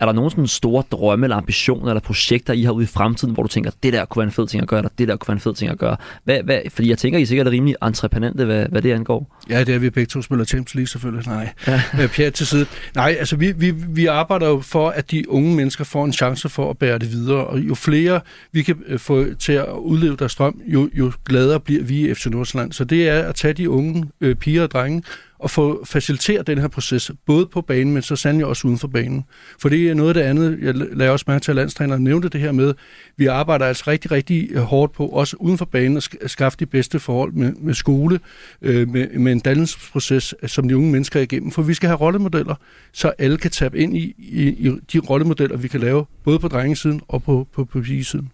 Er 0.00 0.06
der 0.06 0.12
nogen 0.12 0.30
sådan 0.30 0.46
store 0.46 0.82
drømme 0.90 1.26
eller 1.26 1.36
ambitioner 1.36 1.88
eller 1.88 2.00
projekter, 2.00 2.52
I 2.52 2.62
har 2.62 2.72
ude 2.72 2.84
i 2.84 2.86
fremtiden, 2.86 3.34
hvor 3.34 3.42
du 3.42 3.48
tænker, 3.48 3.70
det 3.82 3.92
der 3.92 4.04
kunne 4.04 4.20
være 4.20 4.26
en 4.26 4.32
fed 4.32 4.46
ting 4.46 4.62
at 4.62 4.68
gøre, 4.68 4.78
eller 4.78 4.90
det 4.98 5.08
der 5.08 5.16
kunne 5.16 5.28
være 5.28 5.36
en 5.36 5.40
fed 5.40 5.54
ting 5.54 5.70
at 5.70 5.78
gøre? 5.78 5.96
Hvad, 6.24 6.42
hvad, 6.42 6.60
fordi 6.70 6.88
jeg 6.88 6.98
tænker, 6.98 7.18
I 7.18 7.22
er 7.22 7.26
sikkert 7.26 7.46
rimelig 7.46 7.76
entreprenante, 7.82 8.44
hvad, 8.44 8.66
hvad 8.68 8.82
det 8.82 8.92
angår. 8.92 9.36
Ja, 9.50 9.64
det 9.64 9.74
er 9.74 9.78
vi 9.78 9.90
begge 9.90 10.08
to 10.08 10.22
spiller 10.22 10.44
Champions 10.44 10.74
League 10.74 10.88
selvfølgelig. 10.88 11.26
Nej, 11.26 11.48
ja. 11.66 11.82
Øh, 12.00 12.08
Pierre 12.08 12.30
til 12.30 12.46
side. 12.46 12.66
Nej, 12.94 13.16
altså 13.18 13.36
vi, 13.36 13.52
vi, 13.56 13.70
vi 13.70 14.06
arbejder 14.06 14.48
jo 14.48 14.60
for, 14.60 14.88
at 14.88 15.10
de 15.10 15.30
unge 15.30 15.56
mennesker 15.56 15.84
får 15.84 16.04
en 16.04 16.12
chance 16.12 16.48
for 16.48 16.70
at 16.70 16.78
bære 16.78 16.98
det 16.98 17.10
videre, 17.10 17.46
og 17.46 17.58
jo 17.58 17.74
flere 17.74 18.20
vi 18.52 18.62
kan 18.62 18.76
øh, 18.86 18.98
få 18.98 19.24
til 19.38 19.52
at 19.52 19.66
udleve 19.78 20.16
deres 20.16 20.32
strøm, 20.32 20.60
jo, 20.66 20.90
jo 20.94 21.12
gladere 21.24 21.60
bliver 21.60 21.82
vi 21.82 22.10
i 22.10 22.14
FC 22.14 22.26
Nordsjælland. 22.26 22.72
Så 22.72 22.84
det 22.84 23.08
er 23.08 23.22
at 23.22 23.34
tage 23.34 23.54
de 23.54 23.70
unge 23.70 24.04
øh, 24.20 24.34
piger 24.34 24.62
og 24.62 24.70
drenge, 24.70 25.02
at 25.44 25.50
få 25.50 25.84
faciliteret 25.84 26.46
den 26.46 26.58
her 26.58 26.68
proces, 26.68 27.10
både 27.26 27.46
på 27.46 27.60
banen, 27.60 27.92
men 27.94 28.02
så 28.02 28.16
sandelig 28.16 28.46
også 28.46 28.68
uden 28.68 28.78
for 28.78 28.88
banen. 28.88 29.24
For 29.58 29.68
det 29.68 29.90
er 29.90 29.94
noget 29.94 30.08
af 30.08 30.14
det 30.14 30.20
andet, 30.20 30.58
jeg 30.62 30.74
lader 30.74 31.10
også 31.10 31.24
mærke 31.28 31.42
til, 31.42 31.52
at 31.52 31.56
landstræneren 31.56 32.04
nævnte 32.04 32.28
det 32.28 32.40
her 32.40 32.52
med, 32.52 32.74
vi 33.16 33.26
arbejder 33.26 33.66
altså 33.66 33.84
rigtig, 33.86 34.10
rigtig 34.10 34.48
øh, 34.50 34.62
hårdt 34.62 34.92
på, 34.92 35.06
også 35.06 35.36
uden 35.40 35.58
for 35.58 35.64
banen, 35.64 35.96
at 36.20 36.30
skaffe 36.30 36.58
de 36.58 36.66
bedste 36.66 36.98
forhold 36.98 37.32
med, 37.32 37.52
med 37.52 37.74
skole, 37.74 38.20
øh, 38.62 38.88
med, 38.88 39.08
med 39.08 39.32
en 39.32 39.40
dannelsesproces, 39.40 40.34
øh, 40.42 40.48
som 40.48 40.68
de 40.68 40.76
unge 40.76 40.92
mennesker 40.92 41.20
er 41.20 41.24
igennem. 41.24 41.50
For 41.50 41.62
vi 41.62 41.74
skal 41.74 41.88
have 41.88 41.98
rollemodeller, 41.98 42.54
så 42.92 43.12
alle 43.18 43.36
kan 43.36 43.50
tabe 43.50 43.78
ind 43.78 43.96
i, 43.96 44.14
i, 44.18 44.48
i 44.48 44.72
de 44.92 44.98
rollemodeller, 44.98 45.56
vi 45.56 45.68
kan 45.68 45.80
lave, 45.80 46.04
både 46.24 46.38
på 46.38 46.48
drengesiden 46.48 47.00
og 47.08 47.22
på, 47.22 47.48
på, 47.52 47.64
på 47.64 47.80
pigesiden. 47.80 48.30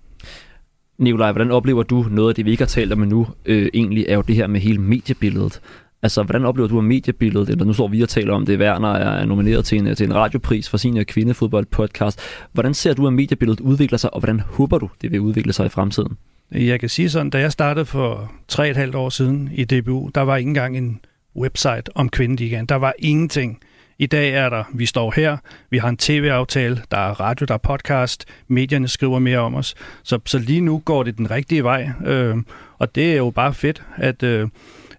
Nikolaj, 0.99 1.33
hvordan 1.33 1.51
oplever 1.51 1.83
du 1.83 2.07
noget 2.11 2.29
af 2.29 2.35
det, 2.35 2.45
vi 2.45 2.51
ikke 2.51 2.63
har 2.63 2.69
talt 2.69 2.93
om 2.93 3.03
endnu, 3.03 3.27
øh, 3.47 3.69
egentlig 3.75 4.07
er 4.09 4.15
jo 4.15 4.23
det 4.23 4.37
her 4.37 4.47
med 4.47 4.61
hele 4.61 4.79
mediebilledet. 4.79 5.61
Altså, 6.03 6.23
hvordan 6.23 6.45
oplever 6.45 6.69
du, 6.69 6.79
at 6.79 6.85
mediebilledet, 6.85 7.49
eller 7.49 7.65
nu 7.65 7.73
står 7.73 7.89
vi 7.89 8.03
og 8.03 8.09
taler 8.09 8.35
om 8.35 8.47
det, 8.47 8.59
Werner 8.59 8.93
er 8.93 9.25
nomineret 9.25 9.65
til 9.65 9.79
en, 9.79 9.97
til 9.97 10.07
en 10.07 10.15
radiopris 10.15 10.69
for 10.69 10.77
sin 10.77 10.97
øh, 10.97 11.05
kvindefodbold-podcast. 11.05 12.19
Hvordan 12.53 12.75
ser 12.75 12.95
du, 12.95 13.07
at 13.07 13.13
mediebilledet 13.13 13.61
udvikler 13.61 13.99
sig, 13.99 14.15
og 14.15 14.21
hvordan 14.21 14.41
håber 14.41 14.79
du, 14.79 14.91
det 15.03 15.13
vil 15.13 15.21
udvikle 15.21 15.53
sig 15.53 15.67
i 15.67 15.69
fremtiden? 15.69 16.17
Jeg 16.51 16.81
kan 16.81 16.89
sige 16.89 17.11
sådan, 17.11 17.31
da 17.31 17.39
jeg 17.39 17.53
startede 17.53 17.87
for 17.87 18.33
tre 18.49 18.71
et 18.71 18.77
halvt 18.77 18.95
år 18.95 19.09
siden 19.09 19.51
i 19.55 19.65
DBU, 19.65 20.11
der 20.15 20.21
var 20.21 20.37
ikke 20.37 20.49
engang 20.49 20.77
en 20.77 21.01
website 21.37 21.83
om 21.95 22.09
kvindeligaen. 22.09 22.67
Der 22.67 22.75
var 22.75 22.95
ingenting. 22.99 23.61
I 23.99 24.07
dag 24.07 24.31
er 24.31 24.49
der, 24.49 24.65
vi 24.75 24.87
står 24.87 25.13
her, 25.17 25.37
vi 25.71 25.79
har 25.79 25.89
en 25.89 25.97
tv-aftale, 25.97 26.83
der 26.91 26.97
er 26.97 27.21
radio, 27.21 27.45
der 27.45 27.55
er 27.55 27.59
podcast, 27.59 28.25
medierne 28.49 28.89
skriver 28.89 29.19
mere 29.19 29.39
om 29.39 29.55
os. 29.55 29.75
Så, 30.03 30.19
så 30.27 30.39
lige 30.39 30.61
nu 30.61 30.83
går 30.85 31.03
det 31.03 31.19
den 31.19 31.31
rigtige 31.31 31.65
vej, 31.65 31.91
øh, 32.07 32.37
og 32.79 32.95
det 32.95 33.13
er 33.13 33.17
jo 33.17 33.31
bare 33.31 33.55
fedt, 33.55 33.83
at, 33.97 34.23
øh, 34.23 34.49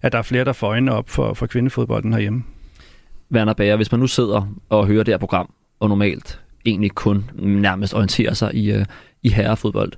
at 0.04 0.12
der 0.12 0.18
er 0.18 0.22
flere, 0.22 0.44
der 0.44 0.52
får 0.52 0.68
øjnene 0.68 0.92
op 0.92 1.10
for, 1.10 1.34
for 1.34 1.46
kvindefodbolden 1.46 2.12
herhjemme. 2.12 2.44
Werner 3.32 3.52
Bager, 3.52 3.76
hvis 3.76 3.92
man 3.92 4.00
nu 4.00 4.06
sidder 4.06 4.54
og 4.68 4.86
hører 4.86 5.02
det 5.02 5.12
her 5.12 5.18
program, 5.18 5.52
og 5.80 5.88
normalt 5.88 6.40
egentlig 6.66 6.90
kun 6.90 7.30
nærmest 7.34 7.94
orienterer 7.94 8.34
sig 8.34 8.54
i, 8.54 8.76
uh, 8.76 8.84
i 9.22 9.28
herrefodbold, 9.28 9.92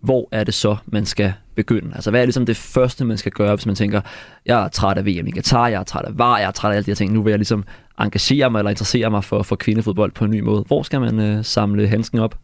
hvor 0.00 0.28
er 0.32 0.44
det 0.44 0.54
så, 0.54 0.76
man 0.86 1.06
skal 1.06 1.32
begynde? 1.54 1.94
Altså, 1.94 2.10
hvad 2.10 2.20
er 2.20 2.24
ligesom 2.24 2.46
det 2.46 2.56
første, 2.56 3.04
man 3.04 3.18
skal 3.18 3.32
gøre, 3.32 3.54
hvis 3.54 3.66
man 3.66 3.74
tænker, 3.74 4.00
jeg 4.46 4.64
er 4.64 4.68
træt 4.68 4.98
af 4.98 5.06
VM 5.06 5.26
i 5.26 5.32
Qatar, 5.32 5.68
jeg 5.68 5.80
er 5.80 5.84
træt 5.84 6.04
af 6.04 6.18
VAR, 6.18 6.38
jeg 6.38 6.46
er 6.46 6.50
træt 6.50 6.70
af 6.70 6.76
alle 6.76 6.84
de 6.84 6.90
her 6.90 6.96
ting, 6.96 7.12
nu 7.12 7.22
vil 7.22 7.30
jeg 7.30 7.38
ligesom 7.38 7.64
engagere 8.00 8.50
mig 8.50 8.58
eller 8.58 8.70
interessere 8.70 9.10
mig 9.10 9.24
for, 9.24 9.42
for 9.42 9.56
kvindefodbold 9.56 10.12
på 10.12 10.24
en 10.24 10.30
ny 10.30 10.40
måde. 10.40 10.64
Hvor 10.66 10.82
skal 10.82 11.00
man 11.00 11.38
uh, 11.38 11.44
samle 11.44 11.88
handsken 11.88 12.18
op? 12.18 12.38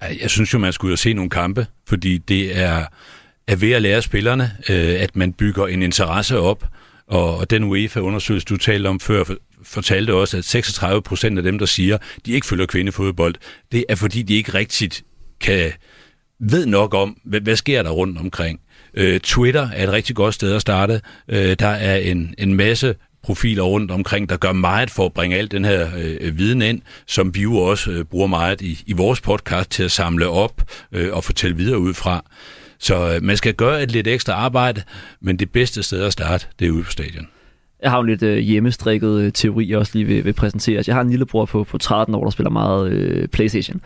Jeg 0.00 0.30
synes 0.30 0.54
jo, 0.54 0.58
man 0.58 0.72
skulle 0.72 0.96
se 0.96 1.12
nogle 1.12 1.30
kampe, 1.30 1.66
fordi 1.86 2.18
det 2.18 2.58
er 2.58 2.84
er 3.48 3.56
ved 3.56 3.72
at 3.72 3.82
lære 3.82 4.02
spillerne, 4.02 4.50
øh, 4.68 5.02
at 5.02 5.16
man 5.16 5.32
bygger 5.32 5.66
en 5.66 5.82
interesse 5.82 6.38
op, 6.38 6.64
og, 7.06 7.36
og 7.36 7.50
den 7.50 7.64
UEFA-undersøgelse, 7.64 8.44
du 8.44 8.56
talte 8.56 8.86
om 8.88 9.00
før, 9.00 9.24
fortalte 9.62 10.14
også, 10.14 10.36
at 10.36 10.44
36 10.44 11.02
procent 11.02 11.38
af 11.38 11.44
dem, 11.44 11.58
der 11.58 11.66
siger, 11.66 11.98
de 12.26 12.32
ikke 12.32 12.46
følger 12.46 12.66
kvindefodbold, 12.66 13.34
det 13.72 13.84
er 13.88 13.94
fordi, 13.94 14.22
de 14.22 14.34
ikke 14.34 14.54
rigtigt 14.54 15.04
kan 15.40 15.72
ved 16.40 16.66
nok 16.66 16.94
om, 16.94 17.18
hvad, 17.24 17.40
hvad 17.40 17.56
sker 17.56 17.82
der 17.82 17.90
rundt 17.90 18.18
omkring. 18.18 18.60
Øh, 18.94 19.20
Twitter 19.20 19.68
er 19.70 19.84
et 19.84 19.92
rigtig 19.92 20.16
godt 20.16 20.34
sted 20.34 20.54
at 20.54 20.60
starte. 20.60 21.00
Øh, 21.28 21.56
der 21.58 21.68
er 21.68 21.96
en, 21.96 22.34
en 22.38 22.54
masse 22.54 22.94
profiler 23.22 23.62
rundt 23.62 23.90
omkring, 23.90 24.28
der 24.28 24.36
gør 24.36 24.52
meget 24.52 24.90
for 24.90 25.06
at 25.06 25.12
bringe 25.12 25.36
al 25.36 25.50
den 25.50 25.64
her 25.64 25.88
øh, 25.96 26.38
viden 26.38 26.62
ind, 26.62 26.82
som 27.06 27.34
vi 27.34 27.42
jo 27.42 27.56
også 27.56 27.90
øh, 27.90 28.04
bruger 28.04 28.26
meget 28.26 28.60
i, 28.60 28.82
i 28.86 28.92
vores 28.92 29.20
podcast 29.20 29.70
til 29.70 29.82
at 29.82 29.90
samle 29.90 30.28
op 30.28 30.62
øh, 30.92 31.12
og 31.12 31.24
fortælle 31.24 31.56
videre 31.56 31.78
ud 31.78 31.94
fra. 31.94 32.24
Så 32.78 33.14
øh, 33.14 33.22
man 33.22 33.36
skal 33.36 33.54
gøre 33.54 33.82
et 33.82 33.90
lidt 33.92 34.06
ekstra 34.06 34.32
arbejde, 34.32 34.82
men 35.20 35.36
det 35.36 35.50
bedste 35.50 35.82
sted 35.82 36.02
at 36.02 36.12
starte, 36.12 36.46
det 36.58 36.66
er 36.66 36.70
ude 36.70 36.82
på 36.82 36.90
stadion. 36.90 37.28
Jeg 37.82 37.90
har 37.90 37.98
jo 37.98 38.02
lidt 38.02 38.22
øh, 38.22 38.38
hjemmestrikket 38.38 39.20
øh, 39.20 39.32
teori, 39.32 39.72
også 39.72 39.92
lige 39.94 40.08
ved, 40.08 40.22
ved 40.22 40.32
præsentere. 40.32 40.84
Jeg 40.86 40.94
har 40.94 41.02
en 41.02 41.10
lillebror 41.10 41.44
på, 41.44 41.64
på 41.64 41.78
13 41.78 42.14
år, 42.14 42.24
der 42.24 42.30
spiller 42.30 42.50
meget 42.50 42.92
øh, 42.92 43.28
Playstation. 43.28 43.80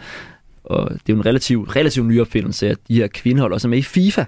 Og 0.65 0.91
det 0.91 0.97
er 0.97 1.01
jo 1.09 1.17
en 1.17 1.27
relativt 1.27 1.77
relativ 1.77 2.05
ny 2.05 2.21
opfindelse, 2.21 2.69
at 2.69 2.79
de 2.89 2.95
her 2.95 3.07
kvindehold 3.07 3.53
også 3.53 3.69
er 3.69 3.71
med 3.71 3.79
i 3.79 3.83
FIFA. 3.83 4.25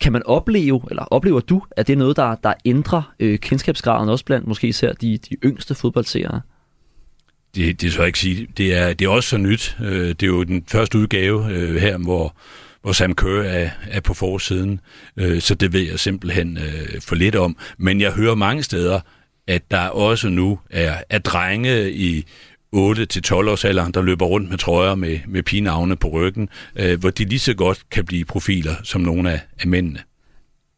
Kan 0.00 0.12
man 0.12 0.22
opleve, 0.26 0.82
eller 0.90 1.02
oplever 1.02 1.40
du, 1.40 1.62
at 1.70 1.86
det 1.86 1.92
er 1.92 1.96
noget, 1.96 2.16
der, 2.16 2.34
der 2.34 2.54
ændrer 2.64 3.14
øh, 3.20 3.38
kendskabsgraden 3.38 4.08
også 4.08 4.24
blandt 4.24 4.46
måske 4.46 4.68
især 4.68 4.92
de, 4.92 5.18
de 5.18 5.36
yngste 5.44 5.74
fodboldseere? 5.74 6.40
Det, 7.54 7.80
det 7.80 7.86
er 7.86 7.90
så 7.90 8.04
ikke 8.04 8.18
sige. 8.18 8.48
Det 8.56 8.76
er, 8.76 8.92
det 8.92 9.04
er 9.04 9.08
også 9.08 9.28
så 9.28 9.36
nyt. 9.36 9.76
Øh, 9.80 10.08
det 10.08 10.22
er 10.22 10.26
jo 10.26 10.42
den 10.42 10.64
første 10.68 10.98
udgave 10.98 11.50
øh, 11.50 11.76
her, 11.76 11.98
hvor 11.98 12.36
og 12.86 12.94
Sam 12.94 13.14
Kerr 13.14 13.42
er, 13.42 13.70
er 13.90 14.00
på 14.00 14.14
forsiden. 14.14 14.80
Øh, 15.16 15.40
så 15.40 15.54
det 15.54 15.72
ved 15.72 15.80
jeg 15.80 16.00
simpelthen 16.00 16.58
øh, 16.58 17.00
for 17.00 17.14
lidt 17.14 17.36
om. 17.36 17.56
Men 17.78 18.00
jeg 18.00 18.12
hører 18.12 18.34
mange 18.34 18.62
steder, 18.62 19.00
at 19.48 19.70
der 19.70 19.88
også 19.88 20.28
nu 20.28 20.58
er, 20.70 20.94
er 21.10 21.18
drenge 21.18 21.92
i 21.92 22.20
8-12 22.20 22.76
års 22.76 23.64
alderen, 23.64 23.92
der 23.92 24.02
løber 24.02 24.26
rundt 24.26 24.50
med 24.50 24.58
trøjer 24.58 24.94
med, 24.94 25.18
med 25.28 25.42
pigenavne 25.42 25.96
på 25.96 26.08
ryggen, 26.08 26.48
øh, 26.76 27.00
hvor 27.00 27.10
de 27.10 27.24
lige 27.24 27.38
så 27.38 27.54
godt 27.54 27.80
kan 27.90 28.04
blive 28.04 28.24
profiler 28.24 28.74
som 28.82 29.00
nogle 29.00 29.32
af, 29.32 29.40
af 29.60 29.68
mændene 29.68 30.00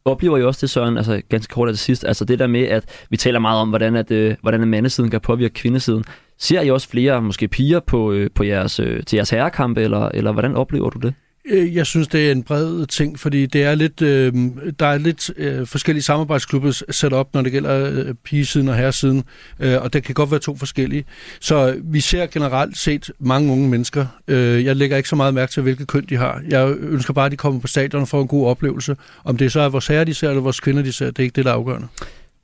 oplever 0.05 0.37
jo 0.37 0.47
også 0.47 0.61
det, 0.61 0.69
Søren, 0.69 0.97
altså 0.97 1.21
ganske 1.29 1.53
kort 1.53 1.67
af 1.67 1.73
det 1.73 1.79
sidste, 1.79 2.07
altså 2.07 2.25
det 2.25 2.39
der 2.39 2.47
med, 2.47 2.61
at 2.61 3.05
vi 3.09 3.17
taler 3.17 3.39
meget 3.39 3.61
om, 3.61 3.69
hvordan, 3.69 3.95
at, 3.95 4.11
øh, 4.11 4.35
hvordan 4.41 4.67
mandesiden 4.67 5.11
kan 5.11 5.21
påvirke 5.21 5.53
kvindesiden. 5.53 6.03
Ser 6.37 6.61
I 6.61 6.71
også 6.71 6.89
flere, 6.89 7.21
måske 7.21 7.47
piger, 7.47 7.79
på, 7.79 8.11
øh, 8.11 8.29
på 8.35 8.43
jeres, 8.43 8.79
øh, 8.79 9.03
til 9.03 9.17
jeres 9.17 9.29
herrekampe, 9.29 9.81
eller, 9.81 10.09
eller 10.13 10.31
hvordan 10.31 10.55
oplever 10.55 10.89
du 10.89 10.99
det? 10.99 11.13
Øh, 11.49 11.75
jeg 11.75 11.85
synes, 11.85 12.07
det 12.07 12.27
er 12.27 12.31
en 12.31 12.43
bred 12.43 12.85
ting, 12.85 13.19
fordi 13.19 13.45
det 13.45 13.63
er 13.63 13.75
lidt, 13.75 14.01
øh, 14.01 14.33
der 14.79 14.85
er 14.85 14.97
lidt 14.97 15.31
øh, 15.37 15.67
forskellige 15.67 16.03
samarbejdsklubber 16.03 16.83
sat 16.89 17.13
op, 17.13 17.33
når 17.33 17.41
det 17.41 17.51
gælder 17.51 17.89
øh, 17.91 18.13
pigesiden 18.23 18.67
og 18.67 18.75
herresiden, 18.75 19.23
øh, 19.59 19.81
og 19.81 19.93
det 19.93 20.03
kan 20.03 20.15
godt 20.15 20.31
være 20.31 20.39
to 20.39 20.57
forskellige. 20.57 21.05
Så 21.39 21.79
vi 21.83 21.99
ser 21.99 22.25
generelt 22.25 22.77
set 22.77 23.11
mange 23.19 23.51
unge 23.51 23.69
mennesker. 23.69 24.05
Øh, 24.27 24.65
jeg 24.65 24.75
lægger 24.75 24.97
ikke 24.97 25.09
så 25.09 25.15
meget 25.15 25.33
mærke 25.33 25.51
til, 25.51 25.63
hvilket 25.63 25.87
køn 25.87 26.05
de 26.09 26.17
har. 26.17 26.41
Jeg 26.47 26.75
ønsker 26.79 27.13
bare, 27.13 27.25
at 27.25 27.31
de 27.31 27.37
kommer 27.37 27.59
på 27.59 27.67
stadion 27.67 28.01
og 28.01 28.07
får 28.07 28.21
en 28.21 28.27
god 28.27 28.47
oplevelse. 28.47 28.95
Om 29.23 29.37
det 29.37 29.51
så 29.51 29.59
er 29.59 29.69
vores 29.69 29.87
herrer, 29.87 30.03
de 30.03 30.13
ser, 30.13 30.29
eller 30.29 30.41
vores 30.41 30.59
kvinder, 30.59 30.83
de 30.83 30.91
ser, 30.91 31.05
det 31.05 31.19
er 31.19 31.23
ikke 31.23 31.35
det, 31.35 31.45
der 31.45 31.51
er 31.51 31.55
afgørende. 31.55 31.87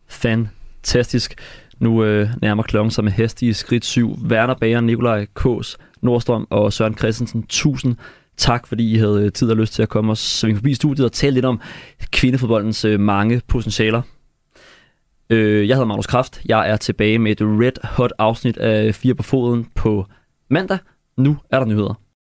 Fantastisk. 0.08 1.36
Nu 1.80 2.04
øh, 2.04 2.30
nærmer 2.42 2.64
klokken 2.64 2.92
sig 2.92 3.04
med 3.04 3.12
hestige 3.12 3.54
skridt 3.54 3.86
syv. 3.86 4.18
Werner 4.30 4.54
Bager, 4.54 4.82
Nikolaj 4.82 5.26
Kås, 5.34 5.78
Nordstrøm 6.02 6.48
og 6.50 6.74
Søren 6.74 6.98
Christensen. 6.98 7.44
Tusind 7.50 7.96
Tak, 8.38 8.68
fordi 8.68 8.94
I 8.94 8.98
havde 8.98 9.22
øh, 9.22 9.32
tid 9.32 9.50
og 9.52 9.58
lyst 9.58 9.74
til 9.74 9.84
at 9.84 9.90
komme 9.90 10.12
og 10.12 10.14
øh, 10.14 10.18
svinge 10.18 10.58
forbi 10.58 10.74
studiet 10.74 11.06
og 11.06 11.12
tale 11.12 11.34
lidt 11.34 11.46
om 11.46 11.62
kvindefodboldens 12.12 12.86
øh, 12.86 13.00
mange 13.00 13.42
potentialer. 13.48 14.02
Øh, 15.30 15.68
jeg 15.68 15.76
hedder 15.76 15.88
Magnus 15.88 16.08
Kraft. 16.08 16.42
Jeg 16.46 16.70
er 16.70 16.78
tilbage 16.78 17.20
med 17.20 17.32
et 17.32 17.42
red 17.42 17.72
hot 17.84 18.14
afsnit 18.18 18.58
af 18.58 18.96
Fire 18.96 19.16
på 19.16 19.24
Foden 19.24 19.68
på 19.76 20.06
mandag. 20.50 20.78
Nu 21.18 21.38
er 21.52 21.60
der 21.60 21.66
nyheder. 21.66 22.05